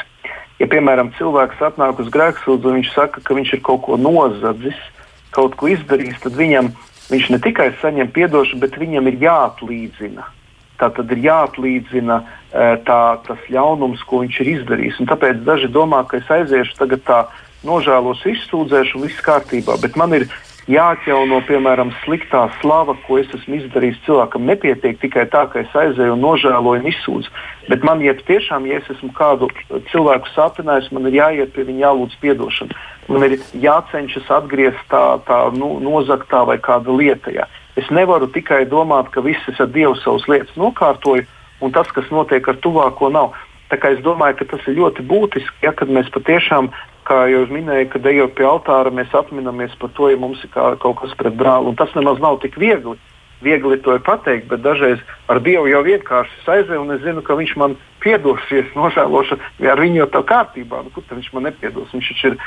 ja, 0.59 0.67
piemēram, 0.71 1.11
cilvēks 1.19 1.63
atnāk 1.69 1.99
uz 2.03 2.11
grēksūdzu 2.13 2.69
un 2.69 2.79
viņš 2.79 2.91
saka, 2.95 3.23
ka 3.23 3.37
viņš 3.37 3.55
ir 3.57 3.63
kaut 3.65 3.83
ko 3.87 3.99
nozadzis, 3.99 4.77
kaut 5.35 5.57
ko 5.59 5.69
izdarījis, 5.73 6.21
tad 6.23 6.37
viņam 6.39 6.71
viņš 7.11 7.29
ne 7.33 7.39
tikai 7.43 7.69
saņem 7.81 8.09
atdošanu, 8.09 8.61
bet 8.63 8.79
viņam 8.81 9.09
ir 9.11 9.19
jāatlīdzina. 9.25 10.25
Tā 10.79 10.89
tad 10.91 11.11
ir 11.15 11.21
jāatlīdzina 11.23 12.19
eh, 12.19 12.75
tā, 12.87 13.01
tas 13.27 13.49
ļaunums, 13.51 14.03
ko 14.07 14.23
viņš 14.25 14.39
ir 14.43 14.51
izdarījis. 14.57 14.99
Un 14.99 15.11
tāpēc 15.11 15.43
daži 15.47 15.71
domā, 15.71 16.03
ka 16.09 16.19
es 16.19 16.31
aiziešu 16.31 16.75
tagad 16.81 17.05
tā 17.07 17.19
nožēlos, 17.65 18.25
izsūdzēšu, 18.29 19.01
viss 19.05 19.23
kārtībā. 19.25 19.77
Bet 19.81 19.95
man 19.99 20.13
ir 20.17 20.27
jāatjauno, 20.71 21.41
piemēram, 21.45 21.91
sliktā 22.03 22.45
slava, 22.59 22.95
ko 23.05 23.19
es 23.21 23.29
esmu 23.37 23.59
izdarījis 23.59 24.01
cilvēkam. 24.07 24.47
Nepietiek 24.49 24.97
tikai 25.01 25.27
tā, 25.33 25.45
ka 25.51 25.61
es 25.61 25.75
aizēju 25.77 26.15
un 26.15 26.23
nožēloju 26.25 26.81
un 26.81 26.89
izsūdzu. 26.89 27.33
Bet 27.69 27.85
man, 27.85 28.01
ja 28.05 28.15
tiešām, 28.17 28.65
ja 28.69 28.79
es 28.81 28.89
esmu 28.95 29.11
kādu 29.17 29.49
cilvēku 29.91 30.31
sāpinājis, 30.33 30.91
man 30.95 31.09
ir 31.09 31.19
jāiet 31.19 31.53
pie 31.53 31.67
viņa, 31.69 31.85
jālūdz 31.85 32.17
atdošanu. 32.33 32.81
Man 33.13 33.27
ir 33.27 33.37
jācenšas 33.61 34.29
atgriezt 34.33 34.81
tā, 34.89 35.03
tā 35.27 35.39
nu, 35.53 35.75
nozaktā 35.83 36.41
vai 36.49 36.57
kāda 36.57 36.93
lieta. 36.93 37.33
Jā. 37.33 37.45
Es 37.77 37.89
nevaru 37.93 38.29
tikai 38.33 38.63
domāt, 38.65 39.11
ka 39.13 39.21
viss 39.21 39.45
ir 39.51 39.59
ar 39.61 39.69
Dievu 39.69 39.97
savas 40.01 40.25
lietas 40.31 40.55
nokārtoju, 40.57 41.25
un 41.61 41.75
tas, 41.75 41.91
kas 41.93 42.09
notiek 42.09 42.47
ar 42.49 42.57
tuvāko, 42.63 43.11
nav. 43.13 43.35
Tā 43.71 43.79
kā 43.81 43.95
es 43.95 44.03
domāju, 44.05 44.37
ka 44.39 44.49
tas 44.53 44.67
ir 44.69 44.77
ļoti 44.77 45.05
būtiski, 45.09 45.63
ja 45.65 45.73
mēs 45.89 46.11
patiešām 46.13 46.69
kā 47.05 47.25
jau 47.29 47.43
minēju, 47.49 47.89
kad 47.93 48.07
ejot 48.09 48.33
pie 48.37 48.45
altāra, 48.49 48.93
mēs 48.93 49.13
atminamies 49.13 49.75
par 49.81 49.91
to, 49.97 50.09
ja 50.09 50.17
mums 50.21 50.41
ir 50.45 50.51
kā, 50.53 50.71
kaut 50.81 50.99
kas 51.01 51.13
pret 51.17 51.37
brāli. 51.37 51.69
Un 51.69 51.77
tas 51.77 51.93
nemaz 51.97 52.21
nav 52.21 52.39
tik 52.43 52.57
viegli. 52.61 52.97
Viegli 53.43 53.77
to 53.83 53.97
ir 53.97 54.03
pateikt, 54.05 54.47
bet 54.47 54.63
dažreiz 54.63 55.01
ar 55.27 55.41
Dievu 55.43 55.67
jau 55.67 55.81
vienkārši 55.85 56.45
aizēju, 56.47 56.81
un 56.85 56.95
es 56.95 57.01
zinu, 57.03 57.23
ka 57.25 57.35
Viņš 57.35 57.55
man 57.59 57.75
piedosies, 58.03 58.69
nožēlošu, 58.79 59.37
ja 59.63 59.73
ar 59.73 59.81
viņu 59.83 60.03
jau 60.03 60.09
tā 60.13 60.21
kārtībā. 60.29 60.83
Nu, 60.85 60.93
kur 60.95 61.03
viņš 61.09 61.31
man 61.35 61.49
nepiedos? 61.49 61.91
Viņš 61.93 62.11
taču 62.13 62.31
ir 62.31 62.37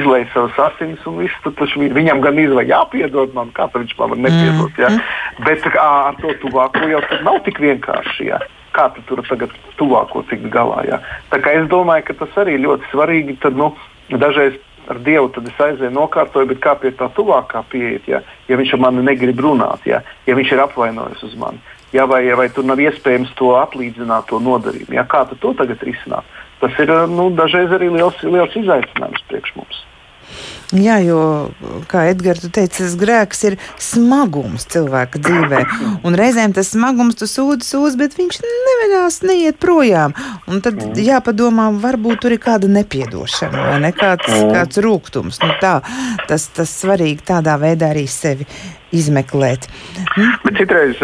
izlaiž 0.00 0.28
savas 0.34 0.60
asinis, 0.68 1.02
un 1.08 1.18
viss, 1.24 1.40
taču 1.46 1.82
viņam 1.82 2.22
gan 2.24 2.38
izlaiž 2.42 2.70
jāpiedod 2.70 3.34
man, 3.36 3.50
kā 3.56 3.68
viņš 3.74 3.96
man 3.98 4.14
var 4.14 4.22
nepiedot. 4.28 4.78
Ja? 4.82 4.92
Mm. 4.92 5.42
Bet 5.48 5.66
kā, 5.66 5.88
ar 6.12 6.20
to 6.22 6.36
tuvāko 6.44 6.86
jau 6.90 7.02
nav 7.26 7.42
tik 7.48 7.60
vienkārši. 7.62 8.30
Ja? 8.30 8.40
Kā 8.76 8.90
tu 8.92 9.02
tur 9.08 9.22
tagad 9.26 9.52
tuvāko 9.80 10.22
tikt 10.30 10.50
galā? 10.52 10.84
Ja? 10.88 11.02
Tā 11.32 11.40
kā 11.42 11.56
es 11.58 11.68
domāju, 11.72 12.08
ka 12.08 12.18
tas 12.22 12.40
arī 12.44 12.58
ļoti 12.62 12.92
svarīgi. 12.92 13.38
Tad, 13.42 13.58
nu, 13.58 13.72
Dažreiz 14.06 14.54
ar 14.90 15.00
Dievu 15.06 15.30
tad 15.34 15.48
es 15.50 15.62
aizēju 15.68 15.92
nokārtoju, 15.94 16.50
bet 16.52 16.60
kā 16.64 16.76
pie 16.80 16.92
tā 16.96 17.08
tuvākā 17.16 17.62
pieiet, 17.70 18.06
ja, 18.10 18.22
ja 18.48 18.58
viņš 18.60 18.76
ar 18.76 18.84
mani 18.86 19.04
negrib 19.06 19.40
runāt, 19.42 19.86
ja, 19.88 20.02
ja 20.26 20.36
viņš 20.38 20.52
ir 20.54 20.62
apvainojis 20.66 21.24
uz 21.26 21.34
mani, 21.40 21.62
ja, 21.96 22.06
vai, 22.10 22.22
vai 22.38 22.48
tur 22.52 22.68
nav 22.68 22.80
iespējams 22.82 23.34
to 23.38 23.54
atlīdzināt, 23.58 24.28
to 24.30 24.40
nodarījumu. 24.42 24.96
Ja, 24.98 25.06
kā 25.08 25.24
to 25.32 25.54
tagad 25.58 25.82
risināt? 25.86 26.24
Tas 26.60 26.78
ir 26.80 26.92
nu, 27.12 27.28
dažreiz 27.36 27.72
arī 27.76 27.90
liels, 27.92 28.22
liels 28.24 28.54
izaicinājums 28.56 29.26
priekš 29.28 29.52
mums. 29.58 29.82
Jā, 30.74 30.96
jo, 30.98 31.18
kā 31.86 32.08
Edgars 32.10 32.42
teica, 32.50 32.80
tas 32.80 32.96
grēks 32.98 33.44
ir 33.46 33.56
smagums 33.78 34.66
cilvēka 34.72 35.20
dzīvē. 35.22 35.60
Un 36.06 36.18
reizēm 36.18 36.56
tas 36.56 36.72
smagums 36.74 37.18
tu 37.20 37.28
sūdzi, 37.30 37.68
sūdzi, 37.68 37.98
bet 38.00 38.16
viņš 38.18 38.40
nevēlas 38.42 39.20
neiet 39.22 39.60
projām. 39.62 40.16
Un 40.50 40.64
tad 40.64 40.80
mm. 40.80 40.98
jāpadomā, 41.06 41.68
varbūt 41.84 42.24
tur 42.24 42.34
ir 42.34 42.42
kāda 42.42 42.70
nepiedošana 42.72 43.68
vai 43.70 43.78
ne, 43.86 43.92
kāds, 43.94 44.26
mm. 44.26 44.52
kāds 44.58 44.82
rūkums. 44.82 45.40
Nu, 45.44 45.54
tā, 45.62 45.78
tas, 46.26 46.50
tas 46.56 46.74
svarīgi 46.82 47.22
tādā 47.30 47.54
veidā 47.62 47.94
arī 47.94 48.08
sevi 48.10 48.48
izmeklēt. 48.96 49.70
Mm. 50.16 50.36
Bet 50.42 50.62
citreiz, 50.64 51.02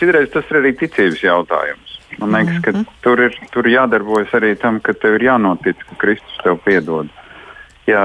citreiz 0.00 0.30
tas 0.34 0.50
ir 0.50 0.62
arī 0.64 0.74
ticības 0.82 1.22
jautājums. 1.22 2.00
Man 2.18 2.30
liekas, 2.30 2.60
ka 2.62 2.70
-hmm. 2.70 2.86
tur 3.02 3.20
ir 3.20 3.34
tur 3.50 3.66
jādarbojas 3.66 4.30
arī 4.38 4.54
tam, 4.58 4.78
ka 4.80 4.92
tev 4.94 5.16
ir 5.16 5.22
jānotic, 5.30 5.78
ka 5.88 5.96
Kristus 5.98 6.36
tev 6.42 6.58
piedod. 6.62 7.06
Mm 7.06 7.23
ja, 7.90 8.02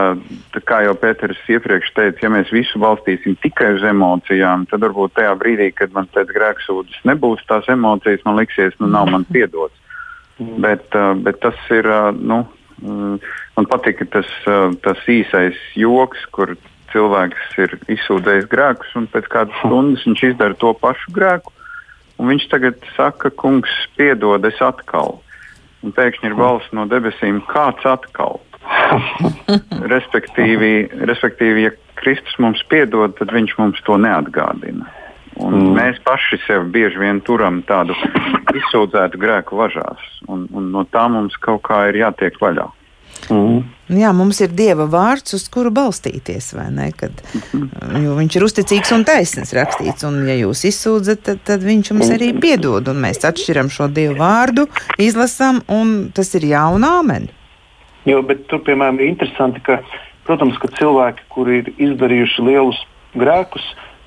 kā 0.67 0.81
jau 0.85 0.95
Pēters 0.99 1.39
iepriekš 1.51 1.91
teica, 1.95 2.23
ja 2.23 2.31
mēs 2.33 2.51
visu 2.53 2.81
balstīsim 2.81 3.37
tikai 3.43 3.73
uz 3.77 3.85
emocijām, 3.87 4.65
tad 4.69 4.83
varbūt 4.85 5.15
tajā 5.19 5.35
brīdī, 5.39 5.69
kad 5.75 5.93
man 5.95 6.09
pēc 6.13 6.33
grēksūdzes 6.35 7.05
nebūs 7.09 7.45
tās 7.49 7.69
emocijas, 7.71 8.25
man 8.27 8.39
liksies, 8.39 8.75
nu 8.79 8.91
nav 8.91 9.11
man 9.13 9.27
piedots. 9.29 9.75
Mm. 10.39 10.57
Bet, 10.63 10.87
uh, 10.95 11.13
bet 11.19 11.41
tas 11.43 11.59
ir, 11.75 11.87
uh, 11.87 12.09
nu, 12.15 12.41
uh, 12.83 13.31
man 13.57 13.69
patika 13.71 14.07
tas, 14.17 14.29
uh, 14.47 14.71
tas 14.83 14.99
īsais 15.11 15.57
joks, 15.75 16.23
kur 16.35 16.55
cilvēks 16.93 17.57
ir 17.61 17.75
izsūdzējis 17.91 18.47
grēkus, 18.49 18.93
un 18.97 19.07
pēc 19.11 19.27
kādas 19.31 19.57
stundas 19.61 20.05
viņš 20.07 20.23
izdara 20.31 20.57
to 20.57 20.73
pašu 20.79 21.13
grēku. 21.15 21.53
Viņš 22.19 22.45
tagad 22.51 22.83
saka, 22.97 23.31
kungs, 23.31 23.71
piedod, 23.95 24.43
es 24.47 24.57
atkal. 24.63 25.21
Un 25.85 25.93
pēkšņi 25.95 26.27
ir 26.27 26.35
balss 26.35 26.73
no 26.75 26.83
debesīm, 26.89 27.39
kāds 27.47 27.85
atkal? 27.87 28.41
respektīvi, 29.93 30.73
respektīvi, 31.09 31.67
ja 31.67 31.75
Kristus 31.99 32.37
mums 32.39 32.63
piedod, 32.71 33.15
tad 33.19 33.33
viņš 33.35 33.57
mums 33.59 33.83
to 33.87 33.97
neatgādina. 33.99 34.87
Un 35.39 35.55
mm. 35.55 35.75
Mēs 35.77 35.99
paši 36.03 36.41
sev 36.43 36.67
bieži 36.73 36.99
vien 36.99 37.21
turam 37.23 37.61
tādu 37.67 37.95
izsūdzētu 38.59 39.19
grēku 39.21 39.59
važās, 39.59 40.01
un, 40.27 40.47
un 40.51 40.71
no 40.73 40.83
tā 40.91 41.05
mums 41.11 41.37
kaut 41.39 41.63
kā 41.69 41.85
ir 41.91 42.01
jātiek 42.01 42.39
vaļā. 42.41 42.67
Mm. 43.29 43.63
Jā, 43.99 44.11
mums 44.15 44.39
ir 44.43 44.51
Dieva 44.55 44.85
vārds, 44.89 45.33
uz 45.35 45.47
kuru 45.51 45.71
balstīties, 45.73 46.51
vai 46.57 46.67
ne? 46.73 46.89
Kad, 46.95 47.23
jo 48.03 48.13
viņš 48.17 48.37
ir 48.37 48.45
uzticīgs 48.45 48.93
un 48.95 49.03
taisnīgs 49.07 49.53
rakstīts, 49.57 50.05
un 50.07 50.21
ja 50.29 50.37
jūs 50.37 50.63
izsūdzat, 50.69 51.23
tad, 51.25 51.41
tad 51.47 51.65
viņš 51.65 51.91
jums 51.93 52.13
arī 52.13 52.31
piedod, 52.37 52.91
un 52.91 53.01
mēs 53.03 53.23
atšķiram 53.27 53.71
šo 53.73 53.89
Dieva 53.93 54.17
vārdu, 54.21 54.67
izlasām, 55.01 55.63
un 55.73 56.11
tas 56.15 56.31
ir 56.37 56.47
jauna 56.51 56.99
āmeni. 56.99 57.33
Jo, 58.07 58.21
bet 58.23 58.45
tur, 58.51 58.61
piemēram, 58.63 58.99
ir 58.99 59.11
interesanti, 59.11 59.61
ka, 59.65 59.79
protams, 60.27 60.57
ka 60.61 60.71
cilvēki, 60.77 61.25
kuri 61.33 61.61
ir 61.63 61.71
izdarījuši 61.89 62.45
lielus 62.47 62.79
grēkus, 63.19 63.65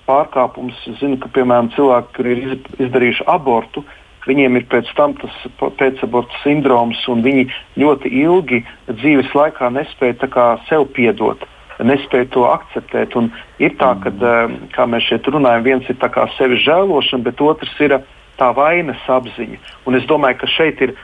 pārkāpumus. 0.09 0.78
Es 0.90 1.01
zinu, 1.01 1.18
ka 1.22 1.30
piemēram 1.34 1.70
cilvēki, 1.76 2.14
kuri 2.16 2.36
ir 2.36 2.55
izdarījuši 2.86 3.26
abortu, 3.30 3.84
viņiem 4.26 4.59
ir 4.59 4.66
pēc 4.70 4.90
tam 4.99 5.16
tas 5.18 5.34
pēcaborta 5.78 6.43
sindroms, 6.43 7.01
un 7.11 7.24
viņi 7.26 7.49
ļoti 7.82 8.12
ilgi 8.22 8.62
dzīves 8.90 9.32
laikā 9.36 9.72
nespēja 9.74 10.30
kā, 10.30 10.47
sev 10.68 10.88
piedot. 10.97 11.43
Nespēja 11.82 12.28
to 12.30 12.45
akceptēt. 12.47 13.16
Un 13.18 13.32
ir 13.59 13.72
tā, 13.80 13.95
ka, 14.03 14.12
mm. 14.12 14.68
kā 14.74 14.86
mēs 14.86 15.09
šeit 15.09 15.26
runājam, 15.26 15.64
viens 15.66 15.88
ir 15.90 15.99
sevi 16.36 16.61
žēlošana, 16.62 17.24
bet 17.26 17.40
otrs 17.43 17.72
ir 17.82 17.97
tā 18.38 18.53
vainas 18.55 19.03
apziņa. 19.09 19.59
Un 19.86 19.99
es 19.99 20.07
domāju, 20.07 20.38
ka 20.43 20.47
šeit 20.47 20.80
ir 20.84 20.95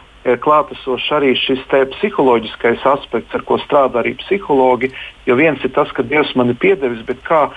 klātesošs 0.45 1.09
arī 1.17 1.35
šis 1.39 1.63
psiholoģiskais 1.71 2.85
aspekts, 2.87 3.35
ar 3.35 3.45
ko 3.49 3.59
strādā 3.63 4.03
arī 4.03 4.17
psihologi. 4.23 4.93
Jo 5.27 5.39
viens 5.39 5.63
ir 5.65 5.73
tas, 5.77 5.91
ka 5.93 6.03
Dievs 6.03 6.35
man 6.37 6.53
ir 6.53 6.59
piedevis, 6.61 7.05
bet 7.07 7.23
kā 7.27 7.49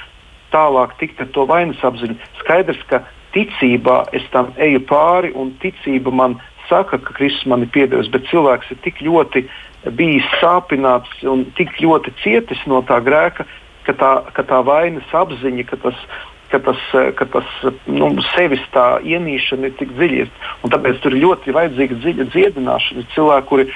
tālāk 0.54 0.96
tikt 1.00 1.22
ar 1.22 1.32
to 1.36 1.46
vainas 1.50 1.82
apziņu? 1.84 2.16
Skaidrs, 2.44 2.82
ka 2.88 3.04
ticībā 3.36 4.06
es 4.16 4.24
tam 4.32 4.54
eju 4.58 4.84
pāri, 4.88 5.34
un 5.36 5.54
ticība 5.64 6.12
man 6.12 6.40
saka, 6.70 7.00
ka 7.00 7.16
Kristus 7.18 7.48
man 7.50 7.66
ir 7.66 7.72
piedevis, 7.76 8.12
bet 8.12 8.28
cilvēks 8.32 8.72
ir 8.72 8.80
tik 8.86 9.02
ļoti 9.04 9.46
bijis 9.98 10.28
sāpināts 10.40 11.24
un 11.28 11.46
tik 11.58 11.74
ļoti 11.82 12.14
cietis 12.22 12.62
no 12.70 12.84
tā 12.88 13.02
grēka, 13.04 13.48
ka 13.88 13.96
tā, 13.98 14.12
ka 14.36 14.46
tā 14.46 14.62
vainas 14.66 15.16
apziņa, 15.16 15.66
ka 15.72 15.80
tas 15.88 15.98
ka 16.52 16.60
tas, 16.66 16.82
ka 17.18 17.28
tas 17.34 17.48
nu, 17.88 18.12
sevis 18.34 18.64
tā 18.76 18.86
ienīšana 19.08 19.70
ir 19.70 19.78
tik 19.80 19.94
dziļa. 19.98 20.28
Un 20.64 20.74
tāpēc 20.74 21.00
tur 21.04 21.16
ļoti 21.16 21.56
vajadzīga 21.56 22.00
dziļa 22.04 22.28
dziedināšana. 22.34 23.06
Cilvēki, 23.16 23.48
kuri 23.50 23.68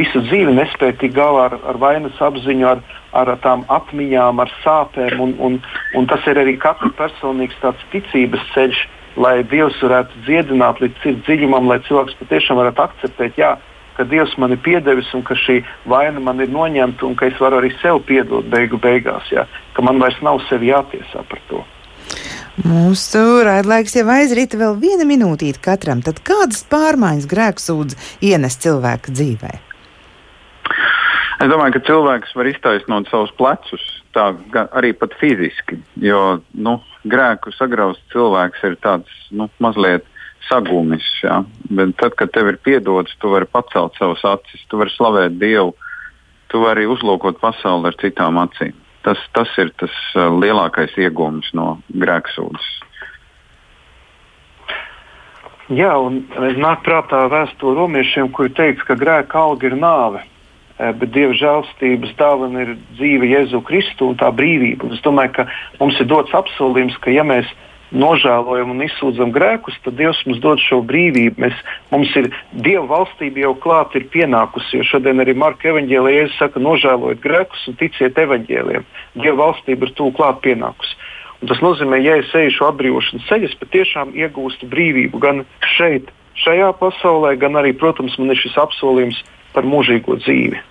visu 0.00 0.22
dzīvi 0.28 0.56
nespēja 0.58 0.98
tikt 1.00 1.16
galā 1.16 1.48
ar, 1.50 1.58
ar 1.70 1.78
vainas 1.82 2.20
apziņu, 2.28 2.66
ar, 2.70 2.82
ar 3.16 3.34
tām 3.44 3.64
atmiņām, 3.72 4.42
ar 4.42 4.52
sāpēm. 4.64 5.20
Un, 5.24 5.36
un, 5.38 5.60
un 5.94 6.10
tas 6.10 6.26
ir 6.30 6.40
arī 6.42 6.56
katra 6.60 6.90
personīgs 6.98 7.60
ticības 7.92 8.48
ceļš, 8.54 8.86
lai 9.20 9.36
Dievs 9.46 9.78
varētu 9.82 10.24
dziedināt 10.26 10.82
līdz 10.82 11.22
dziļumam, 11.26 11.70
lai 11.70 11.78
cilvēks 11.86 12.18
patiešām 12.22 12.58
varētu 12.62 12.84
akceptēt. 12.88 13.38
Jā, 13.38 13.54
ka 13.96 14.06
Dievs 14.10 14.34
man 14.42 14.54
ir 14.54 14.62
piedevis 14.64 15.12
un 15.14 15.22
ka 15.26 15.36
šī 15.38 15.60
vaina 15.90 16.22
man 16.22 16.42
ir 16.42 16.50
noņemta 16.50 17.06
un 17.06 17.14
ka 17.18 17.28
es 17.30 17.38
varu 17.40 17.60
arī 17.60 17.70
sev 17.82 18.02
piedot 18.08 18.48
beigu 18.50 18.80
beigās, 18.82 19.30
jā, 19.30 19.46
ka 19.76 19.86
man 19.86 20.02
vairs 20.02 20.18
nav 20.26 20.42
sevi 20.48 20.72
jātiesā 20.72 21.22
par 21.30 21.42
to. 21.50 21.62
Mūsu 22.62 23.42
raidlaiks 23.42 23.96
jau 23.98 24.04
aizrita 24.14 24.54
vēl 24.60 24.76
viena 24.78 25.02
minūtīte 25.08 25.58
katram. 25.58 26.04
Tad 26.06 26.20
kādas 26.22 26.62
pārmaiņas 26.70 27.26
grēksūdz 27.26 27.96
ienes 28.22 28.56
cilvēka 28.62 29.10
dzīvē? 29.10 29.50
Es 31.42 31.50
domāju, 31.50 31.74
ka 31.74 31.82
cilvēks 31.88 32.36
var 32.38 32.46
iztaisnot 32.46 33.10
savus 33.10 33.32
plecus, 33.34 33.82
tā 34.14 34.28
arī 34.78 34.92
pat 34.94 35.16
fiziski. 35.18 35.80
Jo 35.98 36.38
nu, 36.54 36.76
grēku 37.10 37.50
sagrauzt 37.56 38.04
cilvēks 38.14 38.62
ir 38.70 38.78
tāds 38.86 39.10
nu, 39.34 39.48
mazliet 39.58 40.06
sagumis. 40.46 41.10
Ja? 41.26 41.40
Bet 41.74 41.96
tad, 41.98 42.14
kad 42.20 42.30
tev 42.36 42.52
ir 42.52 42.60
piedots, 42.62 43.18
tu 43.18 43.34
vari 43.34 43.50
pacelt 43.50 43.98
savus 43.98 44.22
acis, 44.30 44.62
tu 44.70 44.78
vari 44.78 44.94
slavēt 44.94 45.40
Dievu, 45.42 45.74
tu 46.54 46.62
vari 46.62 46.86
uzlūkot 46.86 47.42
pasauli 47.42 47.90
ar 47.90 47.98
citām 47.98 48.38
acīm. 48.46 48.78
Tas, 49.04 49.20
tas 49.36 49.50
ir 49.60 49.68
tas 49.80 49.94
uh, 50.16 50.30
lielākais 50.32 50.94
iegūms 50.96 51.52
no 51.56 51.74
grēksūdzes. 51.92 52.68
Jā, 55.72 55.94
un 55.96 56.22
nāk 56.60 56.82
prātā 56.84 57.22
vēsture 57.32 57.78
romiešiem, 57.78 58.28
kuri 58.36 58.52
teica, 58.52 58.84
ka 58.90 58.96
grēka 59.00 59.38
alga 59.40 59.70
ir 59.70 59.76
nāve, 59.80 60.20
eh, 60.76 60.92
bet 60.92 61.12
dieva 61.14 61.32
žēlstības 61.32 62.12
dāvana 62.20 62.66
ir 62.66 62.74
dzīve 62.98 63.30
Jēzu 63.30 63.62
Kristu 63.64 64.10
un 64.10 64.18
tā 64.20 64.28
brīvība. 64.28 64.84
Un 64.84 64.92
es 64.92 65.00
domāju, 65.00 65.32
ka 65.32 65.46
mums 65.80 66.00
ir 66.00 66.06
dots 66.06 66.36
apsolījums, 66.36 66.98
ka 67.00 67.10
ja 67.10 67.24
mēs 67.24 67.48
nožēlojam 67.94 68.74
un 68.74 68.82
izsūdzam 68.84 69.32
grēkus, 69.34 69.76
tad 69.84 69.96
Dievs 69.98 70.20
mums 70.26 70.40
dod 70.42 70.62
šo 70.62 70.80
brīvību. 70.86 71.40
Mēs, 71.44 71.60
mums 71.92 72.12
ir 72.18 72.30
Dieva 72.52 72.84
valstība 72.90 73.44
jau 73.46 73.54
klāt 73.64 73.94
ir 73.98 74.08
pienākusi. 74.12 74.80
Jo 74.80 74.88
šodien 74.94 75.22
arī 75.22 75.36
Marka 75.38 75.70
evanģēlē 75.72 76.16
Jēzus 76.16 76.40
saka, 76.42 76.62
nožēlojiet 76.62 77.22
grēkus 77.24 77.68
un 77.70 77.78
ticiet 77.80 78.18
evanģēliem. 78.24 78.86
Dieva 79.20 79.38
valstība 79.46 79.88
ir 79.88 79.94
tūlīt 79.98 80.18
klāt 80.18 80.42
pienākusi. 80.44 80.98
Un 81.42 81.50
tas 81.50 81.60
nozīmē, 81.60 81.98
ja 82.00 82.18
es 82.20 82.30
eju 82.34 82.52
šo 82.56 82.68
atbrīvošanas 82.72 83.26
ceļu, 83.28 83.50
es 83.50 83.58
patiešām 83.60 84.14
iegūstu 84.16 84.68
brīvību 84.70 85.20
gan 85.20 85.42
šeit, 85.76 86.08
šajā 86.40 86.70
pasaulē, 86.80 87.34
gan 87.40 87.58
arī, 87.60 87.74
protams, 87.76 88.16
man 88.18 88.32
ir 88.32 88.40
šis 88.40 88.56
apsolījums 88.62 89.20
par 89.52 89.68
mūžīgo 89.68 90.16
dzīvi. 90.22 90.62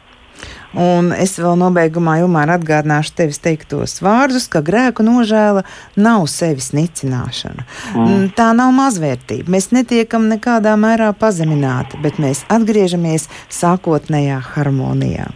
Un 0.74 1.12
es 1.14 1.36
vēl 1.38 1.58
nobeigumā 1.60 2.18
Ilmāra 2.24 2.58
atgādināšu 2.58 3.14
tevis 3.18 3.40
teiktos 3.44 4.00
vārdus, 4.04 4.48
ka 4.50 4.64
grēku 4.66 5.06
nožēla 5.06 5.62
nav 5.96 6.26
sevis 6.32 6.72
nicināšana. 6.74 7.68
Mm. 7.94 8.26
Tā 8.38 8.50
nav 8.58 8.74
mazvērtība. 8.78 9.54
Mēs 9.54 9.70
netiekam 9.76 10.26
nekādā 10.32 10.74
mērā 10.80 11.12
pazemināti, 11.18 12.02
bet 12.04 12.18
mēs 12.22 12.44
atgriežamies 12.54 13.30
sākotnējā 13.54 14.42
harmonijā. 14.56 15.30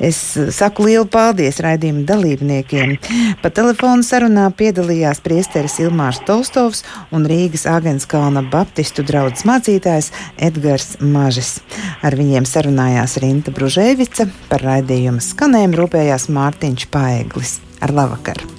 Es 0.00 0.18
saku 0.54 0.88
lielu 0.88 1.06
paldies 1.10 1.60
raidījuma 1.64 2.04
dalībniekiem. 2.08 2.96
Pa 3.42 3.52
telefonu 3.54 4.06
sarunā 4.06 4.48
piedalījās 4.58 5.22
priesteris 5.24 5.78
Ilmārs 5.82 6.20
Tolstovs 6.28 6.84
un 7.14 7.26
Rīgas 7.28 7.66
Agenskalna 7.70 8.44
Baptistu 8.52 9.06
draugs 9.06 9.46
mācītājs 9.48 10.12
Edgars 10.36 10.96
Mažis. 11.00 11.58
Ar 12.02 12.18
viņiem 12.18 12.46
sarunājās 12.48 13.18
Rinta 13.22 13.54
Bružēvica, 13.54 14.28
par 14.50 14.66
raidījumu 14.66 15.24
skanējumu 15.24 15.82
rūpējās 15.82 16.30
Mārtiņš 16.34 16.88
Paeglis. 16.94 17.58
Ar 17.82 17.94
labvakaru! 17.94 18.58